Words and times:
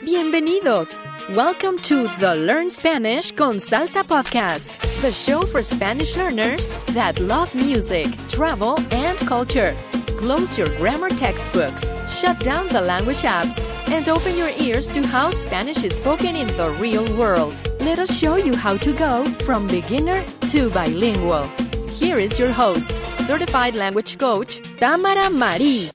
Bienvenidos. 0.00 1.02
Welcome 1.36 1.78
to 1.78 2.08
the 2.18 2.34
Learn 2.34 2.68
Spanish 2.68 3.30
con 3.30 3.54
Salsa 3.54 4.02
podcast, 4.02 4.80
the 5.00 5.12
show 5.12 5.42
for 5.42 5.62
Spanish 5.62 6.16
learners 6.16 6.74
that 6.88 7.20
love 7.20 7.54
music, 7.54 8.06
travel, 8.26 8.78
and 8.90 9.16
culture. 9.18 9.76
Close 10.18 10.58
your 10.58 10.68
grammar 10.78 11.10
textbooks, 11.10 11.92
shut 12.08 12.40
down 12.40 12.66
the 12.68 12.80
language 12.80 13.22
apps, 13.22 13.68
and 13.88 14.08
open 14.08 14.36
your 14.36 14.50
ears 14.58 14.88
to 14.88 15.06
how 15.06 15.30
Spanish 15.30 15.84
is 15.84 15.94
spoken 15.96 16.34
in 16.34 16.48
the 16.56 16.70
real 16.80 17.04
world. 17.16 17.54
Let 17.80 18.00
us 18.00 18.18
show 18.18 18.36
you 18.36 18.56
how 18.56 18.76
to 18.78 18.92
go 18.92 19.24
from 19.46 19.68
beginner 19.68 20.24
to 20.48 20.70
bilingual. 20.70 21.44
Here 21.90 22.16
is 22.18 22.38
your 22.38 22.50
host, 22.50 22.90
certified 23.24 23.74
language 23.74 24.18
coach, 24.18 24.60
Tamara 24.76 25.30
Marie. 25.30 25.90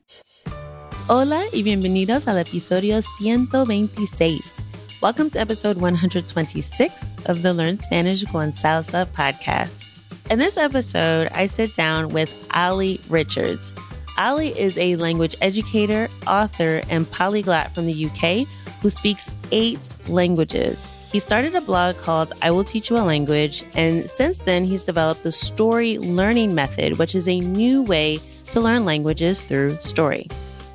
Hola 1.08 1.44
y 1.52 1.62
bienvenidos 1.62 2.26
al 2.26 2.38
episodio 2.38 3.00
126. 3.20 4.62
Welcome 5.00 5.30
to 5.30 5.38
episode 5.38 5.76
126 5.76 7.06
of 7.26 7.42
the 7.42 7.52
Learn 7.52 7.78
Spanish 7.78 8.24
con 8.24 8.50
Salsa 8.50 9.06
podcast. 9.06 9.96
In 10.28 10.40
this 10.40 10.56
episode, 10.56 11.28
I 11.32 11.46
sit 11.46 11.76
down 11.76 12.08
with 12.08 12.32
Olly 12.52 13.00
Richards. 13.08 13.72
Olly 14.18 14.48
is 14.58 14.76
a 14.76 14.96
language 14.96 15.36
educator, 15.40 16.08
author, 16.26 16.82
and 16.90 17.08
polyglot 17.08 17.76
from 17.76 17.86
the 17.86 18.06
UK 18.06 18.48
who 18.82 18.90
speaks 18.90 19.30
eight 19.52 19.88
languages. 20.08 20.90
He 21.10 21.18
started 21.18 21.56
a 21.56 21.60
blog 21.60 21.96
called 21.96 22.32
I 22.40 22.52
Will 22.52 22.62
Teach 22.62 22.88
You 22.88 22.96
a 22.96 23.02
Language, 23.02 23.64
and 23.74 24.08
since 24.08 24.38
then, 24.38 24.62
he's 24.62 24.80
developed 24.80 25.24
the 25.24 25.32
story 25.32 25.98
learning 25.98 26.54
method, 26.54 26.98
which 26.98 27.16
is 27.16 27.26
a 27.26 27.40
new 27.40 27.82
way 27.82 28.20
to 28.50 28.60
learn 28.60 28.84
languages 28.84 29.40
through 29.40 29.80
story. 29.80 30.28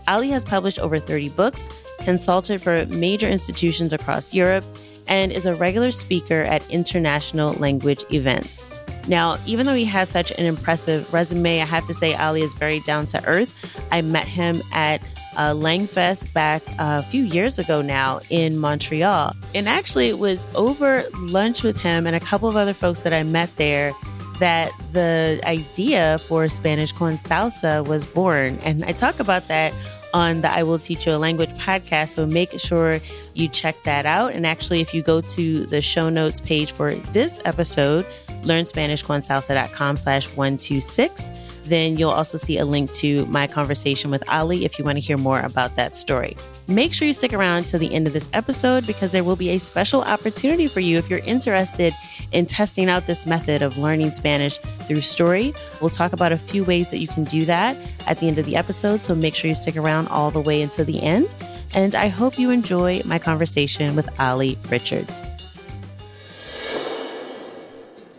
Olly 0.09 0.30
has 0.31 0.44
published 0.44 0.77
over 0.77 0.99
30 0.99 1.30
books, 1.30 1.70
consulted 1.99 2.61
for 2.61 2.86
major 2.88 3.30
institutions 3.30 3.94
across 3.94 4.33
Europe, 4.33 4.66
and 5.08 5.31
is 5.31 5.45
a 5.45 5.55
regular 5.55 5.92
speaker 5.92 6.42
at 6.42 6.70
international 6.70 7.53
language 7.53 8.03
events. 8.11 8.73
Now, 9.08 9.38
even 9.45 9.66
though 9.66 9.75
he 9.75 9.86
has 9.86 10.09
such 10.09 10.31
an 10.31 10.45
impressive 10.45 11.14
resume, 11.14 11.61
I 11.61 11.66
have 11.66 11.88
to 11.88 11.94
say 11.94 12.14
Olly 12.17 12.42
is 12.42 12.53
very 12.55 12.81
down 12.81 13.08
to 13.08 13.25
earth. 13.25 13.53
I 13.92 14.02
met 14.02 14.27
him 14.27 14.61
at 14.73 15.02
uh, 15.36 15.53
Langfest 15.53 16.31
back 16.33 16.64
a 16.80 17.03
few 17.03 17.23
years 17.23 17.59
ago 17.59 17.81
now 17.81 18.19
in 18.30 18.58
Montreal. 18.58 19.33
And 19.53 19.67
actually, 19.67 20.09
it 20.09 20.19
was 20.19 20.45
over 20.55 21.03
lunch 21.19 21.64
with 21.64 21.77
him 21.77 22.08
and 22.08 22.16
a 22.16 22.19
couple 22.19 22.50
of 22.50 22.55
other 22.55 22.73
folks 22.73 23.00
that 23.00 23.14
I 23.14 23.23
met 23.23 23.55
there 23.58 23.92
that 24.39 24.72
the 24.92 25.39
idea 25.45 26.17
for 26.19 26.47
Spanish 26.50 26.92
con 26.92 27.17
salsa 27.19 27.86
was 27.86 28.05
born. 28.05 28.59
And 28.64 28.83
I 28.83 28.92
talk 28.92 29.19
about 29.19 29.47
that 29.47 29.73
on 30.14 30.42
the 30.42 30.50
I 30.50 30.64
Will 30.64 30.80
Teach 30.80 31.05
You 31.05 31.14
a 31.14 31.17
Language 31.17 31.49
podcast. 31.52 32.16
So 32.16 32.25
make 32.25 32.58
sure 32.59 32.99
you 33.33 33.49
check 33.49 33.83
that 33.83 34.05
out. 34.05 34.33
And 34.33 34.45
actually, 34.45 34.81
if 34.81 34.94
you 34.94 35.03
go 35.03 35.22
to 35.22 35.66
the 35.66 35.81
show 35.81 36.09
notes 36.09 36.39
page 36.39 36.72
for 36.72 36.95
this 37.11 37.39
episode, 37.45 38.05
learnspanishconsalsa.com 38.44 39.97
slash 39.97 40.27
126, 40.27 41.31
then 41.66 41.97
you'll 41.97 42.11
also 42.11 42.38
see 42.38 42.58
a 42.58 42.66
link 42.66 42.91
to 42.94 43.25
my 43.25 43.47
conversation 43.47 44.11
with 44.11 44.23
Olly 44.31 44.66
if 44.66 44.77
you 44.77 44.85
want 44.85 44.97
to 44.97 45.02
hear 45.02 45.17
more 45.17 45.39
about 45.39 45.75
that 45.75 45.95
story. 45.95 46.38
Make 46.67 46.94
sure 46.94 47.08
you 47.08 47.13
stick 47.13 47.33
around 47.33 47.63
to 47.66 47.77
the 47.77 47.94
end 47.94 48.08
of 48.08 48.13
this 48.13 48.30
episode 48.33 48.88
because 48.88 49.11
there 49.11 49.23
will 49.23 49.35
be 49.35 49.49
a 49.52 49.59
special 49.59 50.02
opportunity 50.02 50.67
for 50.67 50.80
you 50.80 50.97
if 50.97 51.09
you're 51.09 51.19
interested 51.19 51.93
in 52.31 52.45
testing 52.45 52.89
out 52.89 53.08
this 53.08 53.25
method 53.25 53.61
of 53.61 53.77
learning 53.77 54.11
Spanish 54.11 54.58
through 54.88 55.02
story. 55.02 55.53
We'll 55.81 55.89
talk 55.89 56.13
about 56.13 56.31
a 56.31 56.38
few 56.38 56.63
ways 56.63 56.89
that 56.89 56.99
you 56.99 57.08
can 57.08 57.23
do 57.23 57.45
that 57.45 57.77
at 58.08 58.19
the 58.19 58.27
end 58.27 58.38
of 58.38 58.45
the 58.45 58.55
episode, 58.55 59.03
so 59.03 59.16
make 59.16 59.36
sure 59.36 59.49
you 59.49 59.55
stick 59.55 59.77
around 59.77 60.08
all 60.08 60.31
the 60.31 60.41
way 60.41 60.61
until 60.61 60.86
the 60.86 61.02
end. 61.02 61.33
And 61.73 61.95
I 61.95 62.08
hope 62.08 62.39
you 62.39 62.52
enjoy 62.52 63.02
my 63.05 63.19
conversation 63.19 63.95
with 63.95 64.09
Olly 64.19 64.58
Richards. 64.69 65.25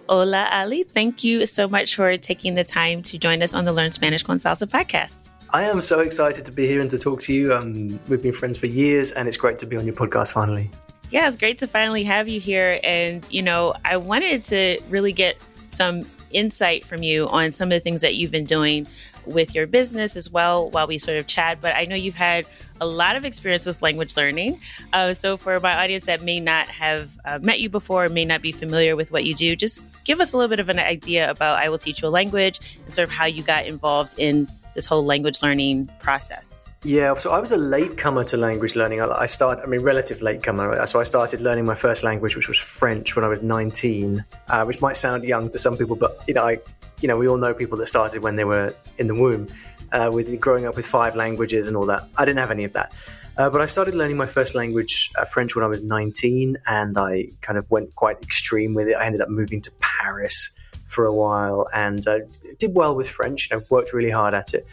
Hola, 0.09 0.49
Olly. 0.53 0.85
Thank 0.85 1.25
you 1.25 1.47
so 1.47 1.67
much 1.67 1.97
for 1.97 2.17
taking 2.17 2.55
the 2.55 2.63
time 2.63 3.03
to 3.03 3.19
join 3.19 3.43
us 3.43 3.55
on 3.55 3.65
the 3.65 3.73
Learn 3.73 3.91
Spanish 3.91 4.23
con 4.23 4.39
Salsa 4.39 4.65
podcast. 4.65 5.29
I 5.51 5.65
am 5.65 5.83
so 5.83 5.99
excited 5.99 6.45
to 6.45 6.53
be 6.53 6.65
here 6.69 6.81
and 6.81 6.89
to 6.91 6.99
talk 6.99 7.21
to 7.23 7.35
you. 7.35 7.53
Um, 7.53 7.99
we've 8.09 8.23
been 8.23 8.33
friends 8.33 8.57
for 8.57 8.67
years, 8.67 9.11
and 9.11 9.27
it's 9.27 9.37
great 9.37 9.59
to 9.59 9.67
be 9.67 9.77
on 9.77 9.85
your 9.85 9.97
podcast 9.97 10.33
finally. 10.33 10.71
Yeah, 11.11 11.27
it's 11.27 11.37
great 11.37 11.59
to 11.59 11.67
finally 11.67 12.05
have 12.05 12.29
you 12.29 12.39
here. 12.39 12.79
And, 12.85 13.27
you 13.33 13.43
know, 13.43 13.75
I 13.85 13.97
wanted 13.97 14.45
to 14.45 14.81
really 14.89 15.13
get 15.13 15.39
some 15.67 16.03
insight 16.31 16.85
from 16.85 17.03
you 17.03 17.27
on 17.27 17.51
some 17.51 17.73
of 17.73 17.77
the 17.77 17.81
things 17.81 18.01
that 18.03 18.15
you've 18.15 18.31
been 18.31 18.45
doing 18.45 18.87
with 19.25 19.57
your 19.57 19.67
business 19.67 20.17
as 20.17 20.31
well 20.31 20.71
while 20.71 20.87
we 20.87 20.99
sort 20.99 21.17
of 21.19 21.27
chat. 21.27 21.59
But 21.61 21.75
I 21.75 21.85
know 21.85 21.97
you've 21.97 22.15
had 22.15 22.47
a 22.81 22.87
lot 22.87 23.17
of 23.17 23.25
experience 23.25 23.67
with 23.67 23.81
language 23.83 24.17
learning. 24.17 24.61
Uh, 24.93 25.15
so, 25.15 25.37
for 25.37 25.59
my 25.61 25.77
audience 25.83 26.07
that 26.07 26.23
may 26.23 26.41
not 26.41 26.69
have 26.69 27.11
uh, 27.25 27.39
met 27.43 27.61
you 27.61 27.69
before, 27.69 28.09
may 28.09 28.25
not 28.25 28.43
be 28.43 28.53
familiar 28.53 28.97
with 28.97 29.11
what 29.11 29.25
you 29.25 29.35
do, 29.35 29.57
just 29.57 29.83
give 30.05 30.21
us 30.21 30.33
a 30.33 30.37
little 30.37 30.49
bit 30.49 30.61
of 30.61 30.69
an 30.69 30.79
idea 30.79 31.31
about 31.31 31.59
I 31.59 31.69
Will 31.69 31.79
Teach 31.79 32.03
You 32.03 32.09
a 32.09 32.11
Language 32.11 32.61
and 32.85 32.95
sort 32.95 33.09
of 33.09 33.11
how 33.11 33.27
you 33.27 33.43
got 33.43 33.67
involved 33.67 34.15
in 34.19 34.49
this 34.75 34.87
whole 34.87 35.05
language 35.05 35.43
learning 35.43 35.91
process. 35.99 36.67
Yeah, 36.85 37.19
so 37.19 37.33
I 37.33 37.41
was 37.41 37.51
a 37.51 37.57
late 37.57 37.99
comer 37.99 38.23
to 38.25 38.37
language 38.37 38.77
learning. 38.77 39.01
I 39.01 39.27
started, 39.27 39.65
I 39.65 39.67
mean, 39.67 39.81
relative 39.81 40.23
late 40.23 40.43
comer. 40.43 40.87
So 40.87 41.01
I 41.01 41.03
started 41.03 41.41
learning 41.41 41.65
my 41.65 41.75
first 41.75 42.05
language, 42.05 42.37
which 42.37 42.47
was 42.47 42.59
French, 42.59 43.17
when 43.17 43.25
I 43.25 43.29
was 43.29 43.43
19, 43.43 44.25
uh, 44.49 44.65
which 44.65 44.81
might 44.81 44.97
sound 44.97 45.25
young 45.25 45.49
to 45.49 45.59
some 45.59 45.77
people, 45.77 45.97
but 45.97 46.23
you 46.29 46.35
know, 46.35 46.47
I, 46.47 46.59
you 47.01 47.09
know, 47.09 47.17
we 47.17 47.27
all 47.27 47.39
know 47.39 47.53
people 47.53 47.77
that 47.79 47.89
started 47.89 48.23
when 48.23 48.37
they 48.37 48.45
were 48.45 48.73
in 48.99 49.09
the 49.09 49.15
womb, 49.15 49.49
uh, 49.93 50.11
with 50.13 50.39
growing 50.41 50.67
up 50.67 50.77
with 50.77 50.87
five 50.87 51.17
languages 51.17 51.69
and 51.69 51.77
all 51.77 51.87
that. 51.87 52.09
I 52.17 52.25
didn't 52.25 52.39
have 52.39 52.51
any 52.51 52.65
of 52.65 52.73
that. 52.75 52.93
Uh, 53.37 53.51
but 53.51 53.61
I 53.61 53.67
started 53.67 53.95
learning 53.95 54.17
my 54.17 54.27
first 54.27 54.55
language, 54.55 55.11
uh, 55.17 55.27
French, 55.27 55.55
when 55.55 55.63
I 55.63 55.69
was 55.69 55.83
19, 55.83 56.57
and 56.67 56.97
I 56.97 57.29
kind 57.43 57.59
of 57.59 57.71
went 57.71 57.95
quite 57.95 58.23
extreme 58.23 58.73
with 58.73 58.89
it. 58.89 58.95
I 58.95 59.05
ended 59.05 59.21
up 59.21 59.29
moving 59.29 59.61
to 59.61 59.71
Paris 59.81 60.51
for 60.87 61.05
a 61.05 61.13
while 61.13 61.67
and 61.75 62.07
uh, 62.09 62.21
did 62.59 62.75
well 62.75 62.97
with 62.97 63.09
French. 63.09 63.51
You 63.51 63.59
know, 63.59 63.65
worked 63.69 63.93
really 63.93 64.11
hard 64.11 64.33
at 64.33 64.55
it 64.55 64.67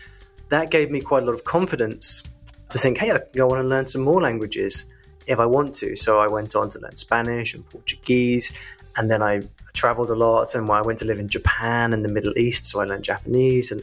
that 0.53 0.69
gave 0.69 0.91
me 0.91 1.01
quite 1.01 1.23
a 1.23 1.25
lot 1.25 1.33
of 1.33 1.43
confidence 1.43 2.23
to 2.69 2.77
think, 2.77 2.99
hey, 2.99 3.11
I 3.11 3.17
can 3.17 3.27
go 3.35 3.49
on 3.51 3.59
and 3.59 3.69
learn 3.69 3.87
some 3.87 4.01
more 4.01 4.21
languages 4.21 4.85
if 5.25 5.39
I 5.39 5.45
want 5.45 5.73
to. 5.75 5.95
So 5.95 6.19
I 6.19 6.27
went 6.27 6.55
on 6.55 6.69
to 6.69 6.79
learn 6.79 6.95
Spanish 6.95 7.55
and 7.55 7.67
Portuguese, 7.69 8.51
and 8.95 9.09
then 9.09 9.23
I 9.23 9.41
traveled 9.73 10.11
a 10.11 10.15
lot. 10.15 10.53
And 10.53 10.69
I 10.69 10.81
went 10.81 10.99
to 10.99 11.05
live 11.05 11.19
in 11.19 11.27
Japan 11.27 11.91
and 11.91 12.05
the 12.05 12.09
Middle 12.09 12.37
East, 12.37 12.65
so 12.67 12.81
I 12.81 12.85
learned 12.85 13.03
Japanese 13.03 13.71
and, 13.71 13.81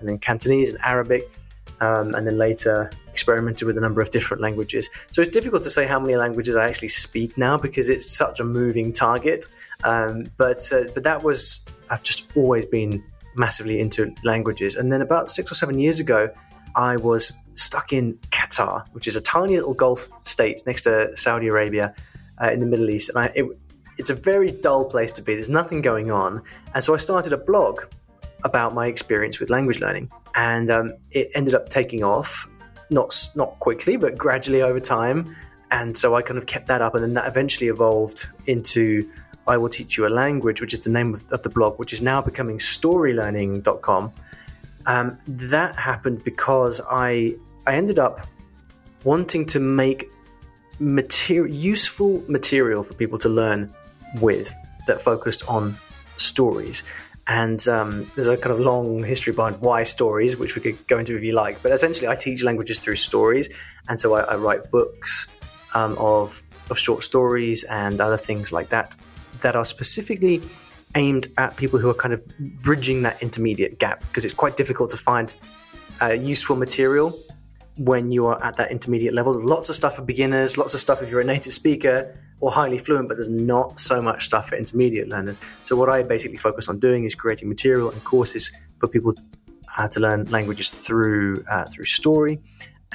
and 0.00 0.08
then 0.08 0.18
Cantonese 0.18 0.70
and 0.70 0.78
Arabic, 0.82 1.30
um, 1.80 2.14
and 2.14 2.26
then 2.26 2.36
later 2.36 2.90
experimented 3.10 3.66
with 3.66 3.76
a 3.76 3.80
number 3.80 4.00
of 4.00 4.10
different 4.10 4.42
languages. 4.42 4.88
So 5.10 5.22
it's 5.22 5.30
difficult 5.30 5.62
to 5.62 5.70
say 5.70 5.86
how 5.86 5.98
many 5.98 6.16
languages 6.16 6.56
I 6.56 6.68
actually 6.68 6.88
speak 6.88 7.36
now 7.36 7.56
because 7.56 7.88
it's 7.88 8.16
such 8.16 8.40
a 8.40 8.44
moving 8.44 8.92
target. 8.92 9.46
Um, 9.84 10.30
but 10.36 10.70
uh, 10.72 10.84
but 10.94 11.02
that 11.02 11.22
was 11.22 11.64
I've 11.90 12.02
just 12.02 12.24
always 12.36 12.64
been 12.66 13.02
massively 13.34 13.80
into 13.80 14.14
languages. 14.24 14.76
And 14.76 14.92
then 14.92 15.02
about 15.02 15.30
six 15.30 15.52
or 15.52 15.54
seven 15.54 15.78
years 15.78 16.00
ago, 16.00 16.30
I 16.74 16.96
was 16.96 17.32
stuck 17.54 17.92
in 17.92 18.14
Qatar, 18.30 18.86
which 18.92 19.06
is 19.06 19.16
a 19.16 19.20
tiny 19.20 19.56
little 19.56 19.74
Gulf 19.74 20.08
state 20.22 20.62
next 20.66 20.82
to 20.82 21.14
Saudi 21.16 21.48
Arabia 21.48 21.94
uh, 22.42 22.50
in 22.50 22.60
the 22.60 22.66
Middle 22.66 22.90
East. 22.90 23.10
And 23.10 23.18
I, 23.18 23.32
it, 23.34 23.44
it's 23.98 24.10
a 24.10 24.14
very 24.14 24.50
dull 24.50 24.84
place 24.84 25.12
to 25.12 25.22
be. 25.22 25.34
There's 25.34 25.48
nothing 25.48 25.82
going 25.82 26.10
on. 26.10 26.42
And 26.74 26.82
so 26.82 26.94
I 26.94 26.96
started 26.96 27.32
a 27.32 27.36
blog 27.36 27.82
about 28.44 28.74
my 28.74 28.86
experience 28.86 29.40
with 29.40 29.50
language 29.50 29.80
learning. 29.80 30.10
And 30.34 30.70
um, 30.70 30.94
it 31.10 31.28
ended 31.34 31.54
up 31.54 31.68
taking 31.68 32.02
off, 32.04 32.48
not, 32.90 33.28
not 33.34 33.58
quickly, 33.60 33.96
but 33.96 34.16
gradually 34.16 34.62
over 34.62 34.80
time. 34.80 35.36
And 35.70 35.96
so 35.96 36.14
I 36.14 36.22
kind 36.22 36.38
of 36.38 36.46
kept 36.46 36.66
that 36.68 36.82
up. 36.82 36.94
And 36.94 37.02
then 37.02 37.14
that 37.14 37.26
eventually 37.26 37.68
evolved 37.68 38.28
into 38.46 39.10
I 39.46 39.56
Will 39.56 39.68
Teach 39.68 39.96
You 39.96 40.06
a 40.06 40.08
Language, 40.08 40.60
which 40.60 40.72
is 40.72 40.80
the 40.80 40.90
name 40.90 41.14
of, 41.14 41.32
of 41.32 41.42
the 41.42 41.48
blog, 41.48 41.78
which 41.78 41.92
is 41.92 42.00
now 42.00 42.20
becoming 42.20 42.58
storylearning.com. 42.58 44.12
Um, 44.86 45.18
that 45.26 45.76
happened 45.76 46.24
because 46.24 46.80
I 46.90 47.36
I 47.66 47.74
ended 47.74 47.98
up 47.98 48.26
wanting 49.04 49.46
to 49.46 49.60
make 49.60 50.10
material, 50.78 51.54
useful 51.54 52.22
material 52.28 52.82
for 52.82 52.94
people 52.94 53.18
to 53.18 53.28
learn 53.28 53.72
with 54.20 54.54
that 54.86 55.00
focused 55.00 55.46
on 55.48 55.76
stories. 56.16 56.82
And 57.30 57.66
um, 57.68 58.10
there's 58.16 58.26
a 58.26 58.36
kind 58.36 58.50
of 58.50 58.58
long 58.58 59.04
history 59.04 59.32
behind 59.32 59.60
why 59.60 59.84
stories, 59.84 60.36
which 60.36 60.56
we 60.56 60.60
could 60.60 60.84
go 60.88 60.98
into 60.98 61.16
if 61.16 61.22
you 61.22 61.30
like. 61.30 61.62
But 61.62 61.70
essentially, 61.70 62.08
I 62.08 62.16
teach 62.16 62.42
languages 62.42 62.80
through 62.80 62.96
stories, 62.96 63.48
and 63.88 64.00
so 64.00 64.14
I, 64.14 64.22
I 64.22 64.34
write 64.34 64.72
books 64.72 65.28
um, 65.72 65.96
of 65.96 66.42
of 66.70 66.78
short 66.78 67.04
stories 67.04 67.62
and 67.64 68.00
other 68.00 68.16
things 68.16 68.50
like 68.50 68.70
that 68.70 68.96
that 69.42 69.54
are 69.54 69.64
specifically 69.64 70.42
aimed 70.96 71.28
at 71.38 71.56
people 71.56 71.78
who 71.78 71.88
are 71.88 71.94
kind 71.94 72.12
of 72.12 72.20
bridging 72.62 73.02
that 73.02 73.22
intermediate 73.22 73.78
gap 73.78 74.00
because 74.00 74.24
it's 74.24 74.34
quite 74.34 74.56
difficult 74.56 74.90
to 74.90 74.96
find 74.96 75.34
uh, 76.02 76.10
useful 76.10 76.56
material 76.56 77.16
when 77.78 78.10
you 78.10 78.26
are 78.26 78.42
at 78.44 78.56
that 78.56 78.72
intermediate 78.72 79.14
level. 79.14 79.32
Lots 79.32 79.68
of 79.68 79.76
stuff 79.76 79.94
for 79.94 80.02
beginners, 80.02 80.58
lots 80.58 80.74
of 80.74 80.80
stuff 80.80 81.00
if 81.00 81.08
you're 81.08 81.20
a 81.20 81.24
native 81.24 81.54
speaker 81.54 82.12
or 82.40 82.50
highly 82.50 82.78
fluent, 82.78 83.08
but 83.08 83.16
there's 83.16 83.28
not 83.28 83.78
so 83.78 84.00
much 84.02 84.24
stuff 84.24 84.48
for 84.48 84.56
intermediate 84.56 85.08
learners. 85.08 85.38
So, 85.62 85.76
what 85.76 85.88
I 85.88 86.02
basically 86.02 86.38
focus 86.38 86.68
on 86.68 86.78
doing 86.78 87.04
is 87.04 87.14
creating 87.14 87.48
material 87.48 87.90
and 87.90 88.02
courses 88.04 88.50
for 88.78 88.88
people 88.88 89.14
uh, 89.78 89.88
to 89.88 90.00
learn 90.00 90.24
languages 90.30 90.70
through 90.70 91.44
uh, 91.50 91.64
through 91.66 91.84
story 91.84 92.40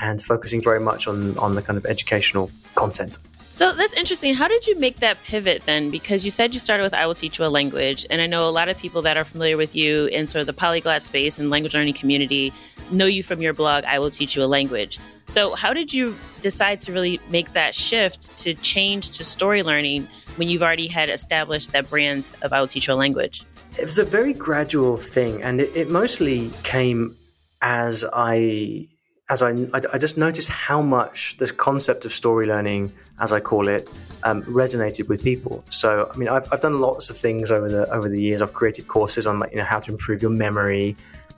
and 0.01 0.21
focusing 0.21 0.61
very 0.61 0.79
much 0.79 1.07
on 1.07 1.37
on 1.37 1.55
the 1.55 1.61
kind 1.61 1.77
of 1.77 1.85
educational 1.85 2.51
content. 2.75 3.19
So 3.55 3.71
that's 3.71 3.93
interesting. 3.93 4.33
How 4.33 4.49
did 4.49 4.67
you 4.67 4.77
make 4.77 4.97
that 4.97 5.17
pivot 5.23 5.61
then? 5.65 5.89
Because 5.89 6.25
you 6.25 6.31
said 6.31 6.53
you 6.53 6.59
started 6.59 6.83
with 6.83 6.93
I 6.93 7.05
Will 7.05 7.15
Teach 7.15 7.39
You 7.39 7.45
a 7.45 7.47
Language. 7.47 8.05
And 8.09 8.19
I 8.19 8.27
know 8.27 8.49
a 8.49 8.51
lot 8.51 8.67
of 8.67 8.77
people 8.77 9.01
that 9.03 9.15
are 9.15 9.23
familiar 9.23 9.55
with 9.55 9.73
you 9.73 10.07
in 10.07 10.27
sort 10.27 10.41
of 10.41 10.47
the 10.47 10.51
polyglot 10.51 11.03
space 11.03 11.39
and 11.39 11.49
language 11.49 11.73
learning 11.73 11.93
community 11.93 12.51
know 12.91 13.05
you 13.05 13.23
from 13.23 13.41
your 13.41 13.53
blog, 13.53 13.85
I 13.85 13.97
Will 13.99 14.11
Teach 14.11 14.35
You 14.35 14.43
a 14.43 14.45
Language. 14.45 14.99
So, 15.35 15.53
how 15.53 15.73
did 15.73 15.93
you 15.93 16.15
decide 16.41 16.79
to 16.79 16.93
really 16.93 17.19
make 17.29 17.51
that 17.51 17.75
shift 17.75 18.37
to 18.37 18.53
change 18.53 19.09
to 19.17 19.25
story 19.25 19.63
learning 19.63 20.07
when 20.37 20.47
you've 20.47 20.63
already 20.63 20.87
had 20.87 21.09
established 21.09 21.73
that 21.73 21.89
brand 21.89 22.31
of 22.41 22.53
I 22.53 22.61
Will 22.61 22.69
Teach 22.69 22.87
You 22.87 22.93
a 22.93 22.95
Language? 22.95 23.43
It 23.77 23.83
was 23.83 23.99
a 23.99 24.05
very 24.05 24.31
gradual 24.31 24.95
thing, 24.95 25.43
and 25.43 25.59
it, 25.59 25.75
it 25.75 25.89
mostly 25.89 26.51
came 26.63 27.17
as 27.61 28.05
I 28.13 28.87
as 29.29 29.41
I, 29.41 29.49
I, 29.73 29.97
just 29.97 30.17
noticed 30.17 30.47
how 30.49 30.81
much 30.81 31.35
this 31.37 31.51
concept 31.51 32.05
of 32.05 32.13
story 32.13 32.45
learning, 32.45 32.93
as 33.19 33.33
I 33.33 33.39
call 33.39 33.67
it, 33.67 33.89
um, 34.23 34.43
resonated 34.43 35.09
with 35.09 35.23
people. 35.23 35.65
So, 35.67 36.11
I 36.13 36.15
mean, 36.15 36.29
I've, 36.29 36.47
I've 36.53 36.61
done 36.61 36.79
lots 36.79 37.09
of 37.09 37.17
things 37.17 37.51
over 37.51 37.67
the 37.67 37.91
over 37.91 38.07
the 38.07 38.21
years. 38.21 38.41
I've 38.41 38.53
created 38.53 38.87
courses 38.87 39.27
on 39.27 39.39
like 39.39 39.51
you 39.51 39.57
know 39.57 39.65
how 39.65 39.81
to 39.81 39.91
improve 39.91 40.21
your 40.21 40.31
memory, 40.31 40.95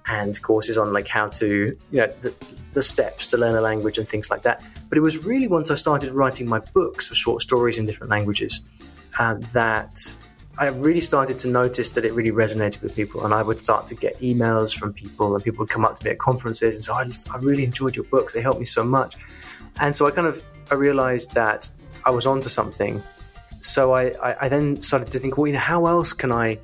and 0.08 0.42
courses 0.42 0.78
on 0.78 0.94
like 0.94 1.08
how 1.08 1.28
to 1.28 1.78
you 1.92 2.00
know 2.00 2.08
the, 2.22 2.34
the 2.74 2.82
steps 2.82 3.28
to 3.28 3.38
learn 3.38 3.56
a 3.56 3.62
language 3.62 3.98
and 3.98 4.08
things 4.08 4.30
like 4.30 4.44
that. 4.44 4.64
But 4.90 4.98
it 4.98 5.02
was 5.02 5.24
really 5.26 5.48
once 5.48 5.72
I 5.72 5.76
started 5.76 6.12
writing 6.12 6.48
my 6.48 6.60
books 6.60 7.10
of 7.12 7.18
short 7.18 7.42
stories 7.42 7.78
in 7.78 7.86
different 7.86 8.12
languages 8.12 8.62
uh, 9.20 9.36
that 9.54 10.18
I 10.60 10.68
really 10.68 11.02
started 11.02 11.38
to 11.40 11.48
notice 11.48 11.92
that 11.92 12.04
it 12.04 12.14
really 12.14 12.32
resonated 12.32 12.82
with 12.82 12.96
people, 12.96 13.24
and 13.26 13.34
I 13.34 13.44
would 13.44 13.60
start 13.60 13.86
to 13.88 13.96
get 13.96 14.18
emails 14.20 14.76
from 14.76 14.92
people, 14.92 15.36
and 15.36 15.44
people 15.44 15.60
would 15.60 15.70
come 15.70 15.86
up 15.86 16.00
to 16.00 16.06
me 16.06 16.12
at 16.12 16.20
conferences 16.20 16.76
and 16.76 16.84
say, 16.84 16.92
oh, 16.94 17.36
"I 17.36 17.40
really 17.40 17.64
enjoyed 17.64 17.96
your 17.96 18.06
books; 18.06 18.34
they 18.34 18.42
helped 18.42 18.60
me 18.60 18.66
so 18.66 18.84
much." 18.84 19.18
And 19.80 19.96
so 19.96 20.08
I 20.08 20.12
kind 20.12 20.28
of 20.28 20.42
I 20.72 20.76
realized 20.76 21.34
that 21.34 21.70
I 22.06 22.10
was 22.10 22.26
onto 22.26 22.50
something. 22.50 23.02
So 23.60 23.94
I, 23.94 24.12
I, 24.24 24.46
I 24.46 24.50
then 24.50 24.82
started 24.82 25.12
to 25.12 25.20
think, 25.20 25.38
well, 25.38 25.48
you 25.48 25.54
know, 25.54 25.60
how 25.60 25.86
else 25.88 26.14
can 26.14 26.32
I 26.32 26.60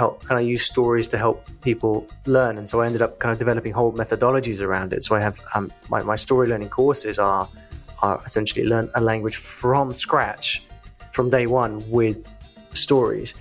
help? 0.00 0.14
Can 0.26 0.36
I 0.36 0.44
use 0.54 0.64
stories 0.74 1.06
to 1.12 1.18
help 1.18 1.36
people 1.60 1.94
learn? 2.26 2.54
And 2.58 2.66
so 2.70 2.74
I 2.82 2.86
ended 2.86 3.02
up 3.06 3.12
kind 3.22 3.32
of 3.32 3.38
developing 3.38 3.72
whole 3.72 3.92
methodologies 4.02 4.60
around 4.60 4.92
it. 4.92 5.00
So 5.06 5.16
I 5.18 5.20
have 5.20 5.36
um, 5.54 5.70
my, 5.92 6.00
my 6.12 6.16
story 6.16 6.46
learning 6.48 6.70
courses 6.70 7.18
are 7.18 7.48
are 8.06 8.20
essentially 8.26 8.64
learn 8.64 8.86
a 8.94 9.00
language 9.00 9.36
from 9.36 9.92
scratch 9.92 10.64
from 11.12 11.30
day 11.30 11.46
one 11.46 11.72
with 11.98 12.18
stories. 12.74 13.34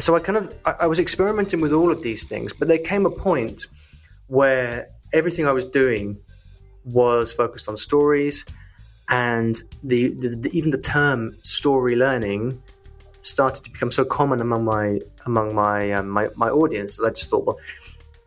So 0.00 0.16
I 0.16 0.20
kind 0.20 0.38
of 0.38 0.44
I, 0.64 0.72
I 0.84 0.86
was 0.86 0.98
experimenting 0.98 1.60
with 1.60 1.72
all 1.72 1.90
of 1.90 2.00
these 2.02 2.22
things, 2.24 2.52
but 2.58 2.68
there 2.68 2.82
came 2.90 3.04
a 3.06 3.14
point 3.28 3.66
where 4.28 4.88
everything 5.12 5.46
I 5.46 5.52
was 5.52 5.66
doing 5.82 6.16
was 6.84 7.32
focused 7.32 7.68
on 7.68 7.76
stories, 7.76 8.44
and 9.08 9.60
the, 9.82 10.08
the, 10.20 10.28
the, 10.42 10.50
even 10.58 10.70
the 10.70 10.82
term 10.98 11.30
story 11.42 11.94
learning 11.96 12.62
started 13.28 13.64
to 13.64 13.70
become 13.70 13.90
so 13.90 14.04
common 14.04 14.40
among 14.40 14.64
my 14.64 15.00
among 15.26 15.54
my 15.54 15.92
um, 15.92 16.08
my, 16.08 16.28
my 16.36 16.48
audience 16.48 16.96
that 16.96 17.06
I 17.06 17.10
just 17.10 17.30
thought, 17.30 17.46
well, 17.46 17.58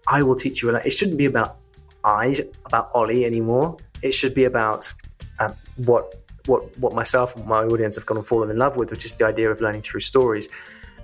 I 0.08 0.24
will 0.24 0.36
teach 0.36 0.62
you. 0.62 0.76
It 0.76 0.92
shouldn't 0.92 1.18
be 1.18 1.26
about 1.26 1.58
I 2.04 2.46
about 2.66 2.92
Olly 2.94 3.26
anymore. 3.26 3.78
It 4.02 4.14
should 4.14 4.34
be 4.34 4.46
about 4.46 4.92
um, 5.40 5.54
what 5.78 6.16
what 6.46 6.78
what 6.80 6.94
myself 6.94 7.36
and 7.36 7.46
my 7.46 7.64
audience 7.64 7.96
have 7.96 8.06
gone 8.06 8.18
and 8.18 8.26
fallen 8.26 8.50
in 8.50 8.58
love 8.58 8.78
with, 8.78 8.92
which 8.92 9.06
is 9.06 9.14
the 9.16 9.26
idea 9.26 9.52
of 9.52 9.62
learning 9.62 9.82
through 9.82 10.02
stories. 10.02 10.50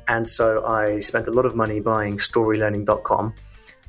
And 0.07 0.27
so 0.27 0.65
I 0.65 0.99
spent 1.01 1.27
a 1.27 1.31
lot 1.31 1.45
of 1.45 1.55
money 1.55 1.79
buying 1.81 2.17
storylearning.com 2.17 3.33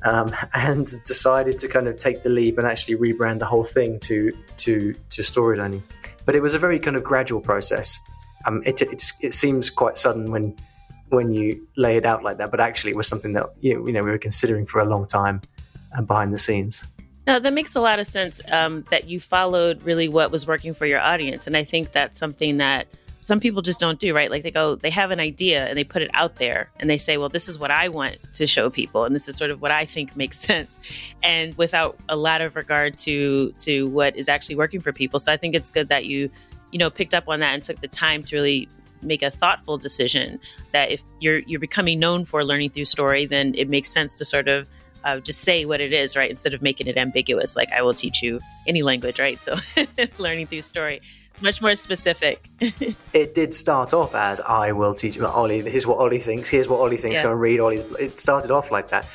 um, 0.03 0.35
and 0.55 0.93
decided 1.05 1.59
to 1.61 1.69
kind 1.69 1.87
of 1.87 1.99
take 1.99 2.23
the 2.23 2.29
leap 2.29 2.59
and 2.59 2.67
actually 2.67 2.97
rebrand 2.97 3.39
the 3.39 3.47
whole 3.47 3.65
thing 3.65 3.99
to 4.01 4.33
to 4.59 4.95
to 5.11 5.23
story 5.23 5.57
learning. 5.57 5.83
But 6.25 6.35
it 6.35 6.41
was 6.41 6.55
a 6.55 6.59
very 6.59 6.79
kind 6.79 6.97
of 6.97 7.05
gradual 7.05 7.41
process. 7.41 7.99
Um, 8.45 8.63
it, 8.65 8.81
it, 8.83 9.13
it 9.21 9.35
seems 9.35 9.71
quite 9.71 9.99
sudden 9.99 10.31
when 10.31 10.57
when 11.11 11.33
you 11.33 11.67
lay 11.77 11.97
it 11.97 12.05
out 12.05 12.23
like 12.23 12.37
that, 12.39 12.51
but 12.51 12.61
actually 12.61 12.91
it 12.91 12.97
was 12.97 13.09
something 13.09 13.33
that 13.33 13.47
you 13.61 13.75
know, 13.75 14.03
we 14.03 14.11
were 14.11 14.19
considering 14.19 14.67
for 14.67 14.81
a 14.81 14.85
long 14.85 15.07
time 15.07 15.41
and 15.93 16.01
uh, 16.01 16.03
behind 16.03 16.33
the 16.33 16.39
scenes. 16.39 16.87
No, 17.27 17.39
that 17.39 17.53
makes 17.53 17.75
a 17.75 17.81
lot 17.81 17.99
of 17.99 18.07
sense 18.07 18.41
um, 18.49 18.85
that 18.91 19.09
you 19.09 19.21
followed 19.21 19.83
really 19.83 20.09
what 20.09 20.31
was 20.31 20.47
working 20.47 20.75
for 20.75 20.87
your 20.87 21.01
audience. 21.01 21.47
And 21.47 21.57
I 21.57 21.65
think 21.65 21.93
that's 21.93 22.19
something 22.19 22.59
that 22.59 22.89
some 23.21 23.41
people 23.41 23.61
just 23.61 23.79
don't 23.79 24.01
do, 24.01 24.15
right? 24.15 24.31
Like 24.31 24.43
they 24.43 24.51
go, 24.51 24.77
they 24.77 24.89
have 24.89 25.11
an 25.11 25.21
idea 25.21 25.67
and 25.67 25.77
they 25.77 25.85
put 25.85 26.01
it 26.01 26.11
out 26.15 26.37
there 26.37 26.71
and 26.81 26.89
they 26.89 26.97
say, 26.97 27.19
well, 27.19 27.29
this 27.29 27.47
is 27.47 27.59
what 27.59 27.71
I 27.71 27.91
want 27.91 28.17
to 28.33 28.47
show 28.47 28.71
people. 28.71 29.05
And 29.05 29.15
this 29.15 29.29
is 29.29 29.37
sort 29.37 29.51
of 29.51 29.61
what 29.61 29.71
I 29.71 29.85
think 29.85 30.17
makes 30.17 30.41
sense. 30.51 30.81
And 31.23 31.55
without 31.59 31.99
a 32.09 32.17
lot 32.17 32.41
of 32.41 32.57
regard 32.57 32.97
to, 32.99 33.53
to 33.59 33.87
what 33.89 34.17
is 34.17 34.31
actually 34.31 34.57
working 34.57 34.81
for 34.81 34.95
people. 34.95 35.21
So 35.21 35.31
I 35.31 35.37
think 35.37 35.55
it's 35.55 35.69
good 35.69 35.89
that 35.89 36.07
you, 36.07 36.31
you 36.73 36.79
know, 36.79 36.91
picked 36.91 37.15
up 37.15 37.29
on 37.29 37.41
that 37.41 37.55
and 37.55 37.65
took 37.65 37.81
the 37.81 37.89
time 37.89 38.23
to 38.25 38.37
really 38.37 38.69
make 39.03 39.23
a 39.23 39.31
thoughtful 39.31 39.79
decision 39.79 40.41
that 40.73 40.91
if 40.91 41.01
you're, 41.21 41.39
you're 41.41 41.61
becoming 41.61 41.99
known 41.99 42.25
for 42.25 42.45
learning 42.45 42.71
through 42.71 42.85
story, 42.85 43.27
then 43.27 43.55
it 43.55 43.69
makes 43.69 43.91
sense 43.91 44.13
to 44.15 44.25
sort 44.25 44.49
of 44.49 44.67
uh, 45.05 45.21
just 45.21 45.43
say 45.43 45.65
what 45.65 45.81
it 45.81 45.93
is, 45.93 46.17
right? 46.17 46.29
Instead 46.29 46.55
of 46.55 46.63
making 46.63 46.87
it 46.87 46.97
ambiguous, 46.97 47.57
like 47.57 47.71
I 47.73 47.83
will 47.83 47.95
teach 47.95 48.23
you 48.23 48.41
any 48.67 48.83
language, 48.83 49.19
right? 49.19 49.43
So 49.43 49.57
learning 50.19 50.49
through 50.49 50.63
story, 50.63 51.01
much 51.41 51.63
more 51.63 51.75
specific. 51.75 52.49
it 53.13 53.35
did 53.35 53.55
start 53.55 53.95
off 53.95 54.15
as 54.15 54.41
I 54.41 54.73
will 54.73 54.95
teach 54.95 55.17
you, 55.17 55.27
Olly. 55.27 55.61
This 55.61 55.75
is 55.75 55.87
what 55.87 55.99
Olly 55.99 56.19
thinks. 56.19 56.51
Here's 56.51 56.69
what 56.69 56.81
Olly 56.81 56.97
thinks. 56.97 57.17
Yeah. 57.17 57.25
Go 57.25 57.33
and 57.33 57.41
read 57.41 57.61
Olly's. 57.61 57.83
It 57.99 58.19
started 58.19 58.51
off 58.51 58.71
like 58.71 58.91
that. 58.91 59.07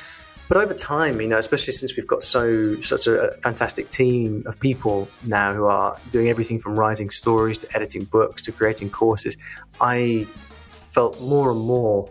But 0.48 0.58
over 0.58 0.74
time, 0.74 1.20
you 1.20 1.28
know, 1.28 1.38
especially 1.38 1.72
since 1.72 1.96
we've 1.96 2.06
got 2.06 2.22
so 2.22 2.80
such 2.82 3.06
a 3.06 3.32
fantastic 3.42 3.88
team 3.90 4.42
of 4.46 4.60
people 4.60 5.08
now 5.26 5.54
who 5.54 5.64
are 5.64 5.96
doing 6.10 6.28
everything 6.28 6.58
from 6.58 6.78
writing 6.78 7.08
stories 7.10 7.56
to 7.58 7.76
editing 7.76 8.04
books 8.04 8.42
to 8.42 8.52
creating 8.52 8.90
courses, 8.90 9.36
I 9.80 10.26
felt 10.70 11.18
more 11.20 11.50
and 11.50 11.60
more 11.60 12.10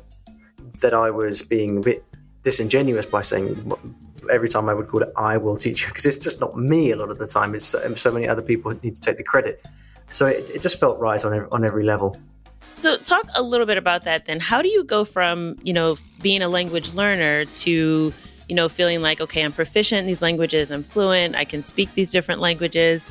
that 0.81 0.93
I 0.93 1.11
was 1.11 1.43
being 1.43 1.77
a 1.77 1.81
bit 1.81 2.03
disingenuous 2.41 3.05
by 3.05 3.21
saying 3.21 3.71
every 4.31 4.49
time 4.49 4.67
I 4.67 4.73
would 4.73 4.87
call 4.87 5.03
it 5.03 5.13
"I 5.15 5.37
will 5.37 5.55
teach 5.55 5.83
you" 5.83 5.89
because 5.89 6.07
it's 6.07 6.17
just 6.17 6.39
not 6.39 6.57
me 6.57 6.91
a 6.91 6.95
lot 6.95 7.09
of 7.11 7.19
the 7.19 7.27
time. 7.27 7.53
It's 7.53 7.65
so, 7.65 8.11
many 8.11 8.27
other 8.27 8.41
people 8.41 8.71
who 8.71 8.79
need 8.81 8.95
to 8.95 9.01
take 9.01 9.17
the 9.17 9.23
credit. 9.23 9.65
So 10.11 10.25
it, 10.25 10.49
it 10.49 10.61
just 10.61 10.79
felt 10.79 10.99
right 10.99 11.23
on 11.23 11.33
every, 11.33 11.47
on 11.51 11.63
every 11.63 11.83
level. 11.83 12.17
So 12.83 12.97
talk 12.97 13.25
a 13.33 13.41
little 13.41 13.65
bit 13.65 13.77
about 13.77 14.03
that 14.03 14.25
then. 14.25 14.41
How 14.41 14.61
do 14.61 14.67
you 14.67 14.83
go 14.83 15.05
from 15.05 15.55
you 15.63 15.71
know 15.71 15.97
being 16.21 16.41
a 16.41 16.49
language 16.49 16.91
learner 16.91 17.45
to 17.45 18.13
you 18.49 18.55
know 18.55 18.67
feeling 18.67 19.01
like 19.01 19.21
okay 19.21 19.41
I'm 19.41 19.53
proficient 19.53 19.99
in 19.99 20.05
these 20.05 20.21
languages, 20.21 20.69
I'm 20.69 20.83
fluent, 20.83 21.33
I 21.33 21.45
can 21.45 21.63
speak 21.63 21.93
these 21.93 22.11
different 22.11 22.41
languages, 22.41 23.07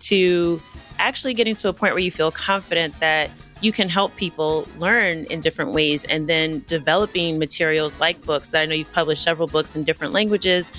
to 0.00 0.60
actually 0.98 1.32
getting 1.32 1.54
to 1.54 1.70
a 1.70 1.72
point 1.72 1.94
where 1.94 2.02
you 2.02 2.10
feel 2.10 2.30
confident 2.30 3.00
that 3.00 3.30
you 3.62 3.72
can 3.72 3.88
help 3.88 4.14
people 4.16 4.68
learn 4.76 5.24
in 5.30 5.40
different 5.40 5.72
ways 5.72 6.04
and 6.04 6.28
then 6.28 6.62
developing 6.66 7.38
materials 7.38 7.98
like 8.00 8.20
books 8.26 8.50
that 8.50 8.60
I 8.60 8.66
know 8.66 8.74
you've 8.74 8.92
published 8.92 9.22
several 9.22 9.48
books 9.48 9.74
in 9.74 9.84
different 9.84 10.12
languages. 10.12 10.70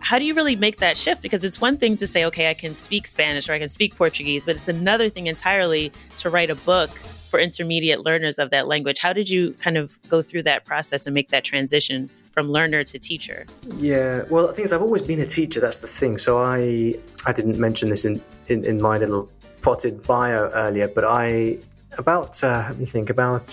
How 0.00 0.18
do 0.18 0.26
you 0.26 0.34
really 0.34 0.56
make 0.56 0.76
that 0.76 0.98
shift? 0.98 1.22
Because 1.22 1.42
it's 1.42 1.58
one 1.58 1.78
thing 1.78 1.96
to 1.96 2.06
say, 2.06 2.26
okay, 2.26 2.50
I 2.50 2.54
can 2.54 2.76
speak 2.76 3.06
Spanish 3.06 3.48
or 3.48 3.54
I 3.54 3.58
can 3.58 3.70
speak 3.70 3.96
Portuguese, 3.96 4.44
but 4.44 4.56
it's 4.56 4.68
another 4.68 5.08
thing 5.08 5.26
entirely 5.26 5.90
to 6.18 6.28
write 6.28 6.50
a 6.50 6.54
book 6.54 6.90
for 7.34 7.40
intermediate 7.40 8.04
learners 8.04 8.38
of 8.38 8.50
that 8.50 8.68
language. 8.68 9.00
How 9.00 9.12
did 9.12 9.28
you 9.28 9.54
kind 9.54 9.76
of 9.76 9.98
go 10.08 10.22
through 10.22 10.44
that 10.44 10.64
process 10.64 11.04
and 11.04 11.12
make 11.12 11.30
that 11.30 11.42
transition 11.42 12.08
from 12.30 12.48
learner 12.48 12.84
to 12.84 12.96
teacher? 12.96 13.44
Yeah, 13.76 14.22
well, 14.30 14.46
the 14.46 14.52
thing 14.52 14.64
is, 14.64 14.72
I've 14.72 14.82
always 14.82 15.02
been 15.02 15.18
a 15.18 15.26
teacher. 15.26 15.58
That's 15.58 15.78
the 15.78 15.88
thing. 15.88 16.16
So 16.16 16.38
I, 16.38 16.94
I 17.26 17.32
didn't 17.32 17.58
mention 17.58 17.88
this 17.88 18.04
in, 18.04 18.20
in, 18.46 18.64
in 18.64 18.80
my 18.80 18.98
little 18.98 19.28
potted 19.62 20.00
bio 20.04 20.48
earlier, 20.50 20.86
but 20.86 21.04
I 21.04 21.58
about 21.98 22.42
uh, 22.44 22.66
let 22.68 22.78
me 22.78 22.86
think 22.86 23.10
about 23.10 23.46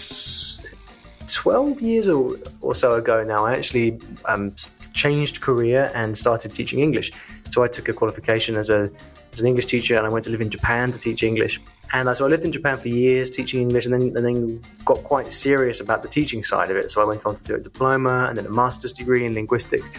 12 1.27 1.81
years 1.81 2.07
or, 2.07 2.37
or 2.61 2.73
so 2.73 2.95
ago 2.95 3.23
now 3.23 3.45
i 3.45 3.53
actually 3.53 3.99
um, 4.25 4.51
changed 4.93 5.41
career 5.41 5.91
and 5.93 6.17
started 6.17 6.55
teaching 6.55 6.79
english 6.79 7.11
so 7.51 7.63
i 7.63 7.67
took 7.67 7.87
a 7.87 7.93
qualification 7.93 8.55
as 8.55 8.71
a 8.71 8.89
as 9.31 9.39
an 9.41 9.47
english 9.47 9.65
teacher 9.65 9.97
and 9.97 10.05
i 10.05 10.09
went 10.09 10.25
to 10.25 10.31
live 10.31 10.41
in 10.41 10.49
japan 10.49 10.91
to 10.91 10.99
teach 10.99 11.23
english. 11.23 11.59
And 11.93 12.15
so 12.15 12.25
i 12.25 12.29
lived 12.29 12.45
in 12.45 12.51
japan 12.51 12.77
for 12.77 12.87
years 12.87 13.29
teaching 13.29 13.61
english 13.61 13.85
and 13.85 13.93
then 13.93 14.03
and 14.15 14.25
then 14.25 14.61
got 14.85 15.03
quite 15.03 15.31
serious 15.33 15.79
about 15.79 16.01
the 16.01 16.07
teaching 16.07 16.43
side 16.43 16.69
of 16.71 16.77
it. 16.77 16.91
So 16.91 17.01
i 17.01 17.05
went 17.05 17.25
on 17.25 17.35
to 17.35 17.43
do 17.43 17.55
a 17.55 17.59
diploma 17.59 18.25
and 18.27 18.37
then 18.37 18.45
a 18.45 18.49
master's 18.49 18.93
degree 18.93 19.25
in 19.25 19.33
linguistics 19.33 19.91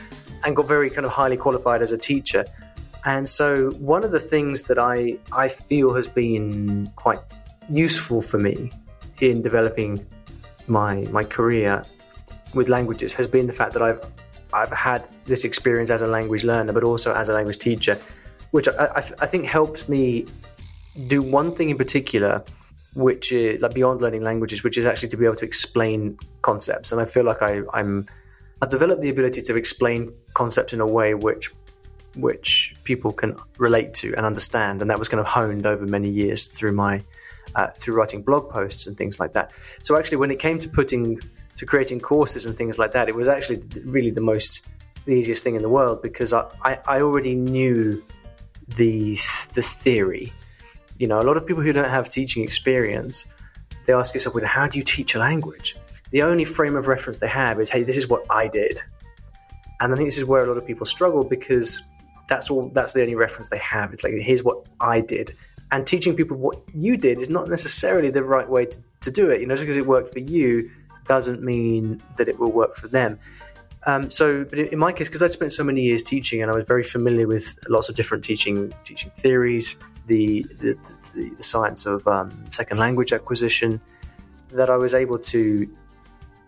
and 0.45 0.57
got 0.57 0.67
very 0.67 0.91
kind 0.91 1.07
of 1.07 1.13
highly 1.13 1.37
qualified 1.37 1.83
as 1.83 1.93
a 1.93 1.99
teacher. 1.99 2.45
And 3.05 3.29
so 3.29 3.71
one 3.95 4.05
of 4.05 4.11
the 4.11 4.21
things 4.21 4.65
that 4.65 4.79
i 4.79 5.19
i 5.33 5.49
feel 5.49 5.95
has 5.95 6.09
been 6.09 6.91
quite 6.97 7.21
useful 7.69 8.23
for 8.23 8.39
me 8.39 8.71
in 9.21 9.43
developing 9.43 10.05
my 10.67 11.03
my 11.11 11.25
career 11.25 11.83
with 12.55 12.69
languages 12.69 13.15
has 13.15 13.27
been 13.27 13.47
the 13.47 13.53
fact 13.53 13.73
that 13.73 13.83
I've 13.83 14.05
I've 14.53 14.71
had 14.71 15.09
this 15.25 15.45
experience 15.45 15.91
as 15.91 16.03
a 16.03 16.07
language 16.07 16.45
learner, 16.45 16.73
but 16.73 16.85
also 16.85 17.15
as 17.15 17.29
a 17.29 17.33
language 17.33 17.59
teacher, 17.59 17.99
which 18.53 18.69
I, 18.69 18.87
I, 18.87 18.99
I 18.99 19.27
think 19.27 19.47
helps 19.47 19.89
me 19.89 20.27
do 21.09 21.21
one 21.23 21.51
thing 21.53 21.71
in 21.71 21.77
particular, 21.77 22.45
which 22.95 23.33
is 23.33 23.61
like 23.61 23.75
beyond 23.75 24.01
learning 24.01 24.23
languages, 24.23 24.63
which 24.63 24.79
is 24.79 24.87
actually 24.87 25.09
to 25.09 25.17
be 25.17 25.25
able 25.25 25.37
to 25.37 25.45
explain 25.45 26.19
concepts. 26.43 26.93
And 26.93 27.01
I 27.01 27.07
feel 27.07 27.25
like 27.25 27.43
I, 27.43 27.63
I'm 27.73 28.07
I've 28.61 28.71
developed 28.71 29.03
the 29.03 29.09
ability 29.09 29.43
to 29.43 29.57
explain 29.57 30.13
concepts 30.35 30.73
in 30.73 30.81
a 30.81 30.87
way 30.87 31.15
which 31.15 31.51
which 32.15 32.77
people 32.85 33.11
can 33.11 33.37
relate 33.57 33.95
to 33.95 34.15
and 34.17 34.27
understand, 34.27 34.83
and 34.83 34.91
that 34.91 34.99
was 34.99 35.09
kind 35.09 35.21
of 35.21 35.27
honed 35.27 35.67
over 35.67 35.87
many 35.87 36.11
years 36.11 36.47
through 36.47 36.73
my 36.73 37.01
uh, 37.55 37.69
through 37.79 37.95
writing 37.95 38.23
blog 38.23 38.51
posts 38.51 38.87
and 38.87 38.97
things 38.97 39.19
like 39.19 39.33
that. 39.33 39.51
So 39.81 39.97
actually, 39.97 40.19
when 40.19 40.31
it 40.31 40.39
came 40.39 40.59
to 40.59 40.69
putting 40.69 41.21
to 41.57 41.67
creating 41.67 42.01
courses 42.01 42.45
and 42.47 42.57
things 42.57 42.79
like 42.79 42.93
that, 42.93 43.09
it 43.09 43.15
was 43.15 43.29
actually 43.29 43.63
really 43.85 44.11
the 44.11 44.21
most 44.21 44.67
the 45.05 45.13
easiest 45.13 45.43
thing 45.43 45.57
in 45.57 45.63
the 45.63 45.69
world 45.69 46.01
because 46.03 46.33
I, 46.33 46.45
I, 46.63 46.79
I 46.87 47.01
already 47.01 47.35
knew 47.35 48.05
the 48.77 49.19
the 49.55 49.63
theory. 49.63 50.33
You 50.99 51.09
know, 51.09 51.21
a 51.21 51.23
lot 51.23 51.37
of 51.37 51.47
people 51.47 51.63
who 51.63 51.73
don't 51.73 51.89
have 51.89 52.09
teaching 52.09 52.43
experience, 52.43 53.33
they 53.87 53.93
ask 53.93 54.15
yourself, 54.15 54.35
well, 54.35 54.45
how 54.45 54.67
do 54.69 54.79
you 54.79 54.85
teach 54.85 55.15
a 55.15 55.19
language? 55.19 55.77
The 56.11 56.23
only 56.23 56.45
frame 56.45 56.77
of 56.77 56.87
reference 56.87 57.19
they 57.19 57.29
have 57.29 57.61
is, 57.61 57.71
hey, 57.71 57.83
this 57.83 57.97
is 57.97 58.07
what 58.09 58.25
I 58.31 58.47
did. 58.47 58.81
And 59.81 59.93
I 59.93 59.97
think 59.97 60.07
this 60.07 60.19
is 60.19 60.25
where 60.25 60.45
a 60.45 60.47
lot 60.47 60.59
of 60.59 60.67
people 60.67 60.87
struggle 60.87 61.25
because 61.25 61.83
that's 62.29 62.51
all 62.51 62.69
that's 62.69 62.93
the 62.93 63.03
only 63.03 63.17
reference 63.17 63.49
they 63.49 63.59
have. 63.59 63.93
It's 63.93 64.05
like 64.05 64.15
here's 64.15 64.45
what 64.45 64.67
I 64.81 65.01
did 65.01 65.35
and 65.73 65.87
teaching 65.87 66.15
people 66.15 66.37
what 66.37 66.61
you 66.75 66.97
did 66.97 67.21
is 67.21 67.31
not 67.31 67.49
necessarily 67.49 68.11
the 68.11 68.23
right 68.23 68.49
way 68.49 68.67
to, 68.67 68.79
to 69.01 69.11
do 69.11 69.31
it. 69.31 69.41
You 69.41 69.47
know, 69.47 69.55
just 69.55 69.63
because 69.63 69.79
it 69.79 69.87
worked 69.87 70.13
for 70.13 70.21
you 70.21 70.71
doesn't 71.09 71.43
mean 71.43 72.01
that 72.19 72.29
it 72.29 72.39
will 72.39 72.53
work 72.53 72.77
for 72.77 72.89
them. 72.89 73.19
Um, 73.85 74.11
so, 74.11 74.45
but 74.45 74.59
in 74.59 74.79
my 74.79 74.93
case, 74.93 75.09
because 75.09 75.23
I'd 75.23 75.33
spent 75.33 75.53
so 75.53 75.65
many 75.65 75.83
years 75.83 76.03
teaching 76.03 76.41
and 76.41 76.51
I 76.51 76.55
was 76.55 76.65
very 76.65 76.85
familiar 76.85 77.27
with 77.27 77.59
lots 77.69 77.89
of 77.89 77.97
different 77.97 78.23
teaching 78.23 78.73
teaching 78.85 79.11
theories, 79.17 79.77
the 80.07 80.43
the, 80.59 80.79
the, 81.15 81.31
the 81.37 81.43
science 81.43 81.87
of 81.87 82.07
um, 82.07 82.31
second 82.51 82.79
language 82.79 83.13
acquisition, 83.13 83.81
that 84.51 84.71
I 84.71 84.77
was 84.77 84.95
able 84.95 85.19
to 85.19 85.69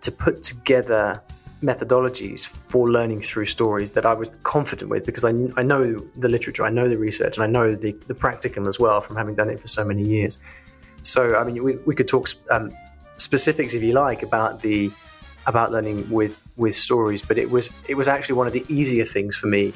to 0.02 0.12
put 0.12 0.42
together 0.42 1.20
methodologies 1.62 2.46
for 2.46 2.90
learning 2.90 3.22
through 3.22 3.46
stories 3.46 3.90
that 3.92 4.04
I 4.04 4.12
was 4.12 4.28
confident 4.42 4.90
with 4.90 5.06
because 5.06 5.24
I, 5.24 5.30
I 5.56 5.62
know 5.62 6.04
the 6.16 6.28
literature, 6.28 6.64
I 6.64 6.70
know 6.70 6.88
the 6.88 6.98
research, 6.98 7.38
and 7.38 7.44
I 7.44 7.46
know 7.46 7.74
the, 7.74 7.92
the 8.06 8.14
practicum 8.14 8.68
as 8.68 8.78
well 8.78 9.00
from 9.00 9.16
having 9.16 9.34
done 9.34 9.48
it 9.48 9.58
for 9.58 9.66
so 9.66 9.84
many 9.84 10.02
years. 10.02 10.38
So, 11.02 11.36
I 11.36 11.44
mean, 11.44 11.64
we, 11.64 11.76
we 11.76 11.94
could 11.94 12.06
talk 12.06 12.28
um, 12.50 12.70
specifics 13.16 13.74
if 13.74 13.82
you 13.82 13.92
like 13.92 14.22
about 14.22 14.60
the 14.60 14.90
about 15.46 15.72
learning 15.72 16.08
with 16.10 16.43
with 16.56 16.74
stories, 16.76 17.22
but 17.22 17.38
it 17.38 17.50
was 17.50 17.70
it 17.88 17.94
was 17.94 18.08
actually 18.08 18.36
one 18.36 18.46
of 18.46 18.52
the 18.52 18.64
easier 18.68 19.04
things 19.04 19.36
for 19.36 19.46
me 19.46 19.72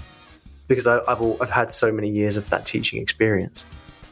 because 0.67 0.87
I, 0.87 1.01
have 1.09 1.23
I've 1.41 1.51
had 1.51 1.73
so 1.73 1.91
many 1.91 2.11
years 2.11 2.37
of 2.37 2.49
that 2.51 2.67
teaching 2.67 3.01
experience. 3.01 3.67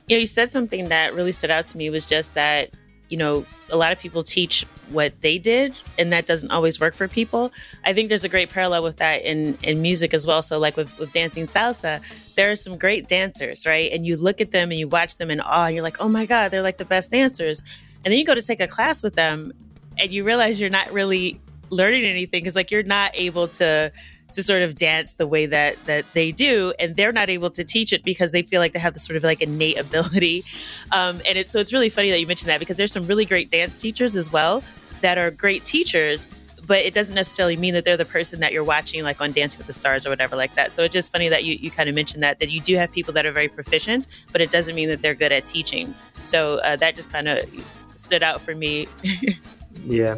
Yeah, 0.08 0.18
you 0.18 0.26
said 0.26 0.52
something 0.52 0.88
that 0.88 1.14
really 1.14 1.32
stood 1.32 1.50
out 1.50 1.64
to 1.66 1.76
me 1.78 1.90
was 1.90 2.06
just 2.06 2.34
that 2.34 2.70
you 3.08 3.16
know, 3.16 3.46
a 3.70 3.76
lot 3.76 3.92
of 3.92 3.98
people 3.98 4.22
teach 4.22 4.66
what 4.90 5.20
they 5.20 5.38
did, 5.38 5.74
and 5.98 6.12
that 6.12 6.26
doesn't 6.26 6.50
always 6.50 6.80
work 6.80 6.94
for 6.94 7.08
people. 7.08 7.52
I 7.84 7.92
think 7.92 8.08
there's 8.08 8.24
a 8.24 8.28
great 8.28 8.50
parallel 8.50 8.82
with 8.82 8.96
that 8.96 9.22
in, 9.22 9.56
in 9.62 9.82
music 9.82 10.14
as 10.14 10.26
well. 10.26 10.42
So, 10.42 10.58
like 10.58 10.76
with, 10.76 10.96
with 10.98 11.12
dancing 11.12 11.46
salsa, 11.46 12.00
there 12.34 12.50
are 12.50 12.56
some 12.56 12.76
great 12.76 13.08
dancers, 13.08 13.66
right? 13.66 13.92
And 13.92 14.06
you 14.06 14.16
look 14.16 14.40
at 14.40 14.50
them 14.50 14.70
and 14.70 14.78
you 14.78 14.88
watch 14.88 15.16
them 15.16 15.30
in 15.30 15.40
awe, 15.40 15.66
and 15.66 15.74
you're 15.74 15.84
like, 15.84 16.00
oh 16.00 16.08
my 16.08 16.26
God, 16.26 16.50
they're 16.50 16.62
like 16.62 16.78
the 16.78 16.84
best 16.84 17.10
dancers. 17.10 17.62
And 18.04 18.12
then 18.12 18.18
you 18.18 18.24
go 18.24 18.34
to 18.34 18.42
take 18.42 18.60
a 18.60 18.68
class 18.68 19.02
with 19.02 19.14
them, 19.14 19.52
and 19.98 20.10
you 20.10 20.24
realize 20.24 20.60
you're 20.60 20.70
not 20.70 20.92
really 20.92 21.40
learning 21.70 22.04
anything 22.04 22.42
because, 22.42 22.54
like, 22.54 22.70
you're 22.70 22.82
not 22.82 23.12
able 23.14 23.48
to 23.48 23.92
to 24.32 24.42
sort 24.42 24.62
of 24.62 24.76
dance 24.76 25.14
the 25.14 25.26
way 25.26 25.46
that 25.46 25.82
that 25.84 26.04
they 26.12 26.30
do 26.30 26.74
and 26.78 26.96
they're 26.96 27.12
not 27.12 27.30
able 27.30 27.48
to 27.48 27.64
teach 27.64 27.92
it 27.92 28.02
because 28.02 28.32
they 28.32 28.42
feel 28.42 28.60
like 28.60 28.72
they 28.72 28.78
have 28.78 28.92
this 28.92 29.04
sort 29.04 29.16
of 29.16 29.22
like 29.22 29.40
innate 29.40 29.78
ability 29.78 30.44
um, 30.92 31.22
and 31.26 31.38
it's 31.38 31.50
so 31.52 31.60
it's 31.60 31.72
really 31.72 31.88
funny 31.88 32.10
that 32.10 32.18
you 32.18 32.26
mentioned 32.26 32.48
that 32.48 32.58
because 32.58 32.76
there's 32.76 32.92
some 32.92 33.06
really 33.06 33.24
great 33.24 33.50
dance 33.50 33.80
teachers 33.80 34.16
as 34.16 34.30
well 34.30 34.62
that 35.00 35.16
are 35.16 35.30
great 35.30 35.64
teachers 35.64 36.28
but 36.66 36.78
it 36.78 36.94
doesn't 36.94 37.14
necessarily 37.14 37.56
mean 37.56 37.74
that 37.74 37.84
they're 37.84 37.96
the 37.96 38.04
person 38.04 38.40
that 38.40 38.52
you're 38.52 38.64
watching 38.64 39.02
like 39.02 39.20
on 39.20 39.32
Dancing 39.32 39.58
with 39.58 39.66
the 39.66 39.72
Stars 39.72 40.04
or 40.06 40.10
whatever 40.10 40.36
like 40.36 40.54
that. 40.56 40.72
So 40.72 40.82
it's 40.82 40.92
just 40.92 41.12
funny 41.12 41.28
that 41.28 41.44
you, 41.44 41.54
you 41.54 41.70
kind 41.70 41.88
of 41.88 41.94
mentioned 41.94 42.22
that 42.22 42.40
that 42.40 42.50
you 42.50 42.60
do 42.60 42.74
have 42.76 42.90
people 42.90 43.14
that 43.14 43.24
are 43.24 43.32
very 43.32 43.48
proficient, 43.48 44.06
but 44.32 44.40
it 44.40 44.50
doesn't 44.50 44.74
mean 44.74 44.88
that 44.88 45.02
they're 45.02 45.14
good 45.14 45.32
at 45.32 45.44
teaching. 45.44 45.94
So 46.24 46.58
uh, 46.58 46.76
that 46.76 46.94
just 46.94 47.12
kind 47.12 47.28
of 47.28 47.48
stood 47.96 48.22
out 48.22 48.40
for 48.40 48.54
me. 48.54 48.88
yeah. 49.84 50.16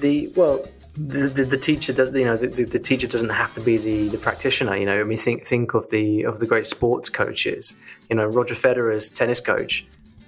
The 0.00 0.28
well, 0.36 0.64
the, 0.98 1.28
the, 1.28 1.44
the, 1.44 1.56
teacher 1.56 1.92
does 1.92 2.12
you 2.12 2.24
know 2.24 2.36
the, 2.36 2.64
the, 2.64 2.78
teacher 2.78 3.06
doesn't 3.06 3.28
have 3.28 3.54
to 3.54 3.60
be 3.60 3.76
the, 3.76 4.08
the 4.08 4.18
practitioner 4.18 4.76
you 4.76 4.84
know. 4.84 5.00
I 5.00 5.04
mean 5.04 5.18
think 5.18 5.46
think 5.46 5.74
of 5.74 5.88
the 5.90 6.24
of 6.24 6.40
the 6.40 6.46
great 6.46 6.66
sports 6.66 7.08
coaches. 7.08 7.76
You 8.10 8.16
know 8.16 8.26
Roger 8.26 8.56
Federer's 8.56 9.08
tennis 9.08 9.40
coach 9.40 9.86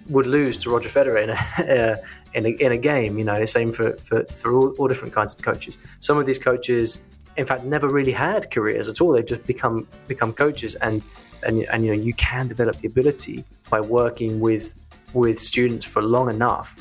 would 0.09 0.27
lose 0.27 0.57
to 0.59 0.71
Roger 0.71 0.89
Federer 0.89 1.23
in 1.23 1.31
a, 1.31 1.35
uh, 1.75 1.97
in 2.35 2.47
a, 2.47 2.49
in 2.50 2.73
a 2.73 2.77
game 2.77 3.19
you 3.19 3.25
know 3.25 3.45
same 3.47 3.73
for 3.73 3.97
for, 4.05 4.25
for 4.37 4.53
all, 4.53 4.69
all 4.79 4.87
different 4.87 5.12
kinds 5.12 5.33
of 5.33 5.43
coaches. 5.43 5.79
Some 5.99 6.19
of 6.19 6.27
these 6.27 6.39
coaches 6.39 7.00
in 7.37 7.47
fact 7.47 7.65
never 7.65 7.89
really 7.89 8.12
had 8.12 8.50
careers 8.53 8.89
at 8.89 9.00
all. 9.00 9.12
They've 9.12 9.27
just 9.27 9.45
become 9.47 9.89
become 10.07 10.33
coaches 10.33 10.77
and 10.77 11.03
and, 11.43 11.65
and 11.73 11.85
you 11.85 11.97
know 11.97 12.00
you 12.00 12.15
can 12.15 12.47
develop 12.47 12.77
the 12.77 12.87
ability 12.87 13.45
by 13.71 13.81
working 13.81 14.39
with 14.39 14.77
with 15.15 15.37
students 15.37 15.85
for 15.85 16.00
long 16.00 16.31
enough 16.31 16.77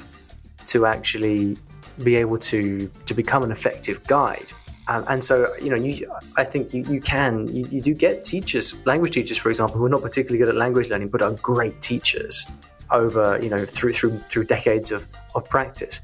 to 0.67 0.86
actually 0.86 1.58
be 2.03 2.15
able 2.15 2.38
to 2.38 2.89
to 3.06 3.13
become 3.13 3.44
an 3.44 3.51
effective 3.51 4.03
guide. 4.08 4.51
Um, 4.88 5.06
and 5.08 5.24
so, 5.24 5.53
you 5.62 5.70
know, 5.70 5.75
you, 5.75 6.12
I 6.36 6.44
think 6.44 6.74
you, 6.74 6.84
you 6.89 7.00
can, 7.00 7.48
you, 7.56 7.63
you 7.70 7.79
do 7.79 7.94
get 7.94 8.24
teachers, 8.24 8.74
language 8.88 9.13
teachers, 9.13 9.38
for 9.38 9.51
example, 9.51 9.77
who 9.77 9.86
are 9.86 9.89
not 9.89 10.01
particularly 10.01 10.39
good 10.39 10.50
at 10.50 10.56
language 10.56 10.89
learning, 10.89 11.10
but 11.10 11.22
are 11.22 11.34
great 11.34 11.79
teachers 11.79 12.48
over, 12.89 13.39
you 13.39 13.50
know, 13.50 13.65
through 13.65 13.94
through 13.94 14.18
through 14.18 14.46
decades 14.46 14.91
of, 14.91 15.08
of 15.36 15.48
practice. 15.48 16.01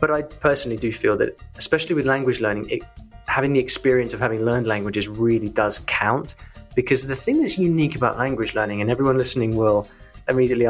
But 0.00 0.10
I 0.10 0.22
personally 0.22 0.76
do 0.76 0.90
feel 0.90 1.16
that, 1.18 1.40
especially 1.58 1.94
with 1.94 2.06
language 2.06 2.40
learning, 2.40 2.68
it, 2.70 2.82
having 3.28 3.52
the 3.52 3.60
experience 3.60 4.14
of 4.14 4.20
having 4.20 4.44
learned 4.44 4.66
languages 4.66 5.06
really 5.06 5.48
does 5.48 5.78
count. 5.86 6.34
Because 6.74 7.06
the 7.06 7.16
thing 7.16 7.40
that's 7.40 7.56
unique 7.56 7.94
about 7.94 8.18
language 8.18 8.54
learning, 8.54 8.80
and 8.80 8.90
everyone 8.90 9.16
listening 9.16 9.56
will 9.56 9.88
immediately 10.28 10.66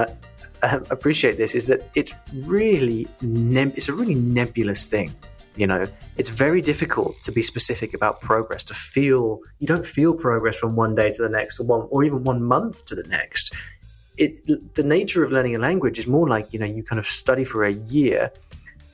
uh, 0.63 0.81
appreciate 0.91 1.37
this 1.37 1.55
is 1.55 1.67
that 1.67 1.89
it's 1.95 2.13
really 2.35 3.07
neb- 3.21 3.73
it's 3.77 3.89
a 3.89 3.93
really 3.93 4.15
nebulous 4.15 4.87
thing 4.87 5.15
you 5.57 5.67
know 5.67 5.87
it's 6.17 6.29
very 6.29 6.61
difficult 6.61 7.21
to 7.23 7.33
be 7.33 7.43
specific 7.43 7.95
about 7.95 8.21
progress 8.21 8.65
to 8.65 8.75
feel 8.75 9.41
you 9.59 9.67
don't 9.67 9.87
feel 9.87 10.15
progress 10.15 10.57
from 10.57 10.77
one 10.77 10.95
day 10.95 11.11
to 11.11 11.23
the 11.23 11.29
next 11.29 11.61
or 11.61 11.65
one 11.65 11.87
or 11.91 12.05
even 12.05 12.23
one 12.25 12.43
month 12.43 12.85
to 12.87 12.95
the 12.95 13.07
next 13.09 13.55
it 14.17 14.41
the 14.75 14.83
nature 14.83 15.25
of 15.25 15.33
learning 15.33 15.55
a 15.55 15.59
language 15.59 15.99
is 15.99 16.07
more 16.07 16.29
like 16.29 16.53
you 16.53 16.59
know 16.59 16.67
you 16.67 16.83
kind 16.83 16.99
of 16.99 17.07
study 17.07 17.45
for 17.45 17.65
a 17.65 17.73
year 17.73 18.31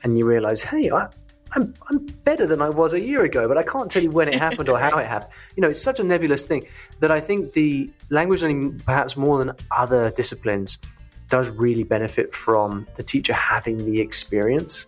and 0.03 0.17
you 0.17 0.25
realize 0.25 0.61
hey 0.61 0.89
I, 0.91 1.07
I'm, 1.55 1.73
I'm 1.89 1.99
better 2.23 2.45
than 2.45 2.61
I 2.61 2.69
was 2.69 2.93
a 2.93 2.99
year 2.99 3.23
ago, 3.23 3.47
but 3.47 3.57
I 3.57 3.63
can't 3.63 3.89
tell 3.89 4.03
you 4.03 4.09
when 4.09 4.27
it 4.27 4.35
happened 4.35 4.67
or 4.67 4.77
how 4.77 4.97
it 4.97 5.07
happened. 5.07 5.31
You 5.55 5.61
know, 5.61 5.69
it's 5.69 5.81
such 5.81 6.01
a 6.01 6.03
nebulous 6.03 6.45
thing 6.45 6.65
that 6.99 7.11
I 7.11 7.21
think 7.21 7.53
the 7.53 7.89
language 8.09 8.41
learning, 8.41 8.79
perhaps 8.79 9.15
more 9.15 9.37
than 9.39 9.53
other 9.71 10.11
disciplines, 10.11 10.79
does 11.29 11.49
really 11.49 11.83
benefit 11.83 12.33
from 12.33 12.87
the 12.95 13.03
teacher 13.03 13.33
having 13.33 13.85
the 13.85 13.99
experience 13.99 14.85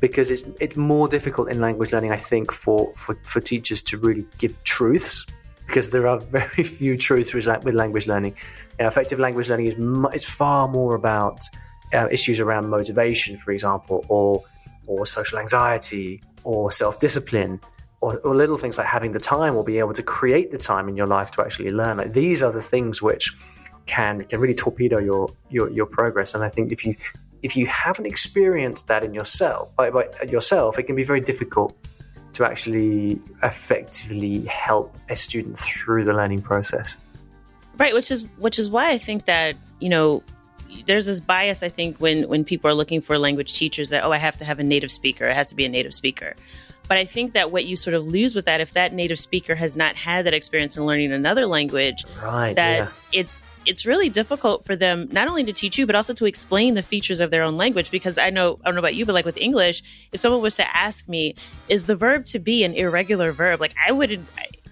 because 0.00 0.30
it's 0.30 0.48
it's 0.60 0.76
more 0.76 1.08
difficult 1.08 1.50
in 1.50 1.60
language 1.60 1.92
learning, 1.92 2.12
I 2.12 2.16
think, 2.16 2.52
for, 2.52 2.92
for, 2.96 3.16
for 3.22 3.40
teachers 3.40 3.82
to 3.82 3.98
really 3.98 4.26
give 4.38 4.52
truths 4.64 5.26
because 5.66 5.90
there 5.90 6.06
are 6.06 6.18
very 6.38 6.64
few 6.64 6.96
truths 6.96 7.32
with 7.34 7.46
language 7.46 8.06
learning. 8.06 8.34
You 8.78 8.84
know, 8.84 8.88
effective 8.88 9.18
language 9.18 9.48
learning 9.48 9.66
is 9.66 10.14
is 10.14 10.24
far 10.24 10.68
more 10.68 10.94
about 10.94 11.42
uh, 11.92 12.08
issues 12.10 12.40
around 12.40 12.68
motivation, 12.68 13.36
for 13.38 13.52
example, 13.52 14.04
or 14.08 14.42
or 14.86 15.06
social 15.06 15.38
anxiety, 15.38 16.22
or 16.44 16.72
self 16.72 16.98
discipline, 16.98 17.60
or, 18.00 18.18
or, 18.18 18.34
little 18.34 18.56
things 18.56 18.78
like 18.78 18.86
having 18.86 19.12
the 19.12 19.20
time 19.20 19.54
or 19.54 19.62
being 19.62 19.78
able 19.78 19.92
to 19.92 20.02
create 20.02 20.50
the 20.50 20.58
time 20.58 20.88
in 20.88 20.96
your 20.96 21.06
life 21.06 21.30
to 21.32 21.42
actually 21.42 21.70
learn. 21.70 21.98
Like 21.98 22.12
these 22.12 22.42
are 22.42 22.50
the 22.50 22.62
things 22.62 23.00
which 23.00 23.32
can 23.86 24.24
can 24.24 24.40
really 24.40 24.54
torpedo 24.54 24.98
your 24.98 25.32
your, 25.50 25.70
your 25.70 25.86
progress. 25.86 26.34
And 26.34 26.44
I 26.44 26.48
think 26.48 26.72
if 26.72 26.84
you 26.84 26.94
if 27.42 27.56
you 27.56 27.66
haven't 27.66 28.06
experienced 28.06 28.86
that 28.88 29.02
in 29.02 29.14
yourself 29.14 29.74
by, 29.76 29.90
by 29.90 30.08
yourself, 30.28 30.78
it 30.78 30.84
can 30.84 30.96
be 30.96 31.04
very 31.04 31.20
difficult 31.20 31.76
to 32.34 32.44
actually 32.44 33.20
effectively 33.42 34.44
help 34.46 34.96
a 35.08 35.16
student 35.16 35.58
through 35.58 36.04
the 36.04 36.12
learning 36.12 36.42
process. 36.42 36.98
Right, 37.78 37.94
which 37.94 38.10
is 38.10 38.26
which 38.38 38.58
is 38.58 38.68
why 38.68 38.90
I 38.90 38.98
think 38.98 39.24
that 39.24 39.56
you 39.80 39.88
know 39.88 40.22
there's 40.86 41.06
this 41.06 41.20
bias 41.20 41.62
I 41.62 41.68
think 41.68 41.96
when 41.98 42.28
when 42.28 42.44
people 42.44 42.70
are 42.70 42.74
looking 42.74 43.00
for 43.00 43.18
language 43.18 43.54
teachers 43.54 43.88
that 43.88 44.04
oh 44.04 44.12
I 44.12 44.18
have 44.18 44.36
to 44.38 44.44
have 44.44 44.58
a 44.58 44.64
native 44.64 44.92
speaker, 44.92 45.26
it 45.26 45.34
has 45.34 45.46
to 45.48 45.56
be 45.56 45.64
a 45.64 45.68
native 45.68 45.94
speaker. 45.94 46.34
But 46.88 46.98
I 46.98 47.04
think 47.04 47.34
that 47.34 47.52
what 47.52 47.66
you 47.66 47.76
sort 47.76 47.94
of 47.94 48.04
lose 48.06 48.34
with 48.34 48.46
that, 48.46 48.60
if 48.60 48.72
that 48.72 48.92
native 48.92 49.20
speaker 49.20 49.54
has 49.54 49.76
not 49.76 49.94
had 49.94 50.26
that 50.26 50.34
experience 50.34 50.76
in 50.76 50.84
learning 50.86 51.12
another 51.12 51.46
language, 51.46 52.04
right, 52.20 52.54
that 52.56 52.78
yeah. 52.78 52.88
it's 53.12 53.44
it's 53.66 53.84
really 53.84 54.08
difficult 54.08 54.64
for 54.64 54.74
them 54.74 55.08
not 55.12 55.28
only 55.28 55.44
to 55.44 55.52
teach 55.52 55.78
you 55.78 55.86
but 55.86 55.94
also 55.94 56.14
to 56.14 56.26
explain 56.26 56.74
the 56.74 56.82
features 56.82 57.20
of 57.20 57.30
their 57.30 57.42
own 57.42 57.56
language. 57.56 57.90
Because 57.90 58.18
i 58.18 58.30
know 58.30 58.58
i 58.62 58.64
don't 58.66 58.74
know 58.74 58.80
about 58.80 58.94
you 58.94 59.04
but 59.04 59.12
like 59.12 59.24
with 59.24 59.36
english 59.36 59.82
if 60.12 60.20
someone 60.20 60.40
was 60.40 60.56
to 60.56 60.76
ask 60.76 61.08
me 61.08 61.34
is 61.68 61.86
the 61.86 61.96
verb 61.96 62.24
to 62.26 62.38
be 62.38 62.64
an 62.64 62.74
irregular 62.74 63.32
verb? 63.32 63.60
Like 63.60 63.74
i 63.86 63.92
wouldn't 63.92 64.26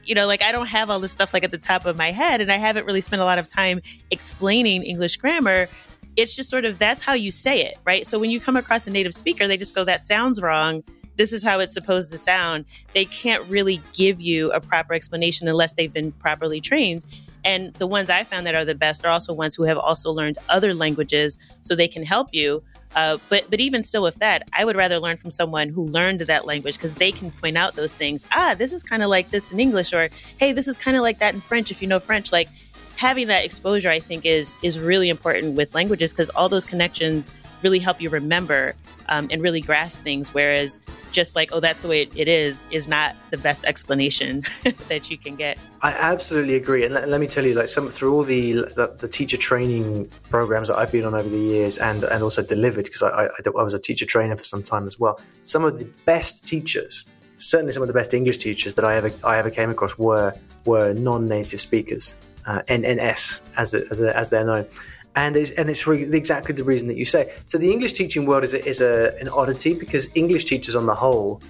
you 0.05 0.15
know 0.15 0.27
like 0.27 0.43
i 0.43 0.53
don't 0.53 0.67
have 0.67 0.91
all 0.91 1.01
this 1.01 1.13
stuff 1.13 1.35
like 1.35 1.45
at 1.45 1.51
the 1.51 1.59
top 1.59 1.85
of 1.85 1.97
my 1.97 2.13
head 2.13 2.41
and 2.41 2.51
i 2.51 2.57
haven't 2.57 2.87
really 2.87 3.01
spent 3.01 3.21
a 3.21 3.25
lot 3.25 3.39
of 3.39 3.47
time 3.47 3.81
explaining 4.11 4.83
english 4.83 5.17
grammar. 5.17 5.69
It's 6.17 6.35
just 6.35 6.51
sort 6.51 6.65
of 6.65 6.79
that's 6.79 7.03
how 7.03 7.13
you 7.13 7.31
say 7.31 7.63
it 7.63 7.79
right? 7.85 8.07
So 8.07 8.19
when 8.19 8.31
you 8.31 8.41
come 8.41 8.57
across 8.57 8.87
a 8.87 8.91
native 8.91 9.15
speaker 9.15 9.47
they 9.47 9.57
just 9.57 9.75
go 9.75 9.85
that 9.85 10.01
sounds 10.01 10.41
wrong. 10.41 10.83
This 11.17 11.33
is 11.33 11.43
how 11.43 11.59
it's 11.59 11.75
supposed 11.75 12.13
to 12.13 12.19
sound, 12.19 12.65
they 12.95 13.05
can't 13.05 13.45
really 13.49 13.83
give 13.93 14.21
you 14.21 14.53
a 14.53 14.61
proper 14.61 14.95
explanation 14.95 15.49
unless 15.49 15.73
they've 15.73 15.93
been 15.93 16.13
properly 16.13 16.61
trained. 16.61 17.05
And 17.45 17.73
the 17.75 17.87
ones 17.87 18.11
I 18.11 18.25
found 18.25 18.47
that 18.47 18.55
are 18.55 18.65
the 18.65 18.75
best 18.75 19.05
are 19.05 19.11
also 19.11 19.33
ones 19.33 19.55
who 19.55 19.65
have 19.65 19.79
also 19.79 20.11
learned 20.11 20.39
other 20.49 20.75
languages 20.75 21.39
so 21.63 21.75
they 21.75 21.89
can 21.89 22.05
help 22.05 22.29
you. 22.33 22.63
Uh, 22.97 23.19
but 23.29 23.51
but 23.51 23.61
even 23.61 23.83
still 23.83 24.03
with 24.03 24.17
that, 24.17 24.49
I 24.53 24.65
would 24.65 24.77
rather 24.77 24.99
learn 24.99 25.19
from 25.19 25.31
someone 25.31 25.69
who 25.69 25.85
learned 25.85 26.21
that 26.21 26.47
language 26.47 26.77
because 26.77 26.95
they 26.95 27.13
can 27.13 27.31
point 27.31 27.57
out 27.57 27.77
those 27.77 27.93
things. 27.93 28.25
Ah, 28.33 28.55
this 28.55 28.73
is 28.73 28.83
kind 28.83 29.03
of 29.03 29.11
like 29.11 29.31
this 29.31 29.51
in 29.53 29.61
English, 29.61 29.93
or 29.93 30.09
hey, 30.39 30.53
this 30.53 30.67
is 30.67 30.77
kind 30.77 30.97
of 30.97 31.03
like 31.03 31.19
that 31.19 31.35
in 31.35 31.41
French. 31.41 31.71
If 31.71 31.83
you 31.83 31.89
know 31.89 32.01
French, 32.01 32.33
like 32.33 32.49
having 32.97 33.29
that 33.29 33.45
exposure, 33.45 33.91
I 33.91 34.01
think 34.01 34.25
is 34.25 34.53
is 34.63 34.79
really 34.79 35.11
important 35.11 35.55
with 35.55 35.75
languages 35.75 36.13
because 36.13 36.31
all 36.31 36.49
those 36.49 36.65
connections 36.65 37.31
really 37.63 37.79
help 37.79 38.01
you 38.01 38.11
remember 38.11 38.75
um, 39.09 39.29
and 39.31 39.43
really 39.43 39.61
grasp 39.61 40.03
things. 40.03 40.33
Whereas 40.35 40.79
just 41.13 41.35
like, 41.35 41.51
oh, 41.53 41.61
that's 41.61 41.83
the 41.83 41.89
way 41.89 42.03
it 42.15 42.29
is, 42.29 42.63
is 42.71 42.89
not 42.89 43.17
the 43.31 43.39
best 43.39 43.65
explanation 43.65 44.45
that 44.89 45.11
you 45.11 45.19
can 45.19 45.37
get. 45.37 45.59
I 45.83 45.93
absolutely 45.93 46.55
agree. 46.55 46.85
And 46.85 46.95
let, 46.95 47.09
let, 47.09 47.21
me 47.21 47.27
tell 47.27 47.47
you, 47.47 47.55
like 47.55 47.69
some 47.69 47.89
through 47.89 48.15
all 48.15 48.25
the, 48.25 48.53
the, 48.53 48.95
the 48.99 49.09
teacher 49.09 49.37
training 49.37 50.11
programs 50.31 50.69
that 50.69 50.77
I've 50.77 50.93
been 50.93 51.05
on 51.05 51.15
over 51.15 51.29
the 51.29 51.39
years 51.39 51.79
and, 51.79 52.05
and 52.05 52.23
also 52.23 52.43
delivered, 52.43 52.85
because 52.85 53.03
I, 53.03 53.09
I, 53.09 53.29
I 53.47 53.63
was 53.63 53.75
a 53.75 53.79
teacher 53.79 54.07
trainer 54.07 54.37
for 54.37 54.45
some 54.45 54.63
time 54.63 54.87
as 54.87 54.99
well. 54.99 55.21
Some 55.43 55.65
of 55.65 55.79
the 55.79 55.87
best 56.05 56.47
teachers, 56.47 57.05
certainly 57.37 57.73
some 57.73 57.83
of 57.83 57.89
the 57.89 57.95
best 57.95 58.15
English 58.15 58.39
teachers 58.39 58.75
that 58.75 58.85
I 58.85 58.97
ever 58.97 59.13
I 59.25 59.39
ever 59.39 59.51
came 59.51 59.71
across 59.71 59.97
were 59.97 60.35
were 60.65 60.93
non-native 60.95 61.61
speakers, 61.61 62.17
uh, 62.47 62.63
NNS 62.69 63.41
as, 63.57 63.75
as, 63.75 64.01
as 64.01 64.31
they're 64.31 64.45
known 64.45 64.67
and 65.19 65.37
it's, 65.37 65.51
and 65.53 65.69
it's 65.69 65.87
exactly 65.89 66.55
the 66.55 66.63
reason 66.63 66.87
that 66.89 66.97
you 66.97 67.05
say. 67.05 67.33
So 67.47 67.59
the 67.59 67.73
English 67.73 67.95
teaching 67.95 68.25
world 68.25 68.45
is 68.45 68.55
a, 68.55 68.65
is 68.65 68.81
a, 68.81 69.17
an 69.21 69.29
oddity 69.29 69.75
because 69.75 70.07
English 70.15 70.45
teachers 70.45 70.77
on 70.77 70.87
the 70.87 70.95
whole, 70.95 71.43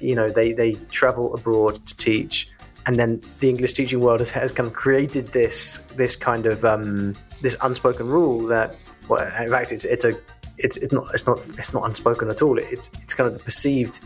you 0.00 0.14
know, 0.14 0.28
they, 0.28 0.52
they 0.52 0.72
travel 0.90 1.34
abroad 1.34 1.74
to 1.86 1.96
teach, 1.96 2.50
and 2.86 2.96
then 2.96 3.22
the 3.40 3.48
English 3.48 3.72
teaching 3.72 4.00
world 4.00 4.20
has, 4.20 4.30
has 4.30 4.52
kind 4.52 4.66
of 4.66 4.74
created 4.74 5.28
this 5.28 5.78
this 5.96 6.14
kind 6.14 6.44
of 6.44 6.66
um, 6.66 7.14
this 7.40 7.56
unspoken 7.62 8.06
rule 8.06 8.40
that, 8.46 8.76
well, 9.08 9.22
in 9.42 9.48
fact, 9.48 9.72
it's 9.72 9.86
it's 9.86 10.04
a 10.04 10.12
it's 10.58 10.76
it's 10.76 10.92
not 10.92 11.04
it's 11.14 11.26
not 11.26 11.38
it's 11.56 11.72
not 11.72 11.86
unspoken 11.86 12.28
at 12.28 12.42
all. 12.42 12.58
It's 12.58 12.90
it's 13.02 13.14
kind 13.14 13.26
of 13.26 13.38
the 13.38 13.42
perceived 13.42 14.00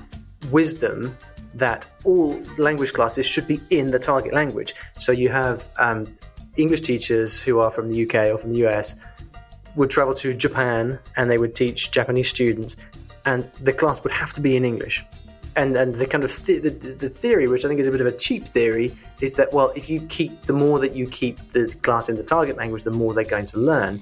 wisdom 0.52 1.16
that 1.54 1.90
all 2.04 2.40
language 2.56 2.92
classes 2.92 3.26
should 3.26 3.48
be 3.48 3.60
in 3.70 3.90
the 3.90 3.98
target 3.98 4.32
language. 4.32 4.74
So 4.96 5.10
you 5.10 5.28
have 5.30 5.68
um, 5.80 6.06
English 6.56 6.82
teachers 6.82 7.40
who 7.40 7.58
are 7.58 7.72
from 7.72 7.90
the 7.90 8.04
UK 8.04 8.30
or 8.32 8.38
from 8.38 8.52
the 8.52 8.64
US 8.68 8.94
would 9.76 9.90
travel 9.90 10.14
to 10.14 10.34
Japan 10.34 10.98
and 11.16 11.30
they 11.30 11.38
would 11.38 11.54
teach 11.54 11.90
Japanese 11.90 12.28
students, 12.28 12.76
and 13.24 13.50
the 13.60 13.72
class 13.72 14.02
would 14.02 14.12
have 14.12 14.32
to 14.34 14.40
be 14.40 14.56
in 14.56 14.64
English. 14.64 15.04
And, 15.56 15.76
and 15.76 15.94
the 15.94 16.06
kind 16.06 16.22
of 16.22 16.30
th- 16.46 16.62
the, 16.62 16.70
the 16.70 17.08
theory, 17.08 17.48
which 17.48 17.64
I 17.64 17.68
think 17.68 17.80
is 17.80 17.86
a 17.86 17.90
bit 17.90 18.00
of 18.00 18.06
a 18.06 18.12
cheap 18.12 18.46
theory, 18.46 18.94
is 19.20 19.34
that 19.34 19.52
well, 19.52 19.72
if 19.74 19.90
you 19.90 20.00
keep 20.02 20.42
the 20.42 20.52
more 20.52 20.78
that 20.78 20.94
you 20.94 21.06
keep 21.06 21.38
the 21.50 21.74
class 21.82 22.08
in 22.08 22.16
the 22.16 22.22
target 22.22 22.56
language, 22.56 22.84
the 22.84 22.92
more 22.92 23.12
they're 23.12 23.24
going 23.24 23.46
to 23.46 23.58
learn. 23.58 24.00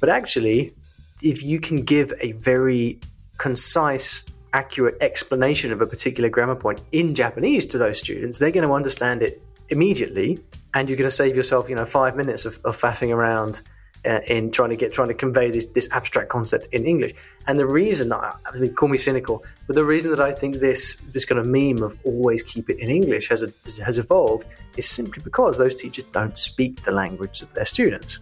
But 0.00 0.08
actually, 0.08 0.74
if 1.22 1.42
you 1.42 1.60
can 1.60 1.84
give 1.84 2.12
a 2.20 2.32
very 2.32 2.98
concise, 3.38 4.24
accurate 4.52 4.96
explanation 5.00 5.72
of 5.72 5.80
a 5.80 5.86
particular 5.86 6.28
grammar 6.28 6.56
point 6.56 6.80
in 6.90 7.14
Japanese 7.14 7.66
to 7.66 7.78
those 7.78 7.98
students, 7.98 8.38
they're 8.38 8.50
going 8.50 8.66
to 8.66 8.74
understand 8.74 9.22
it 9.22 9.42
immediately, 9.68 10.40
and 10.74 10.88
you're 10.88 10.98
going 10.98 11.10
to 11.10 11.14
save 11.14 11.36
yourself, 11.36 11.68
you 11.68 11.76
know, 11.76 11.86
five 11.86 12.16
minutes 12.16 12.44
of, 12.44 12.58
of 12.64 12.80
faffing 12.80 13.14
around 13.14 13.62
uh, 14.04 14.20
in 14.26 14.50
trying 14.50 14.70
to 14.70 14.76
get 14.76 14.92
trying 14.92 15.08
to 15.08 15.14
convey 15.14 15.50
this 15.50 15.66
this 15.66 15.88
abstract 15.92 16.28
concept 16.28 16.68
in 16.72 16.86
English. 16.86 17.14
And 17.46 17.58
the 17.58 17.66
reason, 17.66 18.12
I 18.12 18.34
I 18.46 18.58
mean, 18.58 18.74
call 18.74 18.88
me 18.88 18.98
cynical, 18.98 19.44
but 19.66 19.76
the 19.76 19.84
reason 19.84 20.10
that 20.10 20.20
I 20.20 20.32
think 20.32 20.56
this 20.56 20.96
this 21.12 21.24
kind 21.24 21.38
of 21.38 21.46
meme 21.46 21.82
of 21.82 21.98
always 22.04 22.42
keep 22.42 22.70
it 22.70 22.78
in 22.78 22.88
English 22.88 23.28
has 23.28 23.42
a, 23.42 23.52
has 23.84 23.98
evolved 23.98 24.46
is 24.76 24.88
simply 24.88 25.22
because 25.22 25.58
those 25.58 25.74
teachers 25.74 26.04
don't 26.12 26.36
speak 26.38 26.84
the 26.84 26.92
language 26.92 27.42
of 27.42 27.52
their 27.54 27.64
students. 27.64 28.20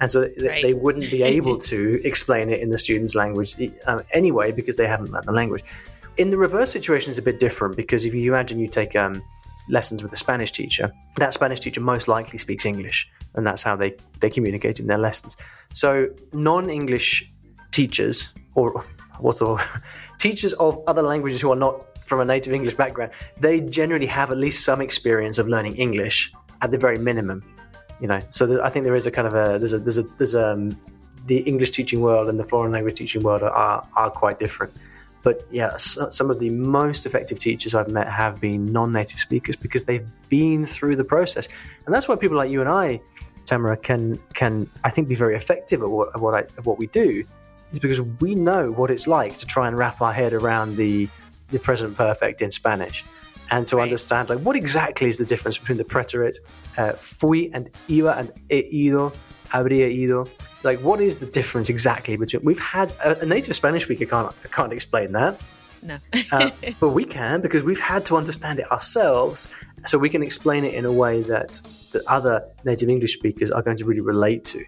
And 0.00 0.10
so 0.10 0.22
right. 0.22 0.62
they 0.62 0.72
wouldn't 0.72 1.10
be 1.10 1.22
able 1.36 1.58
to 1.58 2.00
explain 2.04 2.50
it 2.50 2.60
in 2.60 2.70
the 2.70 2.78
student's 2.78 3.14
language 3.14 3.56
uh, 3.86 4.02
anyway 4.12 4.50
because 4.52 4.76
they 4.76 4.86
haven't 4.86 5.10
learned 5.10 5.26
the 5.26 5.32
language. 5.32 5.64
In 6.16 6.30
the 6.30 6.38
reverse 6.38 6.70
situation, 6.70 7.10
it's 7.10 7.18
a 7.18 7.22
bit 7.22 7.38
different 7.38 7.76
because 7.76 8.04
if 8.04 8.14
you 8.14 8.32
imagine 8.32 8.58
you 8.58 8.68
take 8.68 8.96
um, 8.96 9.22
lessons 9.70 10.02
with 10.02 10.12
a 10.12 10.16
Spanish 10.16 10.52
teacher, 10.52 10.92
that 11.16 11.32
Spanish 11.34 11.60
teacher 11.60 11.80
most 11.80 12.08
likely 12.08 12.38
speaks 12.38 12.66
English, 12.66 13.08
and 13.34 13.46
that's 13.46 13.62
how 13.62 13.76
they, 13.76 13.94
they 14.20 14.30
communicate 14.30 14.80
in 14.80 14.86
their 14.86 14.98
lessons. 14.98 15.36
So, 15.72 16.08
non 16.32 16.68
English 16.68 17.28
teachers, 17.70 18.32
or 18.54 18.84
what's 19.18 19.38
the 19.38 19.62
teachers 20.18 20.52
of 20.54 20.82
other 20.86 21.02
languages 21.02 21.40
who 21.40 21.52
are 21.52 21.56
not 21.56 21.98
from 22.10 22.20
a 22.20 22.24
native 22.24 22.52
English 22.52 22.74
background, 22.74 23.12
they 23.38 23.60
generally 23.60 24.06
have 24.06 24.32
at 24.32 24.36
least 24.36 24.64
some 24.64 24.80
experience 24.80 25.38
of 25.38 25.46
learning 25.46 25.76
English 25.76 26.32
at 26.60 26.72
the 26.72 26.78
very 26.78 26.98
minimum. 26.98 27.40
You 28.00 28.08
know, 28.08 28.20
so 28.30 28.62
I 28.64 28.68
think 28.70 28.84
there 28.84 28.96
is 28.96 29.06
a 29.06 29.10
kind 29.12 29.28
of 29.28 29.34
a 29.34 29.58
there's 29.58 29.72
a 29.72 29.78
there's 29.78 29.98
a 29.98 30.02
there's 30.18 30.34
a 30.34 30.48
um, 30.48 30.76
the 31.26 31.38
English 31.38 31.70
teaching 31.70 32.00
world 32.00 32.28
and 32.28 32.38
the 32.40 32.44
foreign 32.44 32.72
language 32.72 32.96
teaching 32.96 33.22
world 33.22 33.42
are 33.42 33.86
are 33.94 34.10
quite 34.10 34.38
different. 34.38 34.72
But 35.22 35.46
yeah, 35.50 35.76
some 35.76 36.30
of 36.30 36.38
the 36.38 36.48
most 36.50 37.04
effective 37.04 37.38
teachers 37.38 37.74
I've 37.74 37.88
met 37.88 38.08
have 38.08 38.40
been 38.40 38.66
non-native 38.66 39.20
speakers 39.20 39.54
because 39.54 39.84
they've 39.84 40.06
been 40.28 40.64
through 40.64 40.96
the 40.96 41.04
process, 41.04 41.48
and 41.84 41.94
that's 41.94 42.08
why 42.08 42.16
people 42.16 42.36
like 42.36 42.50
you 42.50 42.60
and 42.60 42.70
I, 42.70 43.00
Tamara, 43.44 43.76
can 43.76 44.18
can 44.34 44.68
I 44.84 44.90
think 44.90 45.08
be 45.08 45.14
very 45.14 45.36
effective 45.36 45.82
at 45.82 45.90
what 45.90 46.08
at 46.14 46.20
what, 46.20 46.34
I, 46.34 46.38
at 46.40 46.64
what 46.64 46.78
we 46.78 46.86
do, 46.86 47.24
is 47.72 47.78
because 47.78 48.00
we 48.00 48.34
know 48.34 48.70
what 48.70 48.90
it's 48.90 49.06
like 49.06 49.36
to 49.38 49.46
try 49.46 49.68
and 49.68 49.76
wrap 49.76 50.00
our 50.00 50.12
head 50.12 50.32
around 50.32 50.76
the 50.76 51.08
the 51.48 51.58
present 51.58 51.96
perfect 51.96 52.40
in 52.40 52.50
Spanish, 52.50 53.04
and 53.50 53.66
to 53.66 53.76
right. 53.76 53.82
understand 53.82 54.30
like 54.30 54.38
what 54.40 54.56
exactly 54.56 55.10
is 55.10 55.18
the 55.18 55.26
difference 55.26 55.58
between 55.58 55.78
the 55.78 55.84
preterite 55.84 56.38
uh, 56.78 56.92
fui 56.92 57.52
and 57.52 57.70
iba 57.88 58.16
and 58.16 58.32
he 58.48 58.86
ido, 58.86 59.12
habría 59.50 59.88
ido, 59.90 60.28
like 60.62 60.78
what 60.80 61.00
is 61.00 61.18
the 61.18 61.26
difference 61.26 61.68
exactly 61.68 62.16
between 62.16 62.42
we've 62.44 62.60
had 62.60 62.90
a, 63.04 63.18
a 63.20 63.26
native 63.26 63.54
spanish 63.54 63.84
speaker 63.84 64.06
can't 64.06 64.34
can't 64.52 64.72
explain 64.72 65.12
that. 65.12 65.40
No. 65.82 65.98
Uh, 66.32 66.50
but 66.80 66.90
we 66.90 67.04
can 67.04 67.40
because 67.40 67.62
we've 67.62 67.80
had 67.80 68.04
to 68.06 68.16
understand 68.16 68.58
it 68.58 68.70
ourselves 68.70 69.48
so 69.86 69.96
we 69.96 70.10
can 70.10 70.22
explain 70.22 70.64
it 70.64 70.74
in 70.74 70.84
a 70.84 70.92
way 70.92 71.22
that 71.22 71.62
the 71.92 72.02
other 72.06 72.44
native 72.64 72.88
english 72.88 73.14
speakers 73.14 73.50
are 73.50 73.62
going 73.62 73.76
to 73.76 73.84
really 73.84 74.02
relate 74.02 74.44
to. 74.44 74.64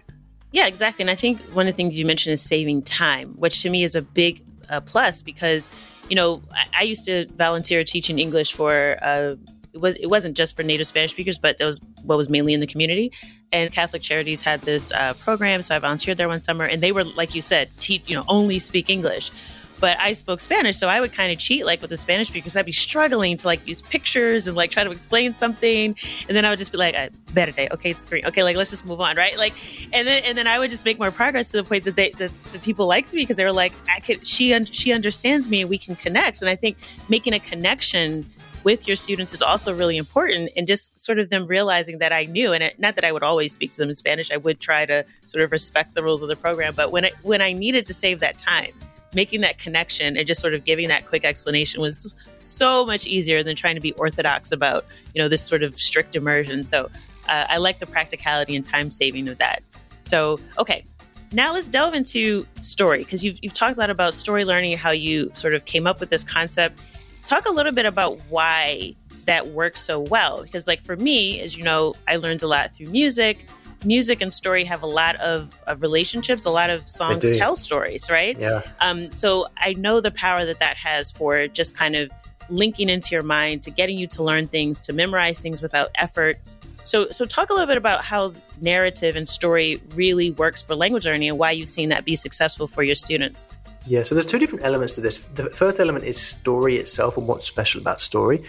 Yeah 0.51 0.67
exactly. 0.67 1.03
And 1.03 1.09
i 1.09 1.15
think 1.15 1.39
one 1.53 1.67
of 1.67 1.73
the 1.73 1.77
things 1.77 1.97
you 1.97 2.05
mentioned 2.05 2.33
is 2.33 2.41
saving 2.41 2.81
time 2.83 3.33
which 3.37 3.61
to 3.61 3.69
me 3.69 3.83
is 3.83 3.95
a 3.95 4.01
big 4.01 4.41
uh, 4.69 4.79
plus 4.81 5.21
because 5.21 5.69
you 6.09 6.15
know 6.15 6.41
I, 6.51 6.81
I, 6.81 6.83
used 6.83 7.05
to 7.05 7.27
volunteer 7.37 7.83
teaching 7.83 8.17
english 8.17 8.53
for 8.53 8.97
uh, 9.03 9.35
it 9.73 9.81
was 9.81 9.95
it 9.97 10.07
wasn't 10.07 10.37
just 10.37 10.55
for 10.55 10.63
native 10.63 10.87
Spanish 10.87 11.11
speakers, 11.11 11.37
but 11.37 11.57
that 11.57 11.65
was 11.65 11.81
what 12.03 12.17
was 12.17 12.29
mainly 12.29 12.53
in 12.53 12.59
the 12.59 12.67
community. 12.67 13.11
And 13.51 13.71
Catholic 13.71 14.01
Charities 14.01 14.41
had 14.41 14.61
this 14.61 14.91
uh, 14.91 15.13
program, 15.15 15.61
so 15.61 15.75
I 15.75 15.79
volunteered 15.79 16.17
there 16.17 16.27
one 16.27 16.41
summer, 16.41 16.65
and 16.65 16.81
they 16.81 16.91
were 16.91 17.03
like 17.03 17.35
you 17.35 17.41
said, 17.41 17.69
you 17.87 18.15
know, 18.15 18.23
only 18.27 18.59
speak 18.59 18.89
English. 18.89 19.31
But 19.79 19.99
I 19.99 20.13
spoke 20.13 20.39
Spanish, 20.39 20.77
so 20.77 20.87
I 20.87 21.01
would 21.01 21.11
kind 21.11 21.33
of 21.33 21.39
cheat 21.39 21.65
like 21.65 21.81
with 21.81 21.89
the 21.89 21.97
Spanish 21.97 22.29
speakers. 22.29 22.55
I'd 22.55 22.65
be 22.65 22.71
struggling 22.71 23.35
to 23.35 23.47
like 23.47 23.67
use 23.67 23.81
pictures 23.81 24.47
and 24.47 24.55
like 24.55 24.71
try 24.71 24.83
to 24.85 24.91
explain 24.91 25.35
something, 25.35 25.95
and 26.27 26.37
then 26.37 26.45
I 26.45 26.51
would 26.51 26.59
just 26.59 26.71
be 26.71 26.77
like, 26.77 26.95
"Better 27.33 27.51
day. 27.51 27.67
okay, 27.69 27.89
it's 27.89 28.05
green, 28.05 28.25
okay, 28.25 28.43
like 28.43 28.55
let's 28.55 28.69
just 28.69 28.85
move 28.85 29.01
on, 29.01 29.17
right?" 29.17 29.37
Like, 29.37 29.53
and 29.91 30.07
then 30.07 30.23
and 30.23 30.37
then 30.37 30.47
I 30.47 30.57
would 30.57 30.69
just 30.69 30.85
make 30.85 30.99
more 30.99 31.11
progress 31.11 31.51
to 31.51 31.57
the 31.57 31.63
point 31.65 31.83
that 31.83 31.97
they 31.97 32.11
that 32.11 32.31
the 32.53 32.59
people 32.59 32.85
liked 32.85 33.13
me 33.13 33.23
because 33.23 33.35
they 33.35 33.43
were 33.43 33.51
like, 33.51 33.73
"I 33.93 33.99
could, 33.99 34.25
she 34.25 34.53
un- 34.53 34.65
she 34.65 34.93
understands 34.93 35.49
me, 35.49 35.61
and 35.61 35.69
we 35.69 35.77
can 35.79 35.97
connect." 35.97 36.41
And 36.41 36.49
I 36.49 36.55
think 36.55 36.77
making 37.09 37.33
a 37.33 37.39
connection 37.39 38.25
with 38.63 38.87
your 38.87 38.95
students 38.95 39.33
is 39.33 39.41
also 39.41 39.73
really 39.73 39.97
important 39.97 40.49
and 40.55 40.67
just 40.67 40.97
sort 40.99 41.19
of 41.19 41.29
them 41.29 41.47
realizing 41.47 41.99
that 41.99 42.11
I 42.13 42.23
knew 42.23 42.53
and 42.53 42.63
it, 42.63 42.79
not 42.79 42.95
that 42.95 43.03
I 43.03 43.11
would 43.11 43.23
always 43.23 43.53
speak 43.53 43.71
to 43.71 43.77
them 43.77 43.89
in 43.89 43.95
Spanish 43.95 44.31
I 44.31 44.37
would 44.37 44.59
try 44.59 44.85
to 44.85 45.05
sort 45.25 45.43
of 45.43 45.51
respect 45.51 45.93
the 45.93 46.03
rules 46.03 46.21
of 46.21 46.29
the 46.29 46.35
program 46.35 46.73
but 46.75 46.91
when 46.91 47.05
it 47.05 47.13
when 47.23 47.41
I 47.41 47.53
needed 47.53 47.85
to 47.87 47.93
save 47.93 48.19
that 48.21 48.37
time 48.37 48.73
making 49.13 49.41
that 49.41 49.59
connection 49.59 50.17
and 50.17 50.25
just 50.27 50.41
sort 50.41 50.53
of 50.53 50.63
giving 50.63 50.87
that 50.87 51.05
quick 51.05 51.23
explanation 51.23 51.81
was 51.81 52.13
so 52.39 52.85
much 52.85 53.05
easier 53.05 53.43
than 53.43 53.55
trying 53.55 53.75
to 53.75 53.81
be 53.81 53.93
orthodox 53.93 54.51
about 54.51 54.85
you 55.13 55.21
know 55.21 55.29
this 55.29 55.43
sort 55.43 55.63
of 55.63 55.77
strict 55.77 56.15
immersion. 56.15 56.65
So 56.65 56.89
uh, 57.29 57.45
I 57.49 57.57
like 57.57 57.79
the 57.79 57.85
practicality 57.85 58.55
and 58.55 58.65
time 58.65 58.91
saving 58.91 59.27
of 59.27 59.37
that. 59.37 59.61
So 60.03 60.39
okay 60.57 60.85
now 61.33 61.51
let's 61.51 61.67
delve 61.67 61.95
into 61.95 62.45
story 62.61 62.99
because 62.99 63.23
you've, 63.23 63.39
you've 63.41 63.53
talked 63.53 63.75
a 63.77 63.79
lot 63.79 63.89
about 63.89 64.13
story 64.13 64.45
learning 64.45 64.77
how 64.77 64.91
you 64.91 65.31
sort 65.33 65.55
of 65.55 65.65
came 65.65 65.87
up 65.87 65.99
with 65.99 66.09
this 66.09 66.23
concept 66.23 66.79
Talk 67.25 67.45
a 67.45 67.51
little 67.51 67.71
bit 67.71 67.85
about 67.85 68.19
why 68.29 68.95
that 69.25 69.47
works 69.49 69.81
so 69.81 69.99
well. 69.99 70.43
Because, 70.43 70.67
like, 70.67 70.83
for 70.83 70.95
me, 70.95 71.39
as 71.41 71.55
you 71.55 71.63
know, 71.63 71.95
I 72.07 72.17
learned 72.17 72.43
a 72.43 72.47
lot 72.47 72.75
through 72.75 72.87
music. 72.87 73.47
Music 73.85 74.21
and 74.21 74.33
story 74.33 74.63
have 74.65 74.81
a 74.81 74.87
lot 74.87 75.15
of, 75.17 75.57
of 75.67 75.81
relationships. 75.81 76.45
A 76.45 76.49
lot 76.49 76.69
of 76.69 76.87
songs 76.87 77.29
tell 77.37 77.55
stories, 77.55 78.09
right? 78.09 78.37
Yeah. 78.39 78.61
Um, 78.79 79.11
so 79.11 79.47
I 79.57 79.73
know 79.73 79.99
the 79.99 80.11
power 80.11 80.45
that 80.45 80.59
that 80.59 80.77
has 80.77 81.11
for 81.11 81.47
just 81.47 81.75
kind 81.75 81.95
of 81.95 82.09
linking 82.49 82.89
into 82.89 83.11
your 83.11 83.23
mind, 83.23 83.63
to 83.63 83.71
getting 83.71 83.97
you 83.97 84.07
to 84.07 84.23
learn 84.23 84.47
things, 84.47 84.85
to 84.85 84.93
memorize 84.93 85.39
things 85.39 85.61
without 85.61 85.91
effort. 85.95 86.37
So, 86.85 87.09
so 87.11 87.25
talk 87.25 87.49
a 87.49 87.53
little 87.53 87.67
bit 87.67 87.77
about 87.77 88.03
how 88.03 88.33
narrative 88.61 89.15
and 89.15 89.27
story 89.27 89.81
really 89.95 90.31
works 90.31 90.61
for 90.61 90.75
language 90.75 91.05
learning 91.05 91.29
and 91.29 91.37
why 91.37 91.51
you've 91.51 91.69
seen 91.69 91.89
that 91.89 92.03
be 92.05 92.15
successful 92.15 92.67
for 92.67 92.83
your 92.83 92.95
students. 92.95 93.47
Yeah, 93.85 94.03
so 94.03 94.15
there's 94.15 94.25
two 94.25 94.39
different 94.39 94.63
elements 94.63 94.95
to 94.95 95.01
this. 95.01 95.19
The 95.19 95.49
first 95.49 95.79
element 95.79 96.05
is 96.05 96.17
story 96.17 96.77
itself 96.77 97.17
and 97.17 97.27
what's 97.27 97.47
special 97.47 97.81
about 97.81 97.99
story. 97.99 98.43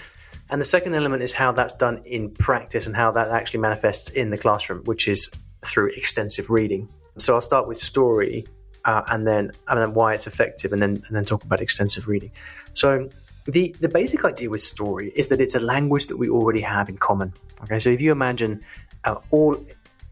And 0.51 0.61
the 0.61 0.65
second 0.65 0.95
element 0.95 1.23
is 1.23 1.33
how 1.33 1.53
that's 1.53 1.75
done 1.75 2.03
in 2.05 2.31
practice 2.31 2.87
and 2.87 2.95
how 2.95 3.11
that 3.13 3.29
actually 3.31 3.61
manifests 3.61 4.11
in 4.11 4.31
the 4.31 4.39
classroom, 4.39 4.83
which 4.85 5.09
is 5.09 5.31
through 5.65 5.91
extensive 5.97 6.51
reading. 6.51 6.89
So 7.19 7.35
I'll 7.35 7.41
start 7.41 7.67
with 7.67 7.79
story 7.79 8.47
uh, 8.85 9.03
and 9.09 9.27
then 9.27 9.51
and 9.69 9.79
then 9.79 9.95
why 9.95 10.15
it's 10.15 10.27
effective 10.27 10.73
and 10.73 10.83
then 10.83 11.03
and 11.07 11.17
then 11.17 11.25
talk 11.25 11.43
about 11.43 11.61
extensive 11.61 12.07
reading. 12.07 12.31
So 12.75 13.09
the 13.47 13.75
the 13.81 13.89
basic 13.89 14.25
idea 14.25 14.51
with 14.51 14.61
story 14.61 15.13
is 15.17 15.29
that 15.29 15.41
it's 15.41 15.55
a 15.55 15.61
language 15.61 16.07
that 16.09 16.17
we 16.17 16.29
already 16.29 16.61
have 16.61 16.89
in 16.89 16.99
common. 16.99 17.33
Okay, 17.63 17.79
so 17.79 17.91
if 17.91 18.01
you 18.01 18.13
imagine 18.13 18.63
uh, 19.05 19.17
all 19.31 19.57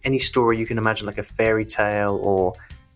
any 0.04 0.18
story 0.18 0.58
you 0.58 0.66
can 0.66 0.78
imagine 0.78 1.06
like 1.06 1.18
a 1.18 1.22
fairy 1.22 1.64
tale 1.64 2.18
or 2.22 2.54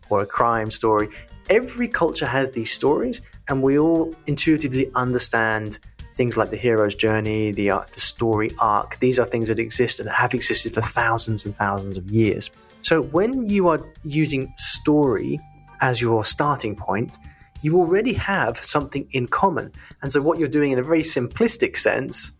or 0.08 0.22
a 0.22 0.26
crime 0.26 0.70
story, 0.70 1.08
every 1.48 1.88
culture 1.88 2.26
has 2.26 2.50
these 2.50 2.72
stories, 2.72 3.20
and 3.48 3.62
we 3.62 3.78
all 3.78 4.14
intuitively 4.26 4.90
understand 4.94 5.78
things 6.14 6.36
like 6.36 6.50
the 6.50 6.56
hero's 6.56 6.94
journey, 6.94 7.52
the 7.52 7.70
uh, 7.70 7.80
the 7.92 8.00
story 8.00 8.50
arc. 8.58 8.98
These 9.00 9.18
are 9.18 9.26
things 9.26 9.48
that 9.48 9.58
exist 9.58 10.00
and 10.00 10.08
have 10.08 10.34
existed 10.34 10.74
for 10.74 10.80
thousands 10.80 11.46
and 11.46 11.54
thousands 11.54 11.98
of 11.98 12.10
years. 12.10 12.50
So 12.82 13.02
when 13.02 13.48
you 13.48 13.68
are 13.68 13.80
using 14.04 14.52
story 14.56 15.38
as 15.80 16.00
your 16.00 16.24
starting 16.24 16.74
point, 16.74 17.18
you 17.62 17.76
already 17.78 18.12
have 18.12 18.62
something 18.64 19.08
in 19.12 19.26
common. 19.26 19.72
And 20.02 20.10
so 20.10 20.22
what 20.22 20.38
you're 20.38 20.48
doing 20.48 20.72
in 20.72 20.78
a 20.78 20.82
very 20.82 21.02
simplistic 21.02 21.76
sense 21.76 22.32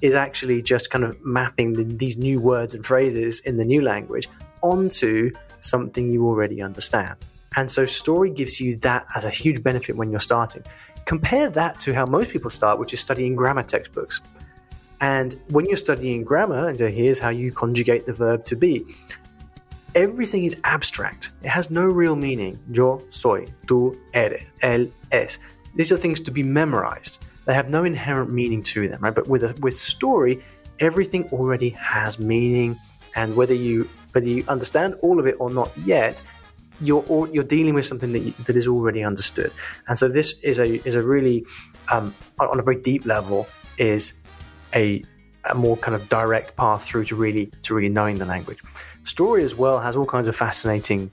is 0.00 0.14
actually 0.14 0.60
just 0.60 0.90
kind 0.90 1.04
of 1.04 1.16
mapping 1.24 1.72
the, 1.74 1.84
these 1.84 2.16
new 2.16 2.40
words 2.40 2.74
and 2.74 2.84
phrases 2.84 3.40
in 3.40 3.56
the 3.56 3.64
new 3.64 3.82
language 3.82 4.28
onto 4.62 5.30
something 5.60 6.10
you 6.10 6.26
already 6.26 6.60
understand. 6.60 7.16
And 7.56 7.70
so 7.70 7.86
story 7.86 8.30
gives 8.30 8.60
you 8.60 8.76
that 8.76 9.06
as 9.14 9.24
a 9.24 9.30
huge 9.30 9.62
benefit 9.62 9.96
when 9.96 10.10
you're 10.10 10.20
starting. 10.20 10.64
Compare 11.04 11.50
that 11.50 11.80
to 11.80 11.92
how 11.92 12.06
most 12.06 12.30
people 12.30 12.50
start, 12.50 12.78
which 12.78 12.94
is 12.94 13.00
studying 13.00 13.34
grammar 13.34 13.62
textbooks. 13.62 14.20
And 15.00 15.38
when 15.48 15.66
you're 15.66 15.76
studying 15.76 16.22
grammar, 16.22 16.68
and 16.68 16.78
here's 16.78 17.18
how 17.18 17.30
you 17.30 17.50
conjugate 17.52 18.06
the 18.06 18.12
verb 18.12 18.44
to 18.46 18.56
be, 18.56 18.86
everything 19.94 20.44
is 20.44 20.56
abstract. 20.64 21.32
It 21.42 21.48
has 21.48 21.70
no 21.70 21.84
real 21.84 22.16
meaning. 22.16 22.58
Yo 22.70 23.02
soy, 23.10 23.46
tú 23.66 23.98
eres, 24.14 24.44
él 24.62 24.90
es. 25.10 25.38
These 25.74 25.92
are 25.92 25.96
things 25.96 26.20
to 26.20 26.30
be 26.30 26.42
memorized. 26.42 27.24
They 27.46 27.54
have 27.54 27.68
no 27.68 27.84
inherent 27.84 28.30
meaning 28.30 28.62
to 28.64 28.88
them, 28.88 29.00
right? 29.00 29.14
But 29.14 29.26
with 29.26 29.42
a, 29.42 29.54
with 29.60 29.76
story, 29.76 30.44
everything 30.78 31.28
already 31.32 31.70
has 31.70 32.18
meaning, 32.18 32.76
and 33.16 33.34
whether 33.34 33.54
you 33.54 33.88
whether 34.12 34.28
you 34.28 34.44
understand 34.48 34.94
all 35.02 35.18
of 35.18 35.26
it 35.26 35.36
or 35.40 35.50
not 35.50 35.70
yet, 35.84 36.22
you're 36.82 37.28
you're 37.32 37.44
dealing 37.44 37.74
with 37.74 37.86
something 37.86 38.12
that 38.12 38.20
you, 38.20 38.32
that 38.46 38.56
is 38.56 38.66
already 38.66 39.02
understood, 39.02 39.52
and 39.88 39.98
so 39.98 40.08
this 40.08 40.38
is 40.40 40.58
a 40.58 40.86
is 40.86 40.94
a 40.94 41.02
really 41.02 41.44
um, 41.90 42.14
on 42.38 42.58
a 42.58 42.62
very 42.62 42.80
deep 42.80 43.06
level 43.06 43.46
is 43.78 44.14
a 44.74 45.02
a 45.50 45.54
more 45.54 45.76
kind 45.76 45.94
of 45.94 46.08
direct 46.08 46.56
path 46.56 46.84
through 46.84 47.04
to 47.06 47.16
really 47.16 47.50
to 47.62 47.74
really 47.74 47.88
knowing 47.88 48.18
the 48.18 48.24
language. 48.24 48.58
Story 49.04 49.44
as 49.44 49.54
well 49.54 49.80
has 49.80 49.96
all 49.96 50.06
kinds 50.06 50.28
of 50.28 50.36
fascinating 50.36 51.10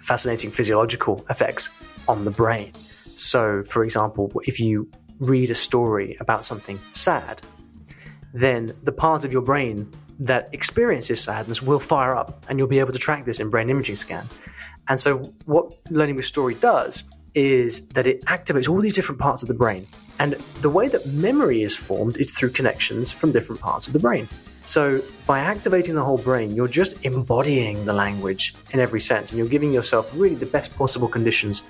fascinating 0.00 0.50
physiological 0.50 1.24
effects 1.30 1.70
on 2.08 2.24
the 2.24 2.30
brain. 2.30 2.72
So, 3.16 3.64
for 3.64 3.82
example, 3.82 4.30
if 4.46 4.60
you 4.60 4.88
read 5.18 5.50
a 5.50 5.54
story 5.54 6.16
about 6.20 6.44
something 6.44 6.78
sad, 6.92 7.42
then 8.32 8.72
the 8.84 8.92
part 8.92 9.24
of 9.24 9.32
your 9.32 9.42
brain 9.42 9.90
that 10.18 10.48
experiences 10.52 11.20
sadness 11.20 11.60
will 11.60 11.80
fire 11.80 12.14
up 12.14 12.44
and 12.48 12.58
you'll 12.58 12.68
be 12.68 12.78
able 12.78 12.92
to 12.92 12.98
track 12.98 13.24
this 13.24 13.40
in 13.40 13.50
brain 13.50 13.68
imaging 13.68 13.96
scans. 13.96 14.36
And 14.88 15.00
so, 15.00 15.18
what 15.46 15.74
learning 15.90 16.16
with 16.16 16.24
story 16.24 16.54
does 16.54 17.04
is 17.34 17.86
that 17.88 18.06
it 18.06 18.24
activates 18.24 18.68
all 18.68 18.80
these 18.80 18.94
different 18.94 19.20
parts 19.20 19.42
of 19.42 19.48
the 19.48 19.54
brain. 19.54 19.86
And 20.18 20.32
the 20.62 20.70
way 20.70 20.88
that 20.88 21.06
memory 21.08 21.62
is 21.62 21.76
formed 21.76 22.16
is 22.16 22.32
through 22.32 22.50
connections 22.50 23.12
from 23.12 23.32
different 23.32 23.60
parts 23.60 23.86
of 23.86 23.92
the 23.92 23.98
brain. 23.98 24.26
So, 24.64 25.02
by 25.26 25.40
activating 25.40 25.94
the 25.94 26.02
whole 26.02 26.18
brain, 26.18 26.54
you're 26.54 26.68
just 26.68 27.04
embodying 27.04 27.84
the 27.84 27.92
language 27.92 28.54
in 28.72 28.80
every 28.80 29.00
sense, 29.00 29.30
and 29.30 29.38
you're 29.38 29.48
giving 29.48 29.72
yourself 29.72 30.10
really 30.14 30.34
the 30.34 30.46
best 30.46 30.74
possible 30.76 31.08
conditions 31.08 31.62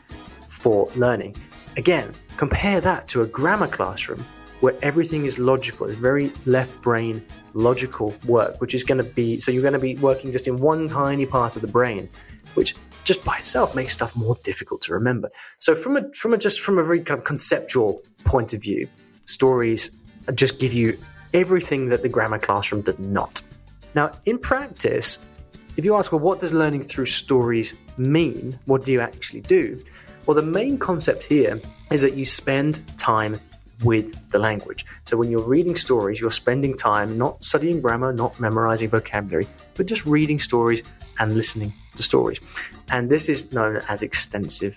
for 0.49 0.89
learning. 0.95 1.37
Again, 1.77 2.13
compare 2.37 2.81
that 2.81 3.09
to 3.09 3.23
a 3.23 3.27
grammar 3.27 3.69
classroom 3.69 4.25
where 4.61 4.75
everything 4.83 5.27
is 5.27 5.39
logical. 5.39 5.87
It's 5.87 5.99
very 5.99 6.33
left 6.47 6.81
brain 6.81 7.23
logical 7.53 8.15
work, 8.27 8.61
which 8.61 8.75
is 8.75 8.83
going 8.83 8.99
to 8.99 9.11
be 9.11 9.41
so 9.41 9.51
you're 9.51 9.63
going 9.63 9.75
to 9.75 9.79
be 9.79 9.97
working 9.97 10.33
just 10.33 10.49
in 10.49 10.57
one 10.57 10.89
tiny 10.89 11.27
part 11.27 11.57
of 11.57 11.63
the 11.63 11.69
brain, 11.69 12.09
which 12.55 12.75
just 13.07 13.25
by 13.25 13.39
itself 13.39 13.75
makes 13.77 13.95
stuff 13.95 14.15
more 14.17 14.37
difficult 14.43 14.83
to 14.83 14.93
remember. 14.93 15.31
So 15.61 15.75
from 15.75 15.97
a 15.97 16.13
from 16.13 16.35
a 16.35 16.39
just 16.39 16.61
from 16.61 16.77
a 16.77 16.83
very 16.83 17.01
kind 17.01 17.19
of 17.19 17.25
conceptual 17.25 18.03
point 18.25 18.53
of 18.53 18.61
view, 18.61 18.89
stories 19.25 19.93
just 20.35 20.59
give 20.59 20.73
you 20.73 20.99
everything 21.33 21.89
that 21.89 22.03
the 22.03 22.09
grammar 22.09 22.39
classroom 22.39 22.83
does 22.83 22.99
not. 22.99 23.41
Now, 23.95 24.11
in 24.27 24.39
practice, 24.39 25.21
if 25.77 25.85
you 25.85 25.95
ask, 25.95 26.11
well, 26.11 26.21
what 26.21 26.41
does 26.41 26.53
learning 26.53 26.83
through 26.83 27.07
stories 27.07 27.75
mean? 27.97 28.59
What 28.65 28.85
do 28.85 28.91
you 28.91 29.01
actually 29.01 29.43
do? 29.43 29.83
Well, 30.27 30.35
the 30.35 30.43
main 30.43 30.77
concept 30.77 31.23
here 31.23 31.61
is 31.93 32.03
that 32.03 32.15
you 32.15 32.25
spend 32.25 32.83
time 32.99 33.39
with 33.85 34.31
the 34.31 34.39
language. 34.39 34.85
So 35.05 35.17
when 35.17 35.31
you're 35.31 35.43
reading 35.43 35.77
stories, 35.77 36.21
you're 36.21 36.31
spending 36.31 36.77
time 36.77 37.17
not 37.17 37.45
studying 37.45 37.81
grammar, 37.81 38.13
not 38.13 38.41
memorizing 38.41 38.89
vocabulary, 38.89 39.47
but 39.75 39.87
just 39.87 40.05
reading 40.07 40.41
stories 40.41 40.83
and 41.19 41.35
listening 41.35 41.73
to 41.95 42.03
stories. 42.03 42.41
And 42.91 43.11
this 43.11 43.29
is 43.29 43.53
known 43.53 43.83
as 43.89 44.03
extensive 44.03 44.77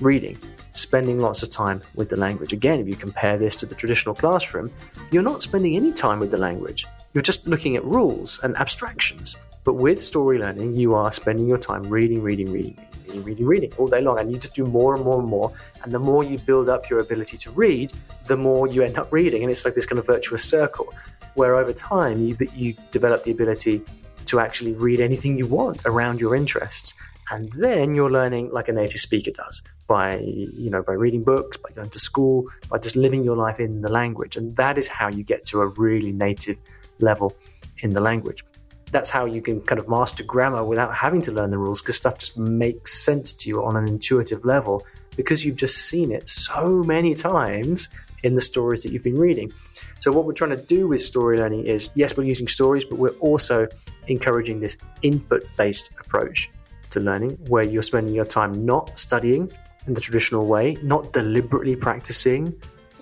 reading, 0.00 0.38
spending 0.72 1.20
lots 1.20 1.42
of 1.42 1.50
time 1.50 1.80
with 1.94 2.08
the 2.08 2.16
language. 2.16 2.52
Again, 2.52 2.80
if 2.80 2.88
you 2.88 2.96
compare 2.96 3.36
this 3.38 3.56
to 3.56 3.66
the 3.66 3.74
traditional 3.74 4.14
classroom, 4.14 4.70
you're 5.10 5.22
not 5.22 5.42
spending 5.42 5.76
any 5.76 5.92
time 5.92 6.20
with 6.20 6.30
the 6.30 6.38
language. 6.38 6.86
You're 7.12 7.22
just 7.22 7.46
looking 7.46 7.76
at 7.76 7.84
rules 7.84 8.40
and 8.42 8.56
abstractions. 8.56 9.36
But 9.64 9.74
with 9.74 10.02
story 10.02 10.38
learning, 10.38 10.76
you 10.76 10.94
are 10.94 11.12
spending 11.12 11.46
your 11.46 11.58
time 11.58 11.82
reading, 11.82 12.22
reading, 12.22 12.50
reading, 12.50 12.78
reading, 13.06 13.24
reading, 13.24 13.46
reading 13.46 13.72
all 13.76 13.88
day 13.88 14.00
long. 14.00 14.18
And 14.18 14.32
you 14.32 14.38
just 14.38 14.54
do 14.54 14.64
more 14.64 14.94
and 14.94 15.04
more 15.04 15.20
and 15.20 15.28
more. 15.28 15.52
And 15.82 15.92
the 15.92 15.98
more 15.98 16.24
you 16.24 16.38
build 16.38 16.68
up 16.68 16.88
your 16.88 17.00
ability 17.00 17.36
to 17.36 17.50
read, 17.50 17.92
the 18.26 18.36
more 18.36 18.68
you 18.68 18.82
end 18.82 18.98
up 18.98 19.12
reading. 19.12 19.42
And 19.42 19.50
it's 19.50 19.64
like 19.64 19.74
this 19.74 19.84
kind 19.84 19.98
of 19.98 20.06
virtuous 20.06 20.42
circle 20.42 20.94
where 21.34 21.56
over 21.56 21.72
time 21.72 22.24
you, 22.24 22.36
you 22.54 22.74
develop 22.90 23.22
the 23.22 23.32
ability 23.32 23.82
to 24.30 24.40
actually 24.40 24.72
read 24.72 25.00
anything 25.00 25.36
you 25.36 25.46
want 25.46 25.82
around 25.84 26.20
your 26.20 26.34
interests. 26.34 26.94
And 27.32 27.48
then 27.52 27.94
you're 27.94 28.10
learning 28.10 28.50
like 28.50 28.68
a 28.68 28.72
native 28.72 29.00
speaker 29.00 29.30
does 29.30 29.62
by, 29.86 30.18
you 30.18 30.70
know, 30.70 30.82
by 30.82 30.94
reading 30.94 31.22
books, 31.22 31.56
by 31.56 31.70
going 31.70 31.90
to 31.90 31.98
school, 31.98 32.48
by 32.68 32.78
just 32.78 32.96
living 32.96 33.22
your 33.22 33.36
life 33.36 33.60
in 33.60 33.82
the 33.82 33.88
language. 33.88 34.36
And 34.36 34.56
that 34.56 34.78
is 34.78 34.88
how 34.88 35.08
you 35.08 35.22
get 35.22 35.44
to 35.46 35.60
a 35.60 35.66
really 35.66 36.12
native 36.12 36.58
level 36.98 37.36
in 37.78 37.92
the 37.92 38.00
language 38.00 38.44
that's 38.92 39.10
how 39.10 39.24
you 39.24 39.40
can 39.40 39.60
kind 39.60 39.78
of 39.78 39.88
master 39.88 40.24
grammar 40.24 40.64
without 40.64 40.94
having 40.94 41.22
to 41.22 41.32
learn 41.32 41.50
the 41.50 41.58
rules 41.58 41.80
because 41.80 41.96
stuff 41.96 42.18
just 42.18 42.36
makes 42.36 43.04
sense 43.04 43.32
to 43.32 43.48
you 43.48 43.64
on 43.64 43.76
an 43.76 43.86
intuitive 43.86 44.44
level 44.44 44.84
because 45.16 45.44
you've 45.44 45.56
just 45.56 45.76
seen 45.86 46.10
it 46.10 46.28
so 46.28 46.82
many 46.82 47.14
times 47.14 47.88
in 48.22 48.34
the 48.34 48.40
stories 48.40 48.82
that 48.82 48.92
you've 48.92 49.02
been 49.02 49.18
reading. 49.18 49.52
So, 49.98 50.12
what 50.12 50.24
we're 50.24 50.32
trying 50.32 50.50
to 50.50 50.62
do 50.62 50.88
with 50.88 51.00
story 51.00 51.38
learning 51.38 51.66
is 51.66 51.90
yes, 51.94 52.16
we're 52.16 52.24
using 52.24 52.48
stories, 52.48 52.84
but 52.84 52.98
we're 52.98 53.16
also 53.20 53.68
encouraging 54.10 54.60
this 54.60 54.76
input 55.02 55.44
based 55.56 55.90
approach 56.00 56.50
to 56.90 57.00
learning 57.00 57.30
where 57.48 57.62
you're 57.62 57.82
spending 57.82 58.14
your 58.14 58.24
time 58.24 58.64
not 58.64 58.98
studying 58.98 59.50
in 59.86 59.94
the 59.94 60.00
traditional 60.00 60.46
way, 60.46 60.76
not 60.82 61.12
deliberately 61.12 61.76
practicing 61.76 62.54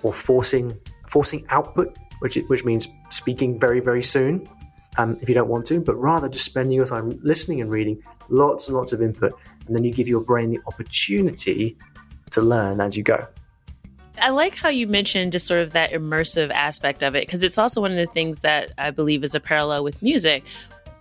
or 0.03 0.13
forcing 0.13 0.77
forcing 1.07 1.45
output, 1.49 1.97
which 2.19 2.35
which 2.47 2.63
means 2.63 2.87
speaking 3.09 3.59
very 3.59 3.79
very 3.79 4.03
soon 4.03 4.47
um, 4.97 5.17
if 5.21 5.29
you 5.29 5.35
don't 5.35 5.49
want 5.49 5.65
to, 5.67 5.79
but 5.79 5.95
rather 5.95 6.29
just 6.29 6.45
spending 6.45 6.73
your 6.73 6.85
time 6.85 7.19
listening 7.23 7.61
and 7.61 7.71
reading 7.71 8.01
lots 8.29 8.67
and 8.67 8.77
lots 8.77 8.93
of 8.93 9.01
input, 9.01 9.33
and 9.67 9.75
then 9.75 9.83
you 9.83 9.91
give 9.91 10.07
your 10.07 10.21
brain 10.21 10.51
the 10.51 10.59
opportunity 10.67 11.77
to 12.31 12.41
learn 12.41 12.79
as 12.79 12.95
you 12.95 13.03
go. 13.03 13.27
I 14.21 14.29
like 14.29 14.55
how 14.55 14.69
you 14.69 14.85
mentioned 14.85 15.31
just 15.31 15.47
sort 15.47 15.61
of 15.61 15.71
that 15.73 15.91
immersive 15.91 16.51
aspect 16.51 17.03
of 17.03 17.15
it 17.15 17.25
because 17.25 17.41
it's 17.41 17.57
also 17.57 17.81
one 17.81 17.91
of 17.91 17.97
the 17.97 18.11
things 18.11 18.39
that 18.39 18.71
I 18.77 18.91
believe 18.91 19.23
is 19.23 19.33
a 19.33 19.39
parallel 19.39 19.83
with 19.83 20.01
music, 20.03 20.43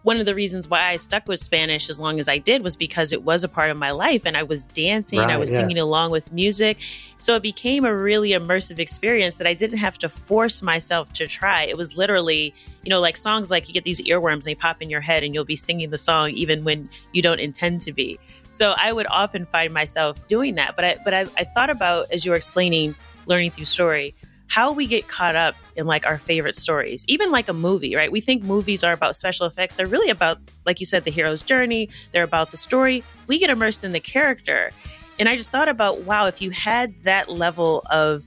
one 0.03 0.19
of 0.19 0.27
the 0.27 0.35
reasons 0.35 0.69
why 0.69 0.89
I 0.89 0.97
stuck 0.97 1.27
with 1.27 1.41
Spanish 1.41 1.89
as 1.89 1.99
long 1.99 2.21
as 2.21 2.29
I 2.29 2.39
did 2.39 2.63
was 2.63 2.77
because 2.77 3.13
it 3.13 3.25
was 3.25 3.43
a 3.43 3.49
part 3.49 3.71
of 3.71 3.77
my 3.77 3.91
life 3.91 4.23
and 4.25 4.37
I 4.37 4.43
was 4.43 4.67
dancing, 4.67 5.19
right, 5.19 5.31
I 5.31 5.37
was 5.37 5.51
yeah. 5.51 5.59
singing 5.59 5.79
along 5.79 6.13
with 6.13 6.33
music. 6.33 6.79
So 7.19 7.35
it 7.35 7.43
became 7.43 7.85
a 7.85 7.95
really 7.95 8.31
immersive 8.31 8.79
experience 8.79 9.39
that 9.39 9.47
I 9.47 9.55
didn't 9.55 9.79
have 9.79 9.99
to 9.99 10.09
force 10.09 10.63
myself 10.63 11.13
to 11.15 11.27
try. 11.27 11.65
It 11.65 11.77
was 11.77 11.97
literally, 11.97 12.55
you 12.85 12.91
know, 12.91 13.01
like 13.01 13.17
songs 13.17 13.51
like 13.51 13.67
you 13.67 13.75
get 13.75 13.85
these 13.85 14.01
earworms 14.03 14.45
they 14.45 14.55
pop 14.55 14.81
in 14.81 14.89
your 14.89 15.01
head 15.01 15.25
and 15.25 15.35
you'll 15.35 15.45
be 15.45 15.57
singing 15.57 15.91
the 15.91 15.99
song 15.99 16.31
even 16.31 16.63
when 16.63 16.89
you 17.13 17.21
don't 17.21 17.41
intend 17.41 17.81
to 17.83 17.93
be. 17.93 18.19
So 18.51 18.75
I 18.77 18.93
would 18.93 19.07
often 19.09 19.47
find 19.47 19.73
myself 19.73 20.17
doing 20.29 20.55
that. 20.55 20.77
But 20.77 20.85
I 20.85 20.97
but 21.05 21.13
I, 21.13 21.21
I 21.37 21.45
thought 21.45 21.71
about 21.71 22.11
as 22.13 22.25
you 22.25 22.31
were 22.31 22.37
explaining 22.37 22.95
learning 23.27 23.51
through 23.51 23.67
story 23.67 24.15
how 24.49 24.73
we 24.73 24.87
get 24.87 25.09
caught 25.09 25.37
up 25.37 25.55
in 25.77 25.87
like 25.87 26.07
our 26.07 26.19
favorite 26.19 26.57
stories, 26.57 27.05
even 27.07 27.31
like 27.31 27.49
a 27.49 27.53
movie, 27.53 27.95
right? 27.95 28.11
We 28.11 28.21
think 28.21 28.43
movies 28.43 28.83
are 28.83 28.93
about 28.93 29.15
special 29.15 29.47
effects. 29.47 29.75
They're 29.75 29.87
really 29.87 30.11
about, 30.11 30.39
like 30.67 30.81
you 30.81 30.87
said, 30.87 31.05
the 31.05 31.11
hero's 31.11 31.43
journey. 31.43 31.91
They're 32.13 32.25
about 32.25 32.51
the 32.51 32.57
story. 32.57 33.05
We 33.27 33.39
get 33.39 33.51
immersed 33.51 33.85
in 33.85 33.93
the 33.93 34.01
character. 34.01 34.73
And 35.19 35.29
I 35.29 35.37
just 35.37 35.51
thought 35.51 35.69
about, 35.69 36.03
wow, 36.03 36.27
if 36.27 36.41
you 36.41 36.51
had 36.51 36.95
that 37.05 37.29
level 37.29 37.83
of 37.91 38.25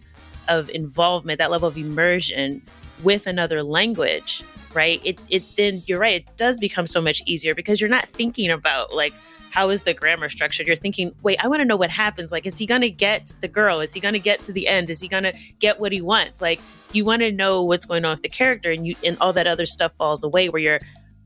of 0.47 0.69
involvement, 0.69 1.37
that 1.37 1.51
level 1.51 1.67
of 1.67 1.77
immersion 1.77 2.61
with 3.03 3.25
another 3.25 3.63
language, 3.63 4.43
right? 4.73 5.01
It 5.03 5.19
it 5.29 5.43
then 5.55 5.81
you're 5.87 5.99
right, 5.99 6.21
it 6.21 6.37
does 6.37 6.57
become 6.57 6.85
so 6.85 7.01
much 7.01 7.21
easier 7.25 7.55
because 7.55 7.81
you're 7.81 7.89
not 7.89 8.09
thinking 8.13 8.51
about 8.51 8.93
like 8.93 9.13
how 9.51 9.69
is 9.69 9.83
the 9.83 9.93
grammar 9.93 10.29
structured? 10.29 10.65
You're 10.65 10.77
thinking, 10.77 11.13
wait, 11.23 11.43
I 11.43 11.47
want 11.47 11.59
to 11.59 11.65
know 11.65 11.75
what 11.75 11.89
happens. 11.89 12.31
Like, 12.31 12.45
is 12.45 12.57
he 12.57 12.65
going 12.65 12.81
to 12.81 12.89
get 12.89 13.33
the 13.41 13.49
girl? 13.49 13.81
Is 13.81 13.93
he 13.93 13.99
going 13.99 14.13
to 14.13 14.19
get 14.19 14.41
to 14.43 14.53
the 14.53 14.65
end? 14.67 14.89
Is 14.89 15.01
he 15.01 15.09
going 15.09 15.23
to 15.23 15.33
get 15.59 15.79
what 15.79 15.91
he 15.91 16.01
wants? 16.01 16.41
Like, 16.41 16.61
you 16.93 17.03
want 17.03 17.21
to 17.21 17.33
know 17.33 17.61
what's 17.61 17.85
going 17.85 18.05
on 18.05 18.15
with 18.15 18.23
the 18.23 18.29
character, 18.29 18.71
and 18.71 18.87
you 18.87 18.95
and 19.03 19.17
all 19.19 19.33
that 19.33 19.47
other 19.47 19.65
stuff 19.65 19.91
falls 19.97 20.23
away 20.23 20.47
where 20.47 20.61
you're, 20.61 20.79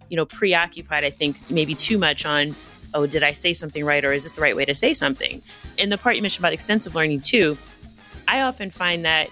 you 0.09 0.17
know, 0.17 0.25
preoccupied. 0.25 1.03
I 1.03 1.11
think 1.11 1.51
maybe 1.51 1.75
too 1.75 1.99
much 1.99 2.25
on, 2.25 2.55
oh, 2.95 3.05
did 3.05 3.21
I 3.21 3.31
say 3.31 3.53
something 3.53 3.85
right, 3.85 4.03
or 4.03 4.11
is 4.11 4.23
this 4.23 4.33
the 4.33 4.41
right 4.41 4.55
way 4.55 4.65
to 4.65 4.75
say 4.75 4.95
something? 4.95 5.41
And 5.77 5.91
the 5.91 5.97
part 5.97 6.15
you 6.15 6.23
mentioned 6.23 6.41
about 6.41 6.53
extensive 6.53 6.95
learning 6.95 7.21
too, 7.21 7.57
I 8.27 8.41
often 8.41 8.71
find 8.71 9.05
that 9.05 9.29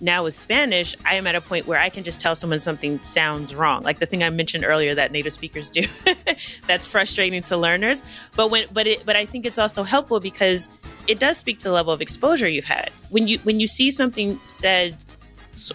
now 0.00 0.24
with 0.24 0.36
Spanish, 0.36 0.94
I 1.04 1.14
am 1.14 1.26
at 1.26 1.34
a 1.34 1.40
point 1.40 1.66
where 1.66 1.78
I 1.78 1.88
can 1.88 2.04
just 2.04 2.20
tell 2.20 2.34
someone 2.34 2.60
something 2.60 3.02
sounds 3.02 3.54
wrong. 3.54 3.82
Like 3.82 3.98
the 3.98 4.06
thing 4.06 4.22
I 4.22 4.30
mentioned 4.30 4.64
earlier 4.64 4.94
that 4.94 5.12
native 5.12 5.32
speakers 5.32 5.70
do. 5.70 5.86
That's 6.66 6.86
frustrating 6.86 7.42
to 7.44 7.56
learners. 7.56 8.02
But 8.34 8.50
when 8.50 8.66
but 8.72 8.86
it 8.86 9.04
but 9.06 9.16
I 9.16 9.26
think 9.26 9.46
it's 9.46 9.58
also 9.58 9.82
helpful 9.82 10.20
because 10.20 10.68
it 11.06 11.18
does 11.18 11.38
speak 11.38 11.58
to 11.60 11.64
the 11.64 11.72
level 11.72 11.92
of 11.92 12.00
exposure 12.00 12.48
you've 12.48 12.64
had. 12.64 12.90
When 13.10 13.26
you 13.26 13.38
when 13.40 13.60
you 13.60 13.66
see 13.66 13.90
something 13.90 14.38
said 14.46 14.96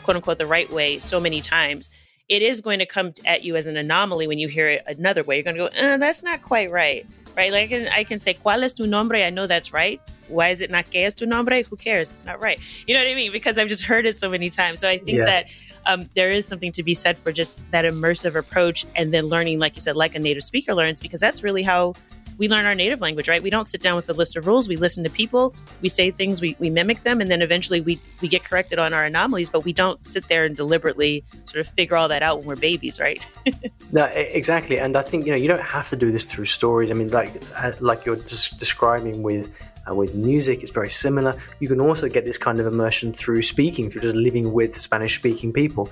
quote 0.04 0.18
unquote 0.18 0.38
the 0.38 0.46
right 0.46 0.72
way 0.72 1.00
so 1.00 1.20
many 1.20 1.42
times, 1.42 1.90
it 2.30 2.42
is 2.42 2.62
going 2.62 2.80
to 2.80 2.86
come 2.86 3.14
at 3.26 3.44
you 3.44 3.56
as 3.56 3.66
an 3.66 3.78
anomaly 3.78 4.28
when 4.28 4.38
you 4.38 4.48
hear 4.48 4.70
it 4.70 4.84
another 4.88 5.24
way. 5.24 5.38
You're 5.38 5.44
going 5.44 5.56
to 5.58 5.70
go, 5.70 5.94
uh, 5.94 5.98
that's 5.98 6.24
not 6.24 6.42
quite 6.42 6.70
right 6.70 7.06
right? 7.36 7.52
Like 7.52 7.66
I 7.66 7.68
can, 7.68 7.88
I 7.88 8.04
can 8.04 8.20
say, 8.20 8.34
¿Cuál 8.34 8.64
es 8.64 8.74
tu 8.74 8.88
nombre? 8.88 9.24
I 9.24 9.30
know 9.30 9.48
that's 9.48 9.74
right. 9.74 10.02
Why 10.28 10.50
is 10.50 10.62
it 10.62 10.72
not 10.72 10.86
¿Qué 10.86 11.06
es 11.06 11.14
tu 11.14 11.26
nombre? 11.26 11.64
Who 11.64 11.76
cares? 11.76 12.12
It's 12.12 12.26
not 12.26 12.40
right. 12.40 12.60
You 12.88 12.94
know 12.94 13.02
what 13.02 13.08
I 13.08 13.16
mean? 13.16 13.32
Because 13.32 13.58
I've 13.58 13.68
just 13.68 13.84
heard 13.84 14.06
it 14.06 14.20
so 14.20 14.30
many 14.30 14.50
times. 14.50 14.80
So 14.80 14.88
I 14.88 14.98
think 14.98 15.18
yeah. 15.18 15.26
that 15.26 15.46
um, 15.86 16.10
there 16.16 16.32
is 16.32 16.46
something 16.46 16.72
to 16.74 16.84
be 16.84 16.94
said 16.94 17.18
for 17.18 17.32
just 17.32 17.60
that 17.72 17.86
immersive 17.86 18.36
approach 18.36 18.86
and 18.96 19.14
then 19.14 19.28
learning, 19.28 19.60
like 19.60 19.76
you 19.76 19.82
said, 19.82 19.96
like 19.96 20.16
a 20.16 20.20
native 20.20 20.44
speaker 20.44 20.74
learns, 20.74 21.00
because 21.00 21.20
that's 21.20 21.44
really 21.44 21.64
how 21.64 21.94
we 22.42 22.50
learn 22.50 22.66
our 22.66 22.74
native 22.74 23.02
language, 23.02 23.30
right? 23.30 23.44
We 23.44 23.52
don't 23.52 23.68
sit 23.68 23.84
down 23.84 23.96
with 23.96 24.10
a 24.10 24.14
list 24.14 24.36
of 24.36 24.48
rules. 24.48 24.68
We 24.68 24.76
listen 24.76 25.04
to 25.04 25.12
people, 25.12 25.54
we 25.82 25.90
say 25.90 26.10
things, 26.10 26.42
we, 26.42 26.56
we 26.58 26.72
mimic 26.72 27.04
them, 27.04 27.22
and 27.22 27.30
then 27.30 27.40
eventually 27.44 27.82
we, 27.82 28.00
we 28.20 28.28
get 28.28 28.44
corrected 28.44 28.80
on 28.80 28.96
our 28.96 29.04
anomalies, 29.04 29.48
but 29.48 29.64
we 29.64 29.74
don't 29.74 30.04
sit 30.04 30.28
there 30.28 30.44
and 30.44 30.56
deliberately 30.56 31.24
sort 31.46 31.58
of 31.58 31.72
figure 31.72 31.96
all 31.96 32.08
that 32.08 32.24
out 32.24 32.40
when 32.40 32.48
we're 32.48 32.56
babies, 32.56 33.00
right? 33.00 33.24
no, 33.92 34.06
exactly. 34.06 34.80
And 34.80 34.98
I 34.98 35.04
think, 35.04 35.28
you 35.28 35.32
know, 35.32 35.38
you 35.38 35.48
don't 35.48 35.62
have 35.62 35.88
to 35.90 35.96
do 35.96 36.12
this 36.12 36.26
through 36.26 36.46
stories. 36.46 36.90
I 36.90 36.96
mean, 36.96 37.12
like, 37.12 37.32
uh, 37.58 37.74
like 37.80 38.08
you're 38.08 38.16
just 38.16 38.58
describing 38.58 39.22
with 39.22 39.48
uh, 39.88 39.94
with 39.94 40.16
music, 40.16 40.64
it's 40.64 40.72
very 40.72 40.90
similar. 40.90 41.36
You 41.60 41.68
can 41.68 41.80
also 41.80 42.10
get 42.10 42.26
this 42.26 42.40
kind 42.40 42.60
of 42.60 42.66
immersion 42.66 43.14
through 43.14 43.44
speaking, 43.44 43.92
through 43.92 44.02
just 44.02 44.16
living 44.16 44.52
with 44.52 44.76
Spanish 44.76 45.16
speaking 45.16 45.54
people. 45.54 45.92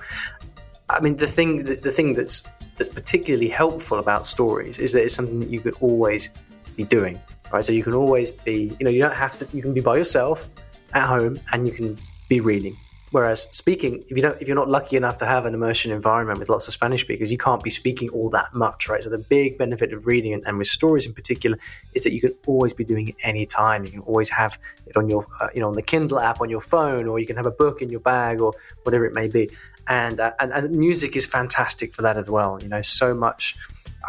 I 0.88 1.00
mean, 1.00 1.16
the 1.16 1.28
thing, 1.28 1.64
the, 1.64 1.74
the 1.74 1.92
thing 1.92 2.14
that's 2.14 2.44
that's 2.80 2.92
particularly 2.92 3.50
helpful 3.50 3.98
about 3.98 4.26
stories 4.26 4.78
is 4.78 4.92
that 4.92 5.02
it's 5.02 5.14
something 5.14 5.38
that 5.38 5.50
you 5.50 5.60
could 5.60 5.74
always 5.82 6.30
be 6.76 6.84
doing, 6.84 7.20
right? 7.52 7.62
So 7.62 7.72
you 7.72 7.84
can 7.84 7.92
always 7.92 8.32
be, 8.32 8.74
you 8.78 8.84
know, 8.84 8.90
you 8.90 9.02
don't 9.02 9.14
have 9.14 9.38
to, 9.38 9.46
you 9.54 9.60
can 9.60 9.74
be 9.74 9.82
by 9.82 9.96
yourself 9.98 10.48
at 10.94 11.06
home 11.06 11.38
and 11.52 11.68
you 11.68 11.74
can 11.74 11.98
be 12.30 12.40
reading. 12.40 12.74
Whereas 13.10 13.48
speaking, 13.50 14.02
if 14.08 14.16
you 14.16 14.22
don't, 14.22 14.40
if 14.40 14.46
you're 14.46 14.56
not 14.56 14.70
lucky 14.70 14.96
enough 14.96 15.16
to 15.18 15.26
have 15.26 15.44
an 15.44 15.52
immersion 15.52 15.92
environment 15.92 16.38
with 16.38 16.48
lots 16.48 16.68
of 16.68 16.74
Spanish 16.74 17.02
speakers, 17.02 17.30
you 17.30 17.36
can't 17.36 17.62
be 17.62 17.68
speaking 17.68 18.08
all 18.10 18.30
that 18.30 18.54
much, 18.54 18.88
right? 18.88 19.02
So 19.02 19.10
the 19.10 19.18
big 19.18 19.58
benefit 19.58 19.92
of 19.92 20.06
reading 20.06 20.32
and, 20.32 20.42
and 20.46 20.56
with 20.56 20.68
stories 20.68 21.04
in 21.06 21.12
particular 21.12 21.58
is 21.92 22.04
that 22.04 22.12
you 22.12 22.20
can 22.20 22.32
always 22.46 22.72
be 22.72 22.84
doing 22.84 23.08
it 23.08 23.16
any 23.24 23.44
time. 23.46 23.84
You 23.84 23.90
can 23.90 24.00
always 24.00 24.30
have 24.30 24.58
it 24.86 24.96
on 24.96 25.10
your, 25.10 25.26
uh, 25.40 25.48
you 25.52 25.60
know, 25.60 25.68
on 25.68 25.74
the 25.74 25.82
Kindle 25.82 26.20
app 26.20 26.40
on 26.40 26.48
your 26.48 26.60
phone, 26.62 27.08
or 27.08 27.18
you 27.18 27.26
can 27.26 27.36
have 27.36 27.46
a 27.46 27.50
book 27.50 27.82
in 27.82 27.90
your 27.90 28.00
bag, 28.00 28.40
or 28.40 28.54
whatever 28.84 29.04
it 29.04 29.12
may 29.12 29.26
be 29.26 29.50
and, 29.88 30.20
uh, 30.20 30.32
and 30.40 30.52
and 30.52 30.70
music 30.70 31.16
is 31.16 31.26
fantastic 31.26 31.94
for 31.94 32.02
that 32.02 32.16
as 32.16 32.26
well. 32.26 32.60
You 32.62 32.68
know, 32.68 32.82
so 32.82 33.14
much. 33.14 33.56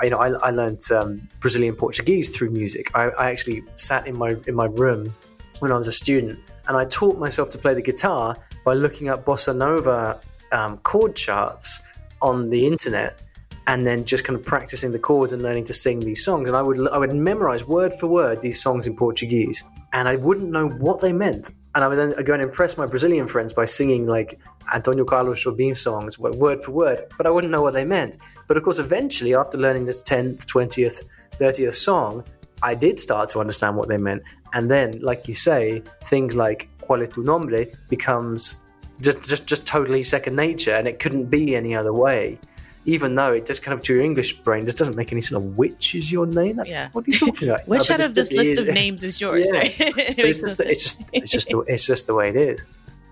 You 0.01 0.09
know, 0.09 0.19
I, 0.19 0.29
I 0.29 0.51
learned 0.51 0.89
um, 0.91 1.27
Brazilian 1.41 1.75
Portuguese 1.75 2.29
through 2.29 2.51
music. 2.51 2.91
I, 2.95 3.09
I 3.09 3.29
actually 3.29 3.63
sat 3.75 4.07
in 4.07 4.17
my 4.17 4.35
in 4.47 4.55
my 4.55 4.65
room 4.65 5.13
when 5.59 5.71
I 5.71 5.77
was 5.77 5.87
a 5.87 5.91
student, 5.91 6.39
and 6.67 6.77
I 6.77 6.85
taught 6.85 7.17
myself 7.19 7.49
to 7.51 7.57
play 7.57 7.73
the 7.73 7.81
guitar 7.81 8.37
by 8.63 8.73
looking 8.73 9.09
up 9.09 9.25
bossa 9.25 9.55
nova 9.55 10.19
um, 10.51 10.77
chord 10.79 11.15
charts 11.15 11.81
on 12.21 12.49
the 12.49 12.65
internet 12.65 13.21
and 13.67 13.85
then 13.85 14.05
just 14.05 14.23
kind 14.23 14.37
of 14.37 14.45
practicing 14.45 14.91
the 14.91 14.99
chords 14.99 15.33
and 15.33 15.41
learning 15.41 15.63
to 15.65 15.73
sing 15.73 15.99
these 15.99 16.23
songs. 16.23 16.47
And 16.47 16.57
I 16.57 16.61
would 16.61 16.87
I 16.89 16.97
would 16.97 17.13
memorize 17.13 17.65
word 17.65 17.93
for 17.93 18.07
word 18.07 18.41
these 18.41 18.61
songs 18.61 18.87
in 18.87 18.95
Portuguese, 18.95 19.63
and 19.93 20.07
I 20.07 20.15
wouldn't 20.15 20.49
know 20.49 20.67
what 20.67 20.99
they 20.99 21.13
meant. 21.13 21.51
And 21.73 21.83
I 21.83 21.87
would 21.87 21.97
then 21.97 22.23
go 22.25 22.33
and 22.33 22.41
impress 22.41 22.77
my 22.77 22.85
Brazilian 22.85 23.27
friends 23.27 23.53
by 23.53 23.65
singing 23.65 24.05
like 24.05 24.39
Antonio 24.73 25.05
Carlos 25.05 25.43
Jobim 25.43 25.75
songs 25.75 26.17
word 26.19 26.63
for 26.63 26.71
word, 26.71 27.05
but 27.17 27.25
I 27.25 27.29
wouldn't 27.29 27.51
know 27.51 27.61
what 27.61 27.73
they 27.73 27.85
meant. 27.85 28.17
But 28.47 28.57
of 28.57 28.63
course, 28.63 28.79
eventually, 28.79 29.35
after 29.35 29.57
learning 29.57 29.85
this 29.85 30.03
10th, 30.03 30.45
20th, 30.45 31.03
30th 31.39 31.73
song, 31.73 32.23
I 32.63 32.75
did 32.75 32.99
start 32.99 33.29
to 33.29 33.39
understand 33.39 33.75
what 33.75 33.87
they 33.89 33.97
meant. 33.97 34.23
And 34.53 34.69
then, 34.69 34.99
like 35.01 35.27
you 35.27 35.33
say, 35.33 35.81
things 36.03 36.35
like 36.35 36.69
¿Cuál 36.81 37.03
es 37.03 37.13
tu 37.13 37.23
nombre? 37.23 37.65
becomes 37.89 38.61
just, 39.01 39.21
just, 39.23 39.47
just 39.47 39.65
totally 39.65 40.03
second 40.03 40.35
nature, 40.35 40.75
and 40.75 40.87
it 40.87 40.99
couldn't 40.99 41.25
be 41.25 41.55
any 41.55 41.75
other 41.75 41.93
way 41.93 42.37
even 42.85 43.15
though 43.15 43.31
it 43.33 43.45
just 43.45 43.61
kind 43.61 43.77
of 43.77 43.83
to 43.83 43.93
your 43.93 44.03
English 44.03 44.33
brain 44.39 44.65
just 44.65 44.77
doesn't 44.77 44.95
make 44.95 45.11
any 45.11 45.21
sort 45.21 45.43
of 45.43 45.57
which 45.57 45.93
is 45.93 46.11
your 46.11 46.25
name. 46.25 46.59
yeah. 46.65 46.89
What 46.91 47.07
are 47.07 47.11
you 47.11 47.17
talking 47.17 47.49
about? 47.49 47.61
which 47.67 47.89
no, 47.89 47.95
out 47.95 48.01
of 48.01 48.13
this 48.13 48.31
list 48.31 48.51
is, 48.51 48.59
of 48.59 48.67
names 48.67 49.03
is 49.03 49.21
yours? 49.21 49.49
Yeah. 49.51 49.59
Right? 49.59 49.75
it's, 49.79 50.39
just, 50.39 50.59
it's 50.59 50.83
just 50.83 51.01
it's 51.13 51.31
just 51.31 51.49
the, 51.49 51.59
it's 51.59 51.85
just 51.85 52.07
the 52.07 52.15
way 52.15 52.29
it 52.29 52.35
is. 52.35 52.61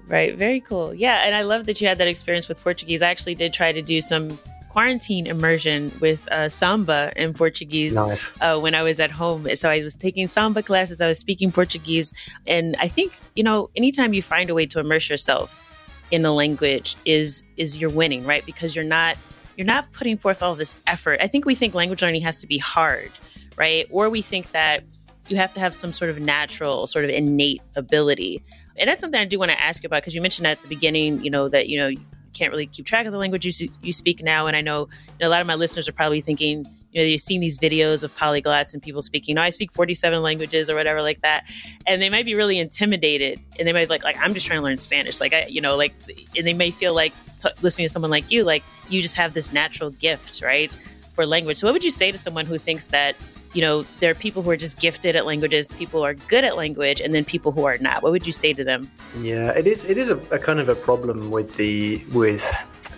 Right. 0.10 0.36
Very 0.36 0.60
cool. 0.60 0.94
Yeah, 0.94 1.22
and 1.24 1.36
I 1.36 1.44
love 1.44 1.68
that 1.68 1.80
you 1.80 1.88
had 1.88 2.00
that 2.00 2.08
experience 2.08 2.48
with 2.50 2.60
Portuguese. 2.62 3.04
I 3.04 3.10
actually 3.10 3.36
did 3.36 3.54
try 3.54 3.72
to 3.72 3.82
do 3.82 4.02
some 4.02 4.38
quarantine 4.70 5.28
immersion 5.28 5.92
with 6.00 6.28
uh, 6.32 6.50
samba 6.50 7.12
in 7.16 7.34
Portuguese 7.34 7.94
nice. 7.94 8.32
uh, 8.42 8.58
when 8.60 8.74
I 8.74 8.82
was 8.82 9.00
at 9.00 9.12
home. 9.12 9.48
So 9.56 9.70
I 9.70 9.84
was 9.84 9.94
taking 9.94 10.26
samba 10.26 10.64
classes. 10.64 11.00
I 11.00 11.08
was 11.08 11.20
speaking 11.20 11.52
Portuguese, 11.52 12.12
and 12.48 12.76
I 12.80 12.88
think 12.88 13.20
you 13.36 13.44
know, 13.44 13.70
anytime 13.76 14.14
you 14.14 14.24
find 14.24 14.50
a 14.50 14.56
way 14.56 14.66
to 14.66 14.80
immerse 14.80 15.10
yourself 15.10 15.56
in 16.10 16.26
a 16.26 16.34
language, 16.34 16.96
is 17.06 17.44
is 17.58 17.78
you're 17.78 17.92
winning, 17.92 18.26
right? 18.26 18.44
Because 18.46 18.76
you're 18.76 18.86
not 18.86 19.16
you're 19.58 19.68
not 19.68 19.92
putting 19.92 20.18
forth 20.18 20.42
all 20.42 20.56
this 20.56 20.80
effort. 20.88 21.20
I 21.22 21.28
think 21.28 21.46
we 21.46 21.54
think 21.54 21.76
language 21.76 22.02
learning 22.02 22.24
has 22.24 22.38
to 22.42 22.48
be 22.48 22.58
hard, 22.58 23.12
right? 23.58 23.86
Or 23.92 24.10
we 24.10 24.24
think 24.24 24.54
that 24.54 24.84
you 25.28 25.38
have 25.38 25.54
to 25.54 25.60
have 25.60 25.76
some 25.76 25.94
sort 25.94 26.10
of 26.10 26.20
natural, 26.20 26.88
sort 26.88 27.06
of 27.06 27.12
innate 27.12 27.62
ability. 27.76 28.44
And 28.80 28.88
that's 28.88 29.02
something 29.02 29.20
I 29.20 29.26
do 29.26 29.38
want 29.38 29.52
to 29.52 29.62
ask 29.62 29.84
you 29.84 29.88
about 29.88 30.02
because 30.02 30.16
you 30.16 30.22
mentioned 30.22 30.48
at 30.48 30.62
the 30.62 30.68
beginning, 30.68 31.24
you 31.24 31.30
know, 31.30 31.50
that, 31.50 31.68
you 31.68 31.78
know, 31.78 31.88
you 31.88 32.00
can't 32.34 32.52
really 32.52 32.68
keep 32.68 32.86
track 32.86 33.06
of 33.06 33.12
the 33.12 33.18
language 33.18 33.46
you, 33.46 33.70
you 33.82 33.94
speak 33.94 34.24
now. 34.24 34.48
And 34.48 34.56
I 34.56 34.62
know, 34.62 34.88
you 35.08 35.16
know 35.22 35.28
a 35.28 35.30
lot 35.30 35.42
of 35.42 35.48
my 35.48 35.56
listeners 35.56 35.88
are 35.88 35.92
probably 35.92 36.22
thinking, 36.22 36.66
you 36.92 37.02
know, 37.02 37.06
you've 37.06 37.22
seen 37.22 37.42
these 37.42 37.58
videos 37.58 38.04
of 38.04 38.16
polyglots 38.16 38.74
and 38.74 38.82
people 38.82 39.02
speaking, 39.02 39.36
no, 39.36 39.42
I 39.42 39.52
speak 39.52 39.72
47 39.74 40.22
languages 40.24 40.70
or 40.70 40.76
whatever 40.76 41.02
like 41.02 41.22
that. 41.22 41.44
And 41.86 42.02
they 42.02 42.10
might 42.10 42.26
be 42.26 42.34
really 42.34 42.58
intimidated 42.58 43.40
and 43.60 43.68
they 43.68 43.74
might 43.74 43.86
be 43.86 43.90
like, 43.90 44.04
like, 44.04 44.18
I'm 44.20 44.34
just 44.34 44.46
trying 44.46 44.60
to 44.60 44.64
learn 44.64 44.78
Spanish. 44.80 45.20
Like, 45.20 45.34
I, 45.34 45.46
you 45.46 45.62
know, 45.62 45.76
like, 45.76 45.94
and 46.36 46.48
they 46.48 46.54
may 46.54 46.72
feel 46.72 46.94
like 46.94 47.14
t- 47.40 47.50
listening 47.62 47.86
to 47.86 47.92
someone 47.92 48.12
like 48.12 48.32
you, 48.32 48.44
like 48.44 48.64
you 48.90 49.02
just 49.02 49.16
have 49.16 49.34
this 49.34 49.54
natural 49.54 49.92
gift, 49.92 50.42
right? 50.42 50.76
For 51.14 51.26
language. 51.26 51.58
So 51.58 51.68
what 51.68 51.74
would 51.74 51.84
you 51.84 51.92
say 51.92 52.12
to 52.12 52.18
someone 52.18 52.46
who 52.46 52.58
thinks 52.58 52.88
that, 52.88 53.16
you 53.54 53.62
know, 53.62 53.84
there 54.00 54.12
are 54.12 54.16
people 54.16 54.44
who 54.44 54.50
are 54.52 54.58
just 54.58 54.80
gifted 54.80 55.16
at 55.16 55.26
languages, 55.26 55.68
people 55.68 56.02
who 56.02 56.06
are 56.06 56.14
good 56.14 56.44
at 56.44 56.56
language, 56.56 57.02
and 57.02 57.14
then 57.14 57.26
people 57.26 57.52
who 57.52 57.66
are 57.66 57.78
not? 57.80 58.04
What 58.04 58.12
would 58.12 58.28
you 58.28 58.34
say 58.34 58.54
to 58.54 58.64
them? 58.64 58.90
Yeah, 59.22 59.52
it 59.52 59.68
is. 59.68 59.86
It 59.86 59.98
is 59.98 60.10
a, 60.10 60.18
a 60.32 60.40
kind 60.40 60.60
of 60.60 60.70
a 60.70 60.76
problem 60.76 61.32
with 61.32 61.56
the 61.56 62.04
with 62.14 62.52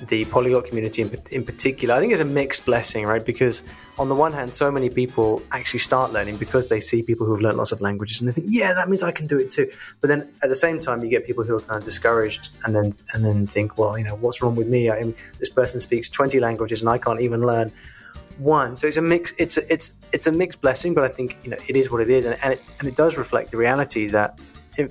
the 0.07 0.25
polyglot 0.25 0.65
community 0.65 1.01
in, 1.01 1.15
in 1.31 1.45
particular. 1.45 1.93
I 1.95 1.99
think 1.99 2.11
it's 2.11 2.21
a 2.21 2.25
mixed 2.25 2.65
blessing, 2.65 3.05
right? 3.05 3.23
Because 3.23 3.63
on 3.99 4.09
the 4.09 4.15
one 4.15 4.33
hand, 4.33 4.53
so 4.53 4.71
many 4.71 4.89
people 4.89 5.43
actually 5.51 5.79
start 5.79 6.11
learning 6.11 6.37
because 6.37 6.69
they 6.69 6.79
see 6.79 7.03
people 7.03 7.25
who've 7.25 7.41
learned 7.41 7.57
lots 7.57 7.71
of 7.71 7.81
languages 7.81 8.19
and 8.19 8.29
they 8.29 8.33
think, 8.33 8.47
yeah, 8.49 8.73
that 8.73 8.89
means 8.89 9.03
I 9.03 9.11
can 9.11 9.27
do 9.27 9.37
it 9.37 9.49
too. 9.49 9.71
But 9.99 10.07
then 10.07 10.27
at 10.41 10.49
the 10.49 10.55
same 10.55 10.79
time, 10.79 11.03
you 11.03 11.09
get 11.09 11.25
people 11.25 11.43
who 11.43 11.55
are 11.55 11.61
kind 11.61 11.77
of 11.77 11.85
discouraged 11.85 12.49
and 12.65 12.75
then 12.75 12.95
and 13.13 13.23
then 13.23 13.47
think, 13.47 13.77
well, 13.77 13.97
you 13.97 14.03
know, 14.03 14.15
what's 14.15 14.41
wrong 14.41 14.55
with 14.55 14.67
me? 14.67 14.89
I 14.89 15.13
this 15.39 15.49
person 15.49 15.79
speaks 15.79 16.09
20 16.09 16.39
languages 16.39 16.81
and 16.81 16.89
I 16.89 16.97
can't 16.97 17.21
even 17.21 17.41
learn 17.41 17.71
one. 18.41 18.75
So 18.75 18.87
it's 18.87 18.97
a 18.97 19.01
mix. 19.01 19.33
It's 19.37 19.57
a, 19.57 19.73
it's 19.73 19.93
it's 20.11 20.27
a 20.27 20.31
mixed 20.31 20.61
blessing, 20.61 20.93
but 20.93 21.03
I 21.03 21.09
think 21.09 21.37
you 21.43 21.51
know 21.51 21.57
it 21.67 21.75
is 21.75 21.91
what 21.91 22.01
it 22.01 22.09
is, 22.09 22.25
and 22.25 22.37
and 22.43 22.53
it, 22.53 22.63
and 22.79 22.87
it 22.87 22.95
does 22.95 23.17
reflect 23.17 23.51
the 23.51 23.57
reality 23.57 24.07
that 24.07 24.39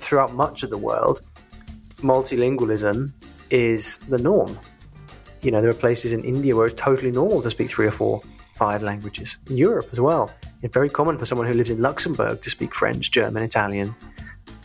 throughout 0.01 0.35
much 0.35 0.63
of 0.63 0.71
the 0.71 0.79
world, 0.79 1.23
multilingualism 2.03 3.13
is 3.51 3.99
the 4.09 4.19
norm 4.19 4.59
you 5.43 5.51
know, 5.51 5.61
there 5.61 5.71
are 5.71 5.75
places 5.75 6.13
in 6.13 6.25
India 6.25 6.55
where 6.55 6.67
it's 6.67 6.81
totally 6.81 7.11
normal 7.11 7.43
to 7.43 7.51
speak 7.51 7.71
three 7.71 7.87
or 7.87 7.91
four, 7.91 8.23
five 8.57 8.83
languages. 8.83 9.39
In 9.49 9.57
Europe 9.57 9.89
as 9.93 10.01
well, 10.01 10.31
it's 10.63 10.75
very 10.75 10.91
common 10.91 11.19
for 11.19 11.25
someone 11.25 11.47
who 11.47 11.55
lives 11.55 11.71
in 11.71 11.81
Luxembourg 11.81 12.43
to 12.43 12.51
speak 12.51 12.75
French, 12.75 13.11
German, 13.11 13.43
Italian, 13.43 13.95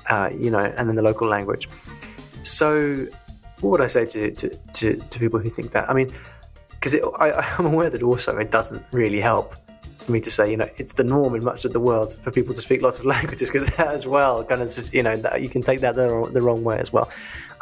uh, 0.10 0.30
you 0.38 0.50
know, 0.50 0.60
and 0.60 0.90
then 0.90 0.96
the 0.96 1.02
local 1.02 1.28
language. 1.28 1.70
So, 2.42 3.08
what 3.62 3.72
would 3.72 3.82
I 3.82 3.88
say 3.88 4.06
to, 4.06 4.32
to, 4.32 4.50
to, 4.50 4.96
to 4.98 5.20
people 5.20 5.40
who 5.40 5.50
think 5.50 5.72
that? 5.72 5.90
I 5.90 5.94
mean, 5.94 6.14
because 6.86 7.12
I'm 7.58 7.66
aware 7.66 7.90
that 7.90 8.04
also 8.04 8.38
it 8.38 8.52
doesn't 8.52 8.86
really 8.92 9.20
help 9.20 9.56
for 9.98 10.12
me 10.12 10.22
to 10.22 10.30
say, 10.30 10.52
you 10.52 10.58
know, 10.58 10.70
it's 10.76 10.94
the 10.94 11.04
norm 11.04 11.34
in 11.34 11.44
much 11.44 11.66
of 11.66 11.74
the 11.74 11.80
world 11.80 12.16
for 12.22 12.30
people 12.30 12.54
to 12.54 12.62
speak 12.62 12.84
lots 12.84 13.00
of 13.00 13.06
languages 13.16 13.50
because 13.50 13.66
that 13.70 13.88
as 13.88 14.06
well 14.06 14.44
kind 14.44 14.62
of, 14.62 14.94
you 14.94 15.02
know, 15.02 15.16
you 15.36 15.50
can 15.50 15.64
take 15.64 15.80
that 15.80 15.96
the, 15.96 16.30
the 16.32 16.44
wrong 16.44 16.64
way 16.64 16.78
as 16.78 16.94
well. 16.94 17.10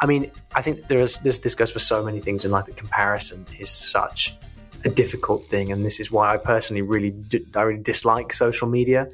I 0.00 0.04
mean, 0.04 0.30
I 0.54 0.60
think 0.60 0.88
there 0.88 1.00
is 1.00 1.20
this. 1.20 1.38
This 1.38 1.54
goes 1.54 1.70
for 1.70 1.78
so 1.78 2.04
many 2.04 2.20
things 2.20 2.44
in 2.44 2.50
life. 2.50 2.66
That 2.66 2.76
comparison 2.76 3.46
is 3.58 3.70
such 3.70 4.36
a 4.84 4.90
difficult 4.90 5.46
thing, 5.46 5.72
and 5.72 5.86
this 5.86 6.00
is 6.00 6.10
why 6.10 6.34
I 6.34 6.36
personally 6.36 6.82
really, 6.82 7.14
I 7.54 7.62
really 7.62 7.82
dislike 7.82 8.32
social 8.34 8.68
media. 8.68 9.08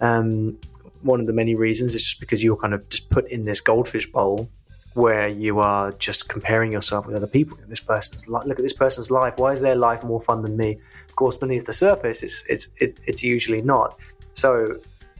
Um, 0.00 0.58
one 1.02 1.20
of 1.20 1.26
the 1.26 1.34
many 1.34 1.54
reasons 1.56 1.94
is 1.94 2.04
just 2.04 2.20
because 2.20 2.42
you're 2.42 2.56
kind 2.56 2.72
of 2.72 2.88
just 2.88 3.10
put 3.10 3.28
in 3.30 3.44
this 3.44 3.60
goldfish 3.60 4.06
bowl 4.10 4.48
where 4.94 5.28
you 5.28 5.60
are 5.60 5.92
just 5.92 6.28
comparing 6.28 6.72
yourself 6.72 7.06
with 7.06 7.14
other 7.14 7.26
people. 7.26 7.56
This 7.68 7.80
person's 7.80 8.26
look 8.26 8.48
at 8.48 8.56
this 8.56 8.72
person's 8.72 9.10
life. 9.10 9.34
Why 9.36 9.52
is 9.52 9.60
their 9.60 9.76
life 9.76 10.02
more 10.02 10.20
fun 10.20 10.42
than 10.42 10.56
me? 10.56 10.78
Of 11.08 11.16
course, 11.16 11.36
beneath 11.36 11.66
the 11.66 11.72
surface, 11.72 12.22
it's 12.22 12.44
it's 12.48 12.68
it's, 12.80 12.94
it's 13.06 13.22
usually 13.22 13.62
not. 13.62 13.98
So, 14.32 14.76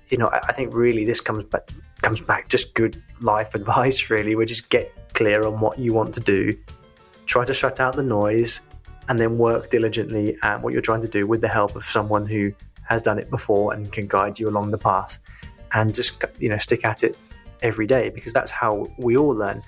you 0.09 0.19
know, 0.19 0.29
I, 0.29 0.41
I 0.49 0.53
think 0.53 0.75
really 0.75 1.05
this 1.05 1.21
comes 1.21 1.45
back 1.45 1.71
comes 2.03 2.21
back 2.21 2.49
just 2.49 2.75
good 2.75 3.01
life 3.21 3.55
advice. 3.61 4.11
Really, 4.11 4.35
we 4.35 4.45
just 4.45 4.69
get 4.71 4.93
clear 5.15 5.47
on 5.47 5.61
what 5.61 5.79
you 5.79 5.93
want 5.93 6.15
to 6.15 6.21
do, 6.21 6.57
try 7.27 7.45
to 7.45 7.55
shut 7.55 7.79
out 7.79 7.95
the 7.95 8.03
noise, 8.03 8.61
and 9.09 9.19
then 9.19 9.39
work 9.39 9.71
diligently 9.71 10.37
at 10.43 10.61
what 10.63 10.73
you're 10.73 10.83
trying 10.83 11.03
to 11.03 11.09
do 11.09 11.27
with 11.27 11.41
the 11.41 11.49
help 11.49 11.77
of 11.77 11.85
someone 11.85 12.27
who 12.27 12.53
has 12.83 13.03
done 13.03 13.21
it 13.21 13.31
before 13.31 13.73
and 13.73 13.93
can 13.93 14.09
guide 14.09 14.37
you 14.39 14.49
along 14.49 14.73
the 14.73 14.79
path. 14.79 15.21
And 15.73 15.95
just 15.95 16.25
you 16.41 16.49
know, 16.49 16.59
stick 16.59 16.85
at 16.85 17.05
it 17.05 17.17
every 17.63 17.87
day 17.87 18.11
because 18.11 18.33
that's 18.33 18.51
how 18.51 18.87
we 18.99 19.17
all 19.17 19.35
learn. 19.35 19.63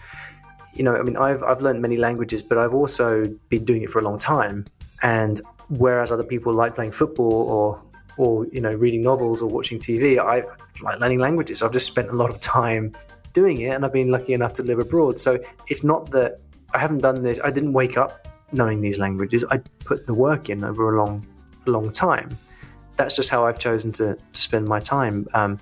You 0.74 0.84
know, 0.84 0.96
I 0.96 1.02
mean, 1.02 1.16
I've 1.16 1.42
I've 1.42 1.60
learned 1.60 1.82
many 1.82 1.96
languages, 1.96 2.42
but 2.42 2.58
I've 2.58 2.74
also 2.74 3.26
been 3.48 3.64
doing 3.64 3.82
it 3.82 3.90
for 3.90 3.98
a 3.98 4.02
long 4.02 4.18
time. 4.18 4.66
And 5.02 5.40
whereas 5.68 6.12
other 6.12 6.24
people 6.24 6.52
like 6.52 6.74
playing 6.74 6.92
football 6.92 7.32
or 7.32 7.82
or 8.16 8.46
you 8.46 8.60
know 8.60 8.72
reading 8.72 9.02
novels 9.02 9.42
or 9.42 9.48
watching 9.48 9.78
TV, 9.78 10.18
I 10.18 10.44
like 10.82 11.00
learning 11.00 11.18
languages. 11.18 11.62
I've 11.62 11.72
just 11.72 11.86
spent 11.86 12.08
a 12.08 12.14
lot 12.14 12.30
of 12.30 12.40
time 12.40 12.92
doing 13.32 13.60
it, 13.60 13.68
and 13.68 13.84
I've 13.84 13.92
been 13.92 14.10
lucky 14.10 14.32
enough 14.32 14.52
to 14.54 14.62
live 14.62 14.78
abroad. 14.78 15.18
So 15.18 15.38
it's 15.68 15.84
not 15.84 16.10
that 16.10 16.40
I 16.74 16.78
haven't 16.78 16.98
done 16.98 17.22
this. 17.22 17.40
I 17.42 17.50
didn't 17.50 17.72
wake 17.72 17.96
up 17.96 18.28
knowing 18.52 18.80
these 18.80 18.98
languages. 18.98 19.44
I 19.50 19.58
put 19.84 20.06
the 20.06 20.14
work 20.14 20.50
in 20.50 20.64
over 20.64 20.94
a 20.94 21.02
long, 21.02 21.26
long 21.66 21.90
time. 21.90 22.36
That's 22.96 23.16
just 23.16 23.30
how 23.30 23.46
I've 23.46 23.58
chosen 23.58 23.92
to 23.92 24.16
to 24.16 24.40
spend 24.40 24.66
my 24.66 24.80
time. 24.80 25.26
Um, 25.34 25.58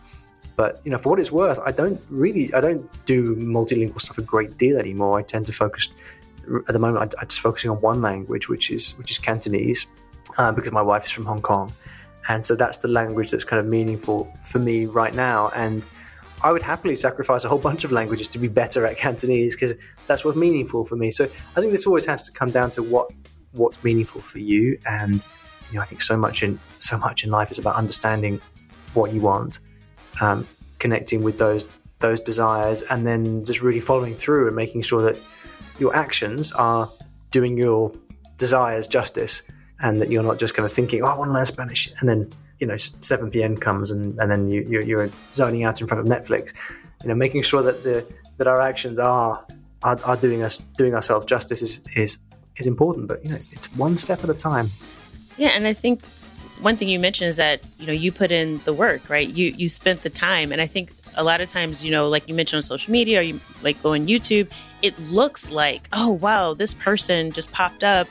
but 0.61 0.79
you 0.85 0.91
know, 0.91 0.99
for 0.99 1.09
what 1.09 1.19
it's 1.19 1.33
worth, 1.33 1.59
I 1.65 1.73
don't 1.73 1.99
really, 2.11 2.53
I 2.53 2.61
don't 2.61 2.87
do 3.07 3.35
multilingual 3.37 3.99
stuff 3.99 4.19
a 4.19 4.21
great 4.21 4.59
deal 4.59 4.77
anymore. 4.77 5.19
I 5.19 5.23
tend 5.23 5.47
to 5.47 5.55
focus 5.55 5.89
at 6.69 6.75
the 6.75 6.79
moment. 6.79 7.15
I, 7.19 7.23
am 7.23 7.29
just 7.29 7.41
focusing 7.41 7.71
on 7.71 7.81
one 7.81 8.03
language, 8.03 8.51
which 8.51 8.71
is 8.71 8.93
which 8.99 9.11
is 9.11 9.19
Cantonese, 9.19 9.87
uh, 10.37 10.53
because 10.53 10.71
my 10.71 10.83
wife 10.83 11.07
is 11.07 11.13
from 11.13 11.25
Hong 11.25 11.41
Kong, 11.41 11.73
and 12.29 12.45
so 12.45 12.57
that's 12.57 12.77
the 12.77 12.89
language 12.89 13.31
that's 13.31 13.43
kind 13.43 13.59
of 13.59 13.65
meaningful 13.65 14.31
for 14.45 14.59
me 14.59 14.85
right 14.85 15.15
now. 15.15 15.49
And 15.57 15.83
I 16.43 16.53
would 16.53 16.61
happily 16.61 16.95
sacrifice 16.95 17.43
a 17.45 17.49
whole 17.49 17.65
bunch 17.71 17.85
of 17.85 17.91
languages 17.91 18.29
to 18.29 18.39
be 18.39 18.49
better 18.49 18.85
at 18.85 18.99
Cantonese 18.99 19.57
because 19.57 19.73
that's 20.09 20.27
what's 20.27 20.37
meaningful 20.37 20.85
for 20.85 20.97
me. 20.97 21.11
So 21.11 21.25
I 21.57 21.61
think 21.63 21.73
this 21.73 21.87
always 21.87 22.05
has 22.05 22.27
to 22.27 22.33
come 22.33 22.51
down 22.51 22.69
to 22.73 22.83
what 22.83 23.11
what's 23.53 23.83
meaningful 23.83 24.21
for 24.21 24.41
you. 24.41 24.79
And 24.85 25.25
you 25.71 25.77
know, 25.77 25.81
I 25.81 25.87
think 25.87 26.03
so 26.03 26.19
much 26.19 26.43
in 26.43 26.61
so 26.81 26.99
much 26.99 27.25
in 27.25 27.31
life 27.31 27.51
is 27.51 27.59
about 27.59 27.77
understanding 27.77 28.43
what 28.93 29.15
you 29.15 29.23
want 29.23 29.61
um, 30.21 30.47
connecting 30.79 31.23
with 31.23 31.39
those 31.39 31.67
those 32.01 32.21
desires, 32.21 32.83
and 32.83 33.07
then 33.07 33.45
just 33.45 33.63
really 33.63 33.81
following 33.81 34.15
through 34.15 34.47
and 34.47 34.57
making 34.57 34.83
sure 34.83 35.03
that 35.03 35.19
your 35.79 35.95
actions 35.95 36.53
are 36.53 36.91
doing 37.31 37.57
your 37.57 37.93
desires 38.39 38.87
justice, 38.87 39.43
and 39.81 40.01
that 40.01 40.11
you're 40.11 40.23
not 40.23 40.39
just 40.39 40.55
kind 40.55 40.67
of 40.67 40.73
thinking, 40.73 41.03
"Oh, 41.03 41.07
I 41.07 41.17
want 41.17 41.29
to 41.29 41.35
learn 41.35 41.47
Spanish," 41.47 41.93
and 42.01 42.09
then 42.09 42.31
you 42.61 42.67
know 42.67 42.77
7 42.77 43.31
p.m. 43.31 43.57
comes 43.57 43.91
and, 43.91 44.19
and 44.21 44.31
then 44.31 44.49
you, 44.51 44.67
you're, 44.69 44.83
you're 44.83 45.11
zoning 45.33 45.65
out 45.65 45.81
in 45.81 45.87
front 45.87 46.01
of 46.01 46.07
Netflix. 46.07 46.55
You 47.03 47.09
know, 47.09 47.15
making 47.15 47.43
sure 47.43 47.63
that 47.63 47.83
the 47.83 48.09
that 48.37 48.47
our 48.47 48.61
actions 48.61 48.99
are 48.99 49.45
are, 49.83 49.99
are 50.05 50.17
doing 50.17 50.43
us 50.43 50.59
doing 50.79 50.95
ourselves 50.95 51.27
justice 51.27 51.63
is 51.63 51.81
is 51.97 52.19
is 52.57 52.67
important. 52.67 53.09
But 53.09 53.25
you 53.25 53.31
know, 53.31 53.37
it's, 53.37 53.51
it's 53.53 53.75
one 53.75 53.97
step 53.97 54.23
at 54.23 54.31
a 54.31 54.35
time. 54.35 54.69
Yeah, 55.39 55.49
and 55.49 55.67
I 55.67 55.73
think 55.73 56.03
one 56.61 56.77
thing 56.77 56.89
you 56.89 56.99
mentioned 56.99 57.31
is 57.31 57.37
that 57.37 57.61
you 57.79 57.87
know 57.87 57.93
you 57.93 58.13
put 58.13 58.31
in 58.31 58.59
the 58.65 58.73
work, 58.73 59.09
right? 59.09 59.29
You 59.29 59.55
you 59.57 59.69
spent 59.69 60.03
the 60.03 60.11
time, 60.11 60.53
and 60.53 60.61
I 60.61 60.67
think 60.67 60.91
a 61.17 61.25
lot 61.25 61.41
of 61.41 61.49
times, 61.49 61.85
you 61.85 61.91
know, 61.91 62.09
like 62.09 62.29
you 62.29 62.35
mentioned 62.35 62.59
on 62.59 62.63
social 62.63 62.93
media 62.93 63.19
or 63.19 63.23
you 63.23 63.41
like 63.63 63.83
go 63.83 63.95
on 63.95 64.07
YouTube, 64.07 64.51
it 64.83 64.99
looks 64.99 65.51
like, 65.51 65.89
oh 65.93 66.11
wow, 66.11 66.55
this 66.55 66.75
person 66.75 67.33
just 67.33 67.51
popped 67.53 67.85
up 67.85 68.09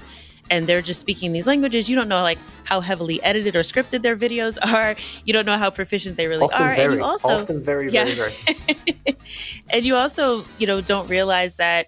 and 0.49 0.67
they're 0.67 0.81
just 0.81 0.99
speaking 0.99 1.31
these 1.31 1.47
languages. 1.47 1.89
You 1.89 1.95
don't 1.95 2.07
know 2.07 2.21
like 2.21 2.39
how 2.63 2.81
heavily 2.81 3.21
edited 3.23 3.55
or 3.55 3.61
scripted 3.61 4.01
their 4.01 4.17
videos 4.17 4.57
are. 4.73 4.95
You 5.25 5.33
don't 5.33 5.45
know 5.45 5.57
how 5.57 5.69
proficient 5.69 6.17
they 6.17 6.27
really 6.27 6.43
often 6.43 6.61
are. 6.61 6.75
Very, 6.75 6.93
and 6.93 6.95
you 6.95 7.03
also 7.03 7.29
often 7.29 7.63
very, 7.63 7.91
yeah. 7.91 8.05
very, 8.05 8.33
very. 8.45 9.17
and 9.69 9.85
you 9.85 9.95
also, 9.95 10.45
you 10.57 10.67
know, 10.67 10.81
don't 10.81 11.07
realize 11.07 11.55
that 11.55 11.87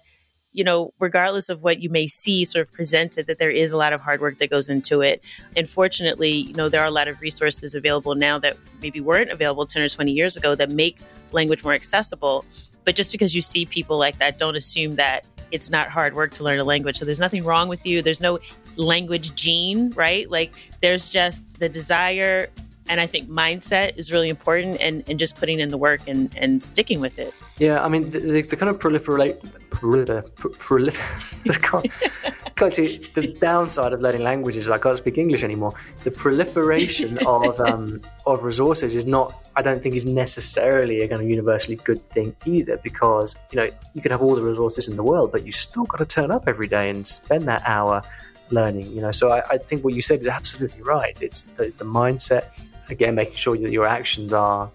you 0.52 0.64
know, 0.64 0.92
regardless 0.98 1.48
of 1.48 1.62
what 1.62 1.80
you 1.80 1.88
may 1.88 2.06
see 2.06 2.44
sort 2.44 2.66
of 2.66 2.72
presented, 2.72 3.26
that 3.26 3.38
there 3.38 3.50
is 3.50 3.72
a 3.72 3.76
lot 3.76 3.92
of 3.92 4.00
hard 4.00 4.20
work 4.20 4.38
that 4.38 4.50
goes 4.50 4.68
into 4.68 5.00
it. 5.00 5.22
And 5.56 5.68
fortunately, 5.68 6.30
you 6.30 6.54
know, 6.54 6.68
there 6.68 6.82
are 6.82 6.86
a 6.86 6.90
lot 6.90 7.08
of 7.08 7.20
resources 7.20 7.74
available 7.74 8.14
now 8.14 8.38
that 8.40 8.56
maybe 8.82 9.00
weren't 9.00 9.30
available 9.30 9.66
10 9.66 9.82
or 9.82 9.88
20 9.88 10.12
years 10.12 10.36
ago 10.36 10.54
that 10.54 10.70
make 10.70 10.98
language 11.32 11.64
more 11.64 11.72
accessible. 11.72 12.44
But 12.84 12.96
just 12.96 13.12
because 13.12 13.34
you 13.34 13.42
see 13.42 13.64
people 13.64 13.98
like 13.98 14.18
that, 14.18 14.38
don't 14.38 14.56
assume 14.56 14.96
that 14.96 15.24
it's 15.52 15.70
not 15.70 15.88
hard 15.88 16.14
work 16.14 16.32
to 16.34 16.44
learn 16.44 16.58
a 16.58 16.64
language. 16.64 16.98
So 16.98 17.04
there's 17.04 17.20
nothing 17.20 17.44
wrong 17.44 17.68
with 17.68 17.86
you. 17.86 18.02
There's 18.02 18.20
no 18.20 18.38
language 18.76 19.34
gene, 19.34 19.90
right? 19.90 20.30
Like 20.30 20.52
there's 20.80 21.08
just 21.10 21.44
the 21.60 21.68
desire 21.68 22.48
and 22.88 23.00
I 23.00 23.06
think 23.06 23.28
mindset 23.28 23.96
is 23.96 24.12
really 24.12 24.28
important 24.28 24.78
and, 24.80 25.04
and 25.08 25.18
just 25.18 25.36
putting 25.36 25.60
in 25.60 25.68
the 25.68 25.78
work 25.78 26.00
and, 26.06 26.34
and 26.36 26.64
sticking 26.64 27.00
with 27.00 27.18
it. 27.18 27.32
Yeah, 27.58 27.82
I 27.82 27.88
mean, 27.88 28.10
the, 28.10 28.18
the, 28.18 28.42
the 28.42 28.56
kind 28.56 28.70
of 28.70 28.78
proliferate, 28.78 29.38
prolifer, 29.70 30.28
prolifer, 30.58 31.02
the 33.14 33.26
downside 33.40 33.92
of 33.92 34.00
learning 34.00 34.22
languages 34.22 34.64
is 34.64 34.70
I 34.70 34.78
can't 34.78 34.96
speak 34.96 35.18
English 35.18 35.44
anymore. 35.44 35.74
The 36.04 36.10
proliferation 36.10 37.18
of 37.26 37.60
um, 37.60 38.00
of 38.26 38.42
resources 38.44 38.96
is 38.96 39.06
not, 39.06 39.48
I 39.56 39.62
don't 39.62 39.82
think, 39.82 39.94
is 39.94 40.04
necessarily 40.04 41.02
a 41.02 41.08
kind 41.08 41.22
of 41.22 41.28
universally 41.28 41.76
good 41.76 42.08
thing 42.10 42.34
either 42.44 42.78
because, 42.78 43.36
you 43.52 43.56
know, 43.56 43.68
you 43.94 44.02
can 44.02 44.10
have 44.10 44.22
all 44.22 44.34
the 44.34 44.42
resources 44.42 44.88
in 44.88 44.96
the 44.96 45.04
world, 45.04 45.32
but 45.32 45.46
you 45.46 45.52
still 45.52 45.84
got 45.84 45.98
to 45.98 46.06
turn 46.06 46.30
up 46.30 46.48
every 46.48 46.68
day 46.68 46.90
and 46.90 47.06
spend 47.06 47.44
that 47.44 47.62
hour 47.64 48.02
learning, 48.50 48.90
you 48.92 49.00
know. 49.00 49.12
So 49.12 49.30
I, 49.32 49.42
I 49.50 49.58
think 49.58 49.84
what 49.84 49.94
you 49.94 50.02
said 50.02 50.20
is 50.20 50.26
absolutely 50.26 50.82
right. 50.82 51.20
It's 51.20 51.42
the, 51.42 51.72
the 51.78 51.84
mindset, 51.84 52.50
again 52.92 53.14
making 53.14 53.34
sure 53.34 53.56
that 53.56 53.72
your 53.72 53.86
actions 53.86 54.32
are 54.32 54.70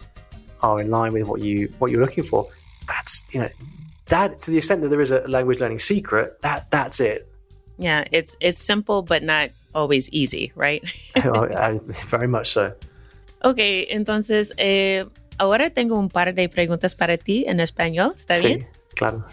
are 0.61 0.81
in 0.81 0.89
line 0.89 1.13
with 1.13 1.27
what 1.27 1.41
you 1.41 1.71
what 1.79 1.91
you're 1.91 2.01
looking 2.01 2.23
for. 2.23 2.47
That's 2.87 3.23
you 3.31 3.41
know 3.41 3.49
that 4.07 4.41
to 4.43 4.51
the 4.51 4.57
extent 4.57 4.81
that 4.81 4.89
there 4.89 5.01
is 5.01 5.11
a 5.11 5.21
language 5.27 5.59
learning 5.59 5.79
secret 5.79 6.41
that 6.41 6.69
that's 6.71 6.99
it. 6.99 7.27
Yeah 7.77 8.03
it's 8.11 8.35
it's 8.39 8.59
simple 8.59 9.01
but 9.01 9.23
not 9.23 9.49
always 9.73 10.09
easy 10.11 10.51
right? 10.55 10.83
Oh, 11.25 11.79
very 12.07 12.27
much 12.27 12.53
so. 12.53 12.73
Okay 13.43 13.87
entonces 13.89 14.53
eh, 14.57 15.05
ahora 15.37 15.69
tengo 15.69 15.97
un 15.97 16.09
par 16.09 16.33
de 16.33 16.49
preguntas 16.49 16.95
para 16.95 17.17
ti 17.17 17.45
en 17.47 17.59
español 17.59 18.13
está 18.17 18.33
sí, 18.33 18.47
bien? 18.47 18.67
claro. 18.95 19.23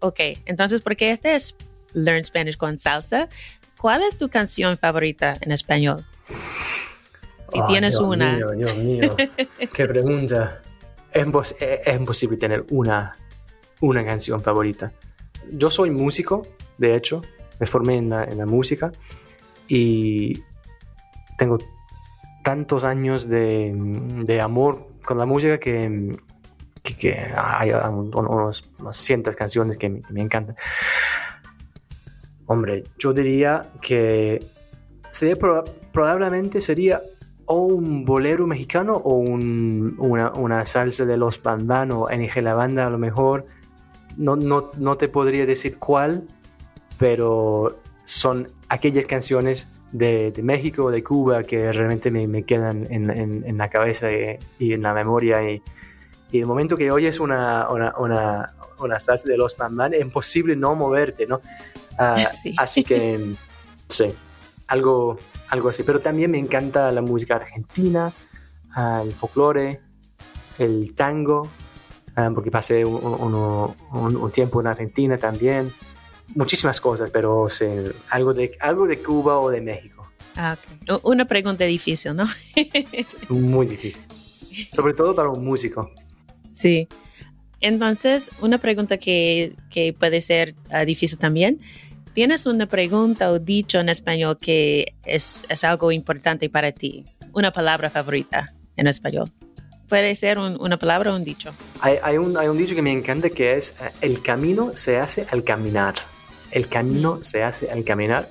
Ok 0.00 0.20
entonces 0.46 0.80
porque 0.80 1.12
este 1.12 1.34
es 1.34 1.56
Learn 1.94 2.24
Spanish 2.24 2.56
con 2.56 2.78
salsa 2.78 3.28
¿cuál 3.76 4.02
es 4.02 4.18
tu 4.18 4.28
canción 4.28 4.76
favorita 4.76 5.38
en 5.40 5.52
español? 5.52 6.04
Si 7.52 7.60
tienes 7.66 7.94
Dios 7.94 8.02
una. 8.02 8.36
Mío, 8.36 8.50
Dios 8.52 8.76
mío, 8.76 9.16
qué 9.74 9.86
pregunta. 9.86 10.62
Es, 11.12 11.26
impos- 11.26 11.56
es- 11.58 12.00
imposible 12.00 12.36
tener 12.36 12.64
una, 12.70 13.16
una 13.80 14.04
canción 14.04 14.42
favorita. 14.42 14.92
Yo 15.52 15.68
soy 15.70 15.90
músico, 15.90 16.46
de 16.78 16.94
hecho, 16.94 17.22
me 17.58 17.66
formé 17.66 17.96
en 17.96 18.10
la, 18.10 18.24
en 18.24 18.38
la 18.38 18.46
música 18.46 18.92
y 19.68 20.42
tengo 21.38 21.58
tantos 22.44 22.84
años 22.84 23.28
de, 23.28 23.72
de 24.24 24.40
amor 24.40 24.86
con 25.04 25.18
la 25.18 25.26
música 25.26 25.58
que, 25.58 26.16
que, 26.82 26.96
que 26.96 27.26
hay 27.36 27.72
unos, 27.72 28.64
unas 28.78 28.96
cientos 28.96 29.34
canciones 29.36 29.76
que 29.78 29.88
me, 29.88 30.02
que 30.02 30.12
me 30.12 30.20
encantan. 30.22 30.56
Hombre, 32.46 32.84
yo 32.98 33.12
diría 33.12 33.70
que 33.80 34.44
sería 35.10 35.36
proba- 35.36 35.64
probablemente 35.92 36.60
sería 36.60 37.00
o 37.52 37.62
un 37.64 38.04
bolero 38.04 38.46
mexicano 38.46 38.92
o 38.94 39.14
un- 39.14 39.96
una, 39.98 40.30
una 40.30 40.64
salsa 40.64 41.04
de 41.04 41.16
los 41.16 41.42
bandanos 41.42 42.06
en 42.12 42.44
la 42.44 42.54
banda 42.54 42.86
a 42.86 42.90
lo 42.90 42.98
mejor 42.98 43.44
no, 44.16 44.36
no, 44.36 44.70
no 44.78 44.96
te 44.96 45.08
podría 45.08 45.46
decir 45.46 45.76
cuál 45.78 46.22
pero 46.96 47.78
son 48.04 48.48
aquellas 48.68 49.04
canciones 49.06 49.68
de, 49.90 50.30
de 50.30 50.42
México 50.44 50.84
o 50.84 50.90
de 50.92 51.02
Cuba 51.02 51.42
que 51.42 51.72
realmente 51.72 52.10
me, 52.12 52.28
me 52.28 52.44
quedan 52.44 52.86
en, 52.88 53.10
en- 53.10 53.42
en 53.44 53.58
la 53.58 53.68
cabeza 53.68 54.12
y, 54.12 54.38
y 54.60 54.72
en 54.74 54.82
la 54.82 54.94
memoria 54.94 55.42
y, 55.50 55.60
y 56.30 56.38
el 56.38 56.46
momento 56.46 56.76
que 56.76 56.92
oyes 56.92 57.18
una, 57.18 57.68
una, 57.68 57.94
una, 57.98 58.52
una 58.78 59.00
salsa 59.00 59.28
de 59.28 59.36
los 59.36 59.56
bandanos 59.56 59.96
es 59.98 60.02
imposible 60.02 60.54
no 60.54 60.76
moverte 60.76 61.26
¿no? 61.26 61.40
Ah, 61.98 62.28
Sí. 62.42 62.54
así 62.58 62.84
que 62.84 63.34
sí 63.88 64.12
algo 64.68 65.18
algo 65.50 65.68
así. 65.68 65.82
Pero 65.82 66.00
también 66.00 66.30
me 66.30 66.38
encanta 66.38 66.90
la 66.90 67.02
música 67.02 67.36
argentina, 67.36 68.12
ah, 68.74 69.02
el 69.04 69.12
folclore, 69.12 69.80
el 70.58 70.94
tango, 70.94 71.50
ah, 72.16 72.30
porque 72.34 72.50
pasé 72.50 72.84
un, 72.84 73.74
un, 73.92 74.30
tiempo 74.32 74.60
en 74.60 74.68
Argentina 74.68 75.18
también. 75.18 75.72
Muchísimas 76.34 76.80
cosas, 76.80 77.10
pero 77.10 77.48
algo, 78.10 78.32
de, 78.32 78.56
algo 78.60 78.86
de 78.86 79.02
Cuba 79.02 79.38
o 79.38 79.50
de 79.50 79.60
México. 79.60 80.10
Ah, 80.36 80.56
Una 81.02 81.24
pregunta 81.24 81.64
difícil, 81.64 82.14
¿no? 82.14 82.26
Muy 83.28 83.66
difícil. 83.66 84.04
Sobre 84.70 84.94
todo 84.94 85.14
para 85.14 85.28
un 85.28 85.44
músico. 85.44 85.90
Sí. 86.54 86.86
Entonces, 87.60 88.30
una 88.40 88.58
pregunta 88.58 88.96
que, 88.96 89.54
que 89.70 89.92
puede 89.92 90.20
ser 90.20 90.54
difícil 90.86 91.18
también 91.18 91.60
¿Tienes 92.12 92.46
una 92.46 92.66
pregunta 92.66 93.30
o 93.30 93.38
dicho 93.38 93.78
en 93.78 93.88
español 93.88 94.38
que 94.40 94.94
es, 95.04 95.44
es 95.48 95.62
algo 95.62 95.92
importante 95.92 96.50
para 96.50 96.72
ti? 96.72 97.04
Una 97.32 97.52
palabra 97.52 97.88
favorita 97.88 98.46
en 98.76 98.88
español. 98.88 99.30
Puede 99.88 100.14
ser 100.16 100.38
una 100.38 100.76
palabra 100.76 101.12
o 101.12 101.16
un 101.16 101.22
dicho. 101.22 101.52
Hay, 101.80 101.98
hay, 102.02 102.16
un, 102.16 102.36
hay 102.36 102.48
un 102.48 102.58
dicho 102.58 102.74
que 102.74 102.82
me 102.82 102.92
encanta 102.92 103.30
que 103.30 103.56
es 103.56 103.76
eh, 103.80 103.90
el 104.00 104.22
camino 104.22 104.72
se 104.74 104.98
hace 104.98 105.26
al 105.30 105.44
caminar. 105.44 105.94
El 106.50 106.68
camino 106.68 107.22
se 107.22 107.44
hace 107.44 107.70
al 107.70 107.84
caminar, 107.84 108.28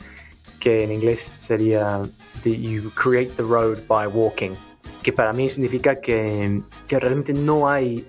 que 0.59 0.83
en 0.83 0.91
inglés 0.91 1.31
sería 1.39 2.01
you 2.43 2.91
create 2.91 3.31
the 3.35 3.43
road 3.43 3.79
by 3.87 4.07
walking, 4.07 4.51
que 5.03 5.13
para 5.13 5.31
mí 5.31 5.47
significa 5.47 6.01
que, 6.01 6.61
que 6.87 6.99
realmente 6.99 7.33
no 7.33 7.69
hay, 7.69 8.05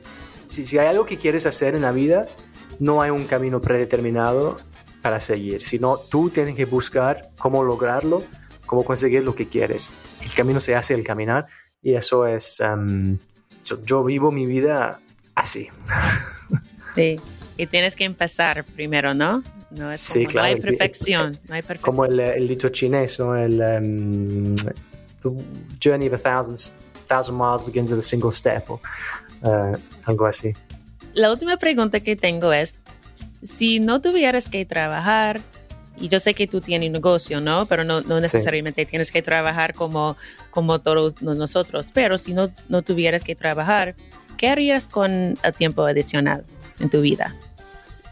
si, 0.48 0.66
si 0.66 0.78
hay 0.78 0.88
algo 0.88 1.06
que 1.06 1.16
quieres 1.16 1.46
hacer 1.46 1.76
en 1.76 1.82
la 1.82 1.92
vida, 1.92 2.26
no 2.80 3.02
hay 3.02 3.10
un 3.10 3.24
camino 3.26 3.60
predeterminado 3.60 4.58
para 5.02 5.20
seguir, 5.20 5.64
sino 5.64 5.96
tú 5.98 6.30
tienes 6.30 6.54
que 6.54 6.64
buscar 6.64 7.30
cómo 7.38 7.62
lograrlo, 7.62 8.24
cómo 8.66 8.84
conseguir 8.84 9.24
lo 9.24 9.34
que 9.34 9.48
quieres. 9.48 9.90
El 10.22 10.32
camino 10.32 10.60
se 10.60 10.74
hace 10.74 10.94
al 10.94 11.02
caminar 11.02 11.46
y 11.82 11.94
eso 11.94 12.26
es, 12.26 12.60
em, 12.60 13.18
yo, 13.84 14.04
vivo 14.04 14.30
mi 14.30 14.46
vida 14.46 15.00
así. 15.34 15.68
Sí, 16.96 17.20
y 17.56 17.66
tienes 17.68 17.94
que 17.94 18.02
empezar 18.02 18.64
primero, 18.64 19.14
¿no? 19.14 19.44
No, 19.70 19.92
es 19.92 20.00
sí, 20.00 20.26
claro, 20.26 20.48
no 20.48 20.54
hay 20.54 20.60
perfección, 20.60 21.38
no 21.46 21.54
hay 21.54 21.62
perfección. 21.62 21.94
Como 21.94 22.04
el, 22.04 22.48
dicho 22.48 22.68
chinés, 22.70 23.20
¿no? 23.20 23.36
El 23.36 23.60
um, 23.60 24.56
journey 25.80 26.08
of 26.08 26.14
a 26.14 26.18
thousand, 26.18 26.58
thousand 27.06 27.38
miles 27.38 27.64
begins 27.64 27.88
with 27.88 28.00
a 28.00 28.02
single 28.02 28.32
step, 28.32 28.68
o 28.68 28.80
uh, 29.42 29.76
algo 30.04 30.26
así. 30.26 30.52
La 31.14 31.30
última 31.30 31.56
pregunta 31.58 32.00
que 32.00 32.16
tengo 32.16 32.52
es, 32.52 32.82
si 33.42 33.80
no 33.80 34.00
tuvieras 34.00 34.48
que 34.48 34.64
trabajar, 34.64 35.40
y 35.98 36.08
yo 36.08 36.18
sé 36.18 36.34
que 36.34 36.46
tú 36.46 36.60
tienes 36.60 36.88
un 36.88 36.94
negocio, 36.94 37.40
¿no? 37.40 37.66
Pero 37.66 37.84
no, 37.84 38.00
no 38.00 38.20
necesariamente 38.20 38.86
tienes 38.86 39.12
que 39.12 39.22
trabajar 39.22 39.74
como, 39.74 40.16
como 40.50 40.80
todos 40.80 41.20
nosotros, 41.22 41.90
pero 41.92 42.16
si 42.18 42.32
no, 42.32 42.50
no 42.68 42.82
tuvieras 42.82 43.22
que 43.22 43.34
trabajar, 43.34 43.94
¿qué 44.36 44.48
harías 44.48 44.86
con 44.86 45.36
el 45.42 45.52
tiempo 45.56 45.84
adicional 45.84 46.44
en 46.78 46.88
tu 46.88 47.00
vida? 47.00 47.36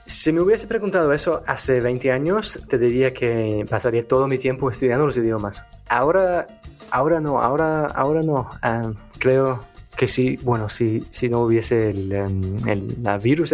Si 0.04 0.32
me 0.32 0.40
hubiese 0.40 0.66
preguntado 0.66 1.12
eso 1.12 1.42
hace 1.46 1.80
20 1.80 2.12
años, 2.12 2.58
te 2.68 2.78
diría 2.78 3.12
que 3.12 3.66
pasaría 3.68 4.06
todo 4.06 4.26
mi 4.26 4.38
tiempo 4.38 4.70
estudiando 4.70 5.04
los 5.04 5.18
idiomas. 5.18 5.64
Ahora, 5.88 6.46
ahora 6.90 7.20
no, 7.20 7.42
ahora, 7.42 7.86
ahora 7.86 8.22
no. 8.22 8.48
Ah, 8.62 8.90
creo 9.18 9.62
que 9.96 10.08
sí, 10.08 10.38
bueno, 10.42 10.70
si, 10.70 11.04
si 11.10 11.28
no 11.28 11.40
hubiese 11.40 11.90
el, 11.90 12.12
em, 12.12 12.68
el, 12.68 13.02
la 13.02 13.18
virus, 13.18 13.52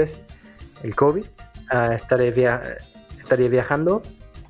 el 0.84 0.94
COVID, 0.94 1.24
estaré, 1.94 2.28
estaría 3.18 3.48
viajando, 3.48 4.02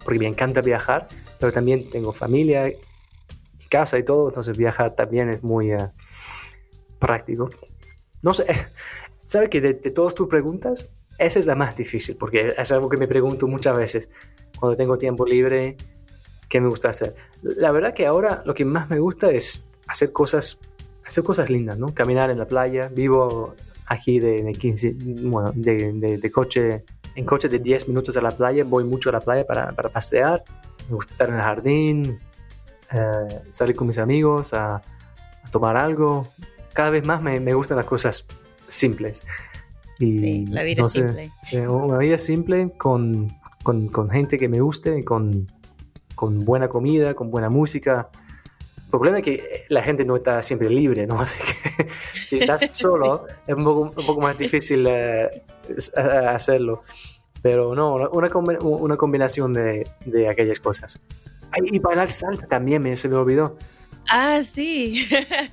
porque 0.04 0.18
me 0.18 0.26
encanta 0.26 0.60
viajar, 0.60 1.08
pero 1.38 1.52
también 1.52 1.88
tengo 1.90 2.12
familia, 2.12 2.70
casa 3.68 3.98
y 3.98 4.04
todo, 4.04 4.28
entonces 4.28 4.56
viajar 4.56 4.94
también 4.94 5.30
es 5.30 5.42
muy 5.42 5.72
eh, 5.72 5.90
práctico. 6.98 7.50
No 8.22 8.32
sé, 8.32 8.46
¿sabes 9.26 9.48
que 9.48 9.60
de, 9.60 9.74
todas 9.74 10.14
tus 10.14 10.28
preguntas, 10.28 10.88
esa 11.18 11.40
es 11.40 11.46
la 11.46 11.54
más 11.54 11.76
difícil, 11.76 12.16
porque 12.16 12.54
es 12.56 12.72
algo 12.72 12.88
que 12.88 12.96
me 12.96 13.08
pregunto 13.08 13.48
muchas 13.48 13.76
veces 13.76 14.10
cuando 14.58 14.76
tengo 14.76 14.96
tiempo 14.96 15.26
libre, 15.26 15.76
¿qué 16.48 16.60
me 16.60 16.68
gusta 16.68 16.90
hacer? 16.90 17.14
La 17.42 17.72
verdad 17.72 17.94
que 17.94 18.06
ahora 18.06 18.42
lo 18.46 18.54
que 18.54 18.64
más 18.64 18.88
me 18.90 18.98
gusta 18.98 19.30
es 19.30 19.68
hacer 19.88 20.12
cosas, 20.12 20.60
hacer 21.04 21.24
cosas 21.24 21.50
lindas, 21.50 21.78
¿no? 21.78 21.92
Caminar 21.92 22.30
en 22.30 22.38
la 22.38 22.46
playa, 22.46 22.88
vivo 22.88 23.56
aquí 23.86 24.20
de, 24.20 24.52
15, 24.52 24.94
bueno, 25.24 25.52
de, 25.54 25.92
de 25.92 26.30
coche 26.30 26.84
en 27.14 27.24
coche 27.24 27.48
de 27.48 27.58
10 27.58 27.88
minutos 27.88 28.16
a 28.16 28.20
la 28.20 28.30
playa, 28.30 28.64
voy 28.64 28.84
mucho 28.84 29.10
a 29.10 29.12
la 29.12 29.20
playa 29.20 29.46
para, 29.46 29.72
para 29.72 29.88
pasear, 29.88 30.44
me 30.88 30.96
gusta 30.96 31.12
estar 31.12 31.28
en 31.28 31.34
el 31.36 31.40
jardín, 31.40 32.18
eh, 32.92 33.40
salir 33.50 33.76
con 33.76 33.88
mis 33.88 33.98
amigos 33.98 34.54
a, 34.54 34.82
tomar 35.50 35.76
algo. 35.76 36.26
Cada 36.72 36.90
vez 36.90 37.04
más 37.06 37.22
me, 37.22 37.38
me 37.38 37.54
gustan 37.54 37.76
las 37.76 37.86
cosas 37.86 38.26
simples. 38.66 39.22
Y, 40.00 40.46
la 40.46 40.64
vida 40.64 40.88
simple. 40.88 41.30
una 41.68 41.98
vida 41.98 42.18
simple 42.18 42.72
con, 42.76 43.32
con, 43.62 43.86
con, 43.86 44.10
gente 44.10 44.36
que 44.36 44.48
me 44.48 44.60
guste, 44.60 45.04
con, 45.04 45.46
con 46.16 46.44
buena 46.44 46.68
comida, 46.68 47.14
con 47.14 47.30
buena 47.30 47.50
música. 47.50 48.08
El 48.96 49.00
problema 49.00 49.18
es 49.18 49.24
que 49.24 49.64
la 49.68 49.82
gente 49.82 50.04
no 50.04 50.16
está 50.16 50.40
siempre 50.42 50.70
libre, 50.70 51.06
¿no? 51.06 51.20
Así 51.20 51.40
que 51.40 51.88
si 52.24 52.36
estás 52.36 52.66
solo 52.70 53.26
es 53.46 53.54
un 53.54 53.64
poco, 53.64 53.80
un 53.80 54.06
poco 54.06 54.20
más 54.20 54.38
difícil 54.38 54.86
eh, 54.88 55.42
hacerlo. 55.96 56.82
Pero 57.42 57.74
no, 57.74 57.94
una, 58.12 58.30
una 58.60 58.96
combinación 58.96 59.52
de, 59.52 59.86
de 60.06 60.28
aquellas 60.28 60.60
cosas. 60.60 61.00
Y 61.62 61.78
bailar 61.78 62.10
salsa 62.10 62.46
también, 62.46 62.82
me 62.82 62.96
se 62.96 63.08
me 63.08 63.16
olvidó. 63.16 63.56
Ah, 64.08 64.40
sí. 64.42 65.06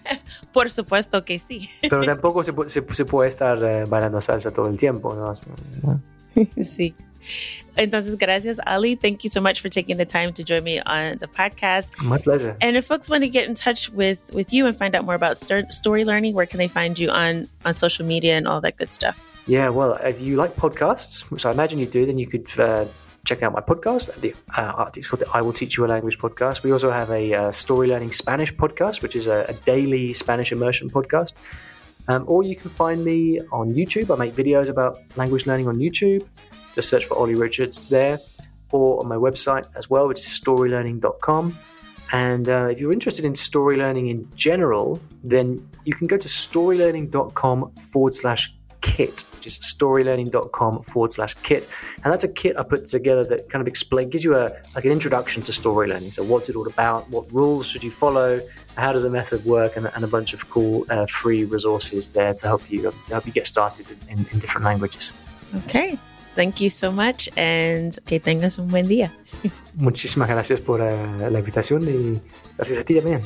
Por 0.53 0.71
supuesto 0.71 1.23
que 1.25 1.37
sí. 1.37 1.69
Pero 1.81 2.03
tampoco 2.03 2.43
se, 2.43 2.53
se, 2.67 2.83
se 2.93 3.05
puede 3.05 3.29
estar 3.29 3.61
eh, 3.63 3.85
bailando 3.87 4.21
salsa 4.21 4.51
todo 4.51 4.67
el 4.67 4.77
tiempo, 4.77 5.13
¿no? 5.13 6.45
sí. 6.63 6.95
Entonces, 7.77 8.17
gracias, 8.17 8.59
Olly. 8.67 8.95
Thank 8.95 9.23
you 9.23 9.29
so 9.29 9.39
much 9.39 9.61
for 9.61 9.69
taking 9.69 9.97
the 9.97 10.05
time 10.05 10.33
to 10.33 10.43
join 10.43 10.63
me 10.63 10.79
on 10.81 11.17
the 11.19 11.27
podcast. 11.27 12.01
My 12.03 12.17
pleasure. 12.17 12.57
And 12.61 12.75
if 12.75 12.85
folks 12.85 13.09
want 13.09 13.23
to 13.23 13.29
get 13.29 13.45
in 13.47 13.55
touch 13.55 13.89
with 13.89 14.19
with 14.33 14.51
you 14.51 14.67
and 14.67 14.77
find 14.77 14.95
out 14.95 15.05
more 15.05 15.15
about 15.15 15.37
story 15.37 16.03
learning, 16.03 16.33
where 16.33 16.45
can 16.45 16.57
they 16.57 16.67
find 16.67 16.99
you 16.99 17.09
on 17.09 17.47
on 17.65 17.73
social 17.73 18.05
media 18.05 18.37
and 18.37 18.47
all 18.47 18.61
that 18.61 18.77
good 18.77 18.91
stuff? 18.91 19.17
Yeah, 19.47 19.69
well, 19.69 19.93
if 19.93 20.21
you 20.21 20.35
like 20.35 20.55
podcasts, 20.55 21.31
which 21.31 21.45
I 21.45 21.51
imagine 21.51 21.79
you 21.79 21.87
do, 21.87 22.05
then 22.05 22.19
you 22.19 22.27
could 22.27 22.47
uh, 22.59 22.85
check 23.25 23.41
out 23.41 23.53
my 23.53 23.61
podcast. 23.61 24.13
The, 24.21 24.35
uh, 24.55 24.89
it's 24.95 25.07
called 25.07 25.21
the 25.21 25.29
I 25.33 25.41
Will 25.41 25.53
Teach 25.53 25.77
You 25.77 25.85
a 25.85 25.87
Language 25.87 26.19
podcast. 26.19 26.63
We 26.63 26.71
also 26.71 26.91
have 26.91 27.09
a 27.09 27.33
uh, 27.33 27.51
story 27.51 27.87
learning 27.87 28.11
Spanish 28.11 28.53
podcast, 28.53 29.01
which 29.01 29.15
is 29.15 29.27
a, 29.27 29.45
a 29.49 29.53
daily 29.53 30.13
Spanish 30.13 30.51
immersion 30.51 30.89
podcast. 30.89 31.33
Um, 32.07 32.23
or 32.27 32.43
you 32.43 32.55
can 32.55 32.69
find 32.71 33.03
me 33.03 33.39
on 33.51 33.69
YouTube. 33.71 34.13
I 34.13 34.17
make 34.17 34.35
videos 34.35 34.69
about 34.69 34.99
language 35.15 35.45
learning 35.45 35.67
on 35.67 35.77
YouTube. 35.77 36.25
Just 36.75 36.89
search 36.89 37.05
for 37.05 37.17
Olly 37.17 37.35
Richards 37.35 37.81
there, 37.81 38.19
or 38.71 38.99
on 39.01 39.07
my 39.07 39.15
website 39.15 39.65
as 39.75 39.89
well, 39.89 40.07
which 40.07 40.19
is 40.19 40.27
storylearning.com. 40.27 41.57
And 42.13 42.49
uh, 42.49 42.67
if 42.69 42.79
you're 42.79 42.91
interested 42.91 43.25
in 43.25 43.35
story 43.35 43.77
learning 43.77 44.07
in 44.07 44.27
general, 44.35 44.99
then 45.23 45.69
you 45.85 45.95
can 45.95 46.07
go 46.07 46.17
to 46.17 46.27
storylearning.com 46.27 47.73
forward 47.75 48.13
slash 48.13 48.53
kit, 48.81 49.25
which 49.33 49.47
is 49.47 49.57
storylearning.com 49.59 50.83
forward 50.83 51.11
slash 51.11 51.35
kit. 51.43 51.67
And 52.03 52.11
that's 52.11 52.23
a 52.23 52.31
kit 52.31 52.57
I 52.57 52.63
put 52.63 52.85
together 52.85 53.23
that 53.25 53.49
kind 53.49 53.61
of 53.61 53.67
explain, 53.67 54.09
gives 54.09 54.23
you 54.23 54.35
a 54.35 54.49
like 54.75 54.85
an 54.85 54.91
introduction 54.91 55.41
to 55.43 55.53
story 55.53 55.87
learning. 55.87 56.11
So 56.11 56.23
what's 56.23 56.49
it 56.49 56.55
all 56.55 56.67
about? 56.67 57.09
What 57.09 57.31
rules 57.31 57.67
should 57.67 57.83
you 57.83 57.91
follow? 57.91 58.41
How 58.77 58.91
does 58.93 59.03
the 59.03 59.09
method 59.09 59.45
work? 59.45 59.77
And, 59.77 59.89
and 59.95 60.03
a 60.03 60.07
bunch 60.07 60.33
of 60.33 60.49
cool 60.49 60.85
uh, 60.89 61.05
free 61.05 61.45
resources 61.45 62.09
there 62.09 62.33
to 62.33 62.47
help 62.47 62.69
you 62.69 62.81
to 62.81 63.13
help 63.13 63.25
you 63.25 63.31
get 63.31 63.47
started 63.47 63.87
in, 63.89 64.19
in, 64.19 64.25
in 64.31 64.39
different 64.39 64.65
languages. 64.65 65.13
Okay. 65.65 65.97
Thank 66.33 66.61
you 66.61 66.69
so 66.69 66.91
much 66.91 67.29
and 67.35 67.97
que 68.05 68.19
tengas 68.19 68.57
un 68.57 68.67
buen 68.67 68.87
día. 68.87 69.11
Muchísimas 69.75 70.29
gracias 70.29 70.61
por 70.61 70.79
uh, 70.79 71.29
la 71.29 71.39
invitación 71.39 71.83
y 71.83 72.21
gracias 72.57 72.79
a 72.79 72.83
ti 72.85 72.95
también. 72.95 73.21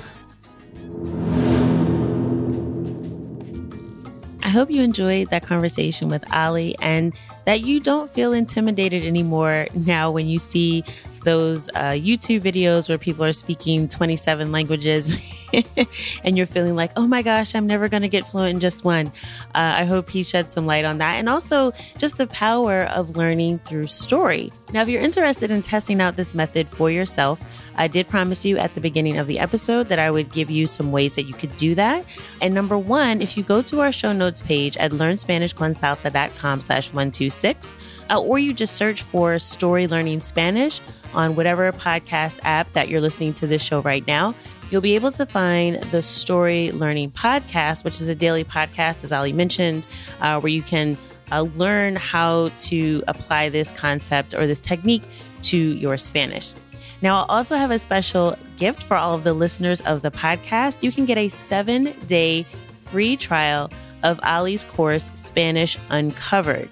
Hope 4.56 4.72
you 4.72 4.84
enjoyed 4.84 5.32
that 5.32 5.46
conversation 5.46 6.08
with 6.08 6.24
Olly 6.34 6.78
and 6.82 7.14
that 7.44 7.66
you 7.66 7.82
don't 7.82 8.10
feel 8.10 8.32
intimidated 8.32 9.04
anymore 9.04 9.68
now 9.74 10.10
when 10.10 10.30
you 10.30 10.40
see 10.40 10.82
those 11.26 11.68
uh, 11.76 11.92
YouTube 11.92 12.40
videos 12.40 12.88
where 12.88 12.98
people 12.98 13.26
are 13.26 13.34
speaking 13.34 13.90
27 13.90 14.54
languages 14.54 15.12
and 16.24 16.38
you're 16.38 16.48
feeling 16.48 16.76
like, 16.76 16.92
oh 16.96 17.08
my 17.08 17.22
gosh, 17.22 17.56
I'm 17.56 17.68
never 17.68 17.88
going 17.88 18.04
to 18.04 18.10
get 18.10 18.28
fluent 18.30 18.56
in 18.56 18.60
just 18.60 18.84
one. 18.84 19.08
Uh, 19.54 19.74
I 19.78 19.86
hope 19.86 20.10
he 20.10 20.24
shed 20.24 20.52
some 20.52 20.66
light 20.66 20.86
on 20.86 20.98
that. 21.00 21.16
And 21.16 21.30
also 21.30 21.72
just 21.98 22.18
the 22.18 22.28
power 22.28 22.84
of 22.86 23.16
learning 23.16 23.60
through 23.60 23.88
story. 23.88 24.52
Now, 24.74 24.82
if 24.82 24.88
you're 24.88 25.02
interested 25.02 25.52
in 25.52 25.62
testing 25.62 26.02
out 26.02 26.16
this 26.16 26.34
method 26.34 26.68
for 26.70 26.90
yourself, 26.90 27.40
I 27.78 27.88
did 27.88 28.08
promise 28.08 28.46
you 28.46 28.58
at 28.58 28.74
the 28.74 28.82
beginning 28.82 29.18
of 29.18 29.28
the 29.28 29.40
episode 29.40 29.88
that 29.88 30.00
I 30.00 30.10
would 30.10 30.32
give 30.32 30.50
you 30.50 30.66
some 30.66 30.92
ways 30.92 31.16
that 31.16 31.24
you 31.24 31.34
could 31.34 31.56
do 31.58 31.76
that. 31.76 32.06
And 32.42 32.54
number 32.54 32.78
one, 32.78 33.22
if 33.22 33.38
you 33.38 33.44
go 33.44 33.62
to 33.64 33.82
our 33.82 33.92
show 33.92 34.14
notes 34.14 34.42
page 34.42 34.78
at 34.78 34.92
learnspanishconsalsa.com 34.92 36.62
slash 36.62 36.88
126, 36.88 37.76
uh, 38.10 38.22
or 38.22 38.40
you 38.40 38.54
just 38.54 38.76
search 38.76 39.02
for 39.04 39.40
Story 39.40 39.88
Learning 39.88 40.20
Spanish 40.20 40.80
on 41.14 41.36
whatever 41.36 41.72
podcast 41.72 42.40
app 42.44 42.72
that 42.74 42.90
you're 42.90 43.02
listening 43.02 43.34
to 43.36 43.48
this 43.48 43.62
show 43.62 43.82
right 43.82 44.06
now, 44.06 44.36
you'll 44.70 44.82
be 44.82 44.96
able 44.96 45.12
to 45.14 45.26
find 45.26 45.82
the 45.92 46.02
Story 46.02 46.72
Learning 46.72 47.12
Podcast, 47.12 47.84
which 47.84 48.02
is 48.02 48.08
a 48.08 48.16
daily 48.16 48.44
podcast, 48.44 49.04
as 49.04 49.12
Olly 49.14 49.34
mentioned, 49.34 49.86
uh, 50.22 50.40
where 50.40 50.52
you 50.52 50.62
can 50.62 50.98
uh, 51.32 51.42
learn 51.56 51.96
how 51.96 52.50
to 52.60 53.04
apply 53.08 53.50
this 53.50 53.72
concept 53.72 54.34
or 54.34 54.48
this 54.48 54.60
technique 54.60 55.04
to 55.44 55.58
your 55.58 55.98
Spanish. 55.98 56.54
Now, 57.02 57.20
I'll 57.20 57.38
also 57.38 57.56
have 57.56 57.72
a 57.72 57.80
special 57.80 58.38
gift 58.58 58.84
for 58.84 58.98
all 58.98 59.14
of 59.14 59.24
the 59.24 59.34
listeners 59.34 59.82
of 59.82 60.02
the 60.02 60.12
podcast. 60.12 60.82
You 60.82 60.92
can 60.92 61.06
get 61.06 61.18
a 61.18 61.30
seven 61.30 61.94
day 62.08 62.44
free 62.86 63.18
trial 63.18 63.70
of 64.04 64.20
Olly's 64.24 64.64
course, 64.64 65.12
Spanish 65.14 65.78
Uncovered. 65.90 66.70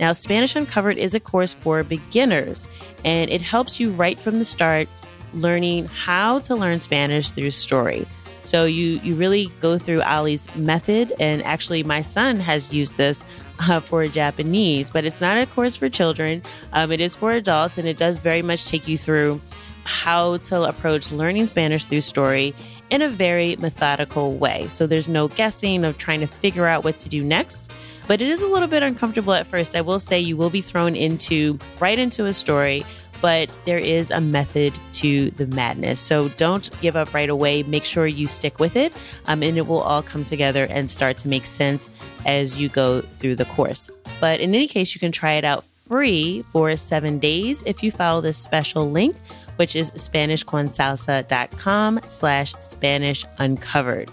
Now, 0.00 0.12
Spanish 0.12 0.56
Uncovered 0.56 0.98
is 0.98 1.14
a 1.14 1.20
course 1.20 1.52
for 1.52 1.82
beginners, 1.82 2.68
and 3.04 3.30
it 3.30 3.40
helps 3.40 3.78
you 3.78 3.90
right 3.90 4.18
from 4.18 4.38
the 4.38 4.44
start 4.44 4.88
learning 5.34 5.86
how 5.86 6.38
to 6.40 6.54
learn 6.54 6.80
Spanish 6.80 7.30
through 7.30 7.50
story. 7.50 8.06
So 8.44 8.64
you 8.66 9.00
you 9.02 9.14
really 9.14 9.50
go 9.60 9.78
through 9.78 10.02
Olly's 10.02 10.54
method, 10.54 11.12
and 11.18 11.42
actually, 11.42 11.82
my 11.82 12.02
son 12.02 12.36
has 12.36 12.72
used 12.72 12.96
this 12.96 13.24
uh, 13.58 13.80
for 13.80 14.06
Japanese, 14.06 14.90
but 14.90 15.04
it's 15.04 15.20
not 15.20 15.38
a 15.38 15.46
course 15.46 15.76
for 15.76 15.88
children. 15.88 16.42
Um, 16.72 16.92
it 16.92 17.00
is 17.00 17.16
for 17.16 17.32
adults, 17.32 17.78
and 17.78 17.88
it 17.88 17.96
does 17.96 18.18
very 18.18 18.42
much 18.42 18.66
take 18.66 18.86
you 18.86 18.98
through 18.98 19.40
how 19.84 20.36
to 20.38 20.64
approach 20.64 21.10
learning 21.10 21.46
Spanish 21.46 21.84
through 21.84 22.00
story 22.02 22.54
in 22.90 23.02
a 23.02 23.08
very 23.08 23.56
methodical 23.56 24.34
way. 24.34 24.68
So 24.68 24.86
there's 24.86 25.08
no 25.08 25.28
guessing 25.28 25.84
of 25.84 25.98
trying 25.98 26.20
to 26.20 26.26
figure 26.26 26.66
out 26.66 26.84
what 26.84 26.98
to 26.98 27.08
do 27.08 27.24
next. 27.24 27.72
But 28.06 28.20
it 28.20 28.28
is 28.28 28.42
a 28.42 28.46
little 28.46 28.68
bit 28.68 28.82
uncomfortable 28.82 29.32
at 29.32 29.46
first. 29.46 29.74
I 29.74 29.80
will 29.80 29.98
say 29.98 30.20
you 30.20 30.36
will 30.36 30.50
be 30.50 30.60
thrown 30.60 30.94
into 30.94 31.58
right 31.80 31.98
into 31.98 32.26
a 32.26 32.34
story, 32.34 32.84
but 33.20 33.50
there 33.64 33.78
is 33.78 34.10
a 34.10 34.20
method 34.20 34.72
to 34.94 35.30
the 35.32 35.46
madness. 35.46 36.00
So 36.00 36.28
don't 36.30 36.68
give 36.80 36.96
up 36.96 37.14
right 37.14 37.28
away. 37.28 37.62
Make 37.62 37.84
sure 37.84 38.06
you 38.06 38.26
stick 38.26 38.58
with 38.58 38.76
it, 38.76 38.92
um, 39.26 39.42
and 39.42 39.56
it 39.56 39.66
will 39.66 39.80
all 39.80 40.02
come 40.02 40.24
together 40.24 40.66
and 40.70 40.90
start 40.90 41.16
to 41.18 41.28
make 41.28 41.46
sense 41.46 41.90
as 42.26 42.58
you 42.58 42.68
go 42.68 43.00
through 43.00 43.36
the 43.36 43.44
course. 43.46 43.90
But 44.20 44.40
in 44.40 44.54
any 44.54 44.68
case, 44.68 44.94
you 44.94 45.00
can 45.00 45.12
try 45.12 45.34
it 45.34 45.44
out 45.44 45.64
free 45.64 46.42
for 46.50 46.74
seven 46.76 47.18
days 47.18 47.62
if 47.66 47.82
you 47.82 47.92
follow 47.92 48.20
this 48.20 48.38
special 48.38 48.90
link 48.90 49.16
which 49.56 49.76
is 49.76 49.90
SpanishConsalsa.com 49.92 52.00
slash 52.08 52.54
Spanish 52.60 53.24
Uncovered. 53.38 54.10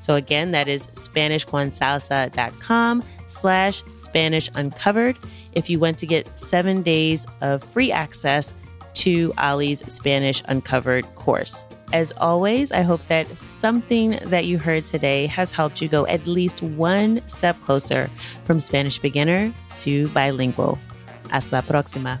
So 0.00 0.16
again, 0.16 0.50
that 0.52 0.68
is 0.68 0.86
SpanishConsalsa.com 0.88 3.02
slash 3.30 3.82
Spanish 3.92 4.50
Uncovered 4.54 5.16
if 5.52 5.70
you 5.70 5.78
want 5.78 5.98
to 5.98 6.06
get 6.06 6.38
seven 6.38 6.82
days 6.82 7.26
of 7.40 7.62
free 7.62 7.92
access 7.92 8.54
to 8.94 9.32
Olly's 9.38 9.80
Spanish 9.92 10.42
Uncovered 10.48 11.04
course. 11.14 11.64
As 11.92 12.12
always, 12.12 12.70
I 12.72 12.82
hope 12.82 13.04
that 13.08 13.26
something 13.36 14.18
that 14.24 14.44
you 14.44 14.58
heard 14.58 14.84
today 14.84 15.26
has 15.26 15.50
helped 15.50 15.80
you 15.80 15.88
go 15.88 16.06
at 16.06 16.26
least 16.26 16.62
one 16.62 17.26
step 17.28 17.60
closer 17.60 18.10
from 18.44 18.60
Spanish 18.60 18.98
beginner 18.98 19.52
to 19.78 20.08
bilingual. 20.08 20.78
Hasta 21.30 21.56
la 21.56 21.62
próxima. 21.62 22.20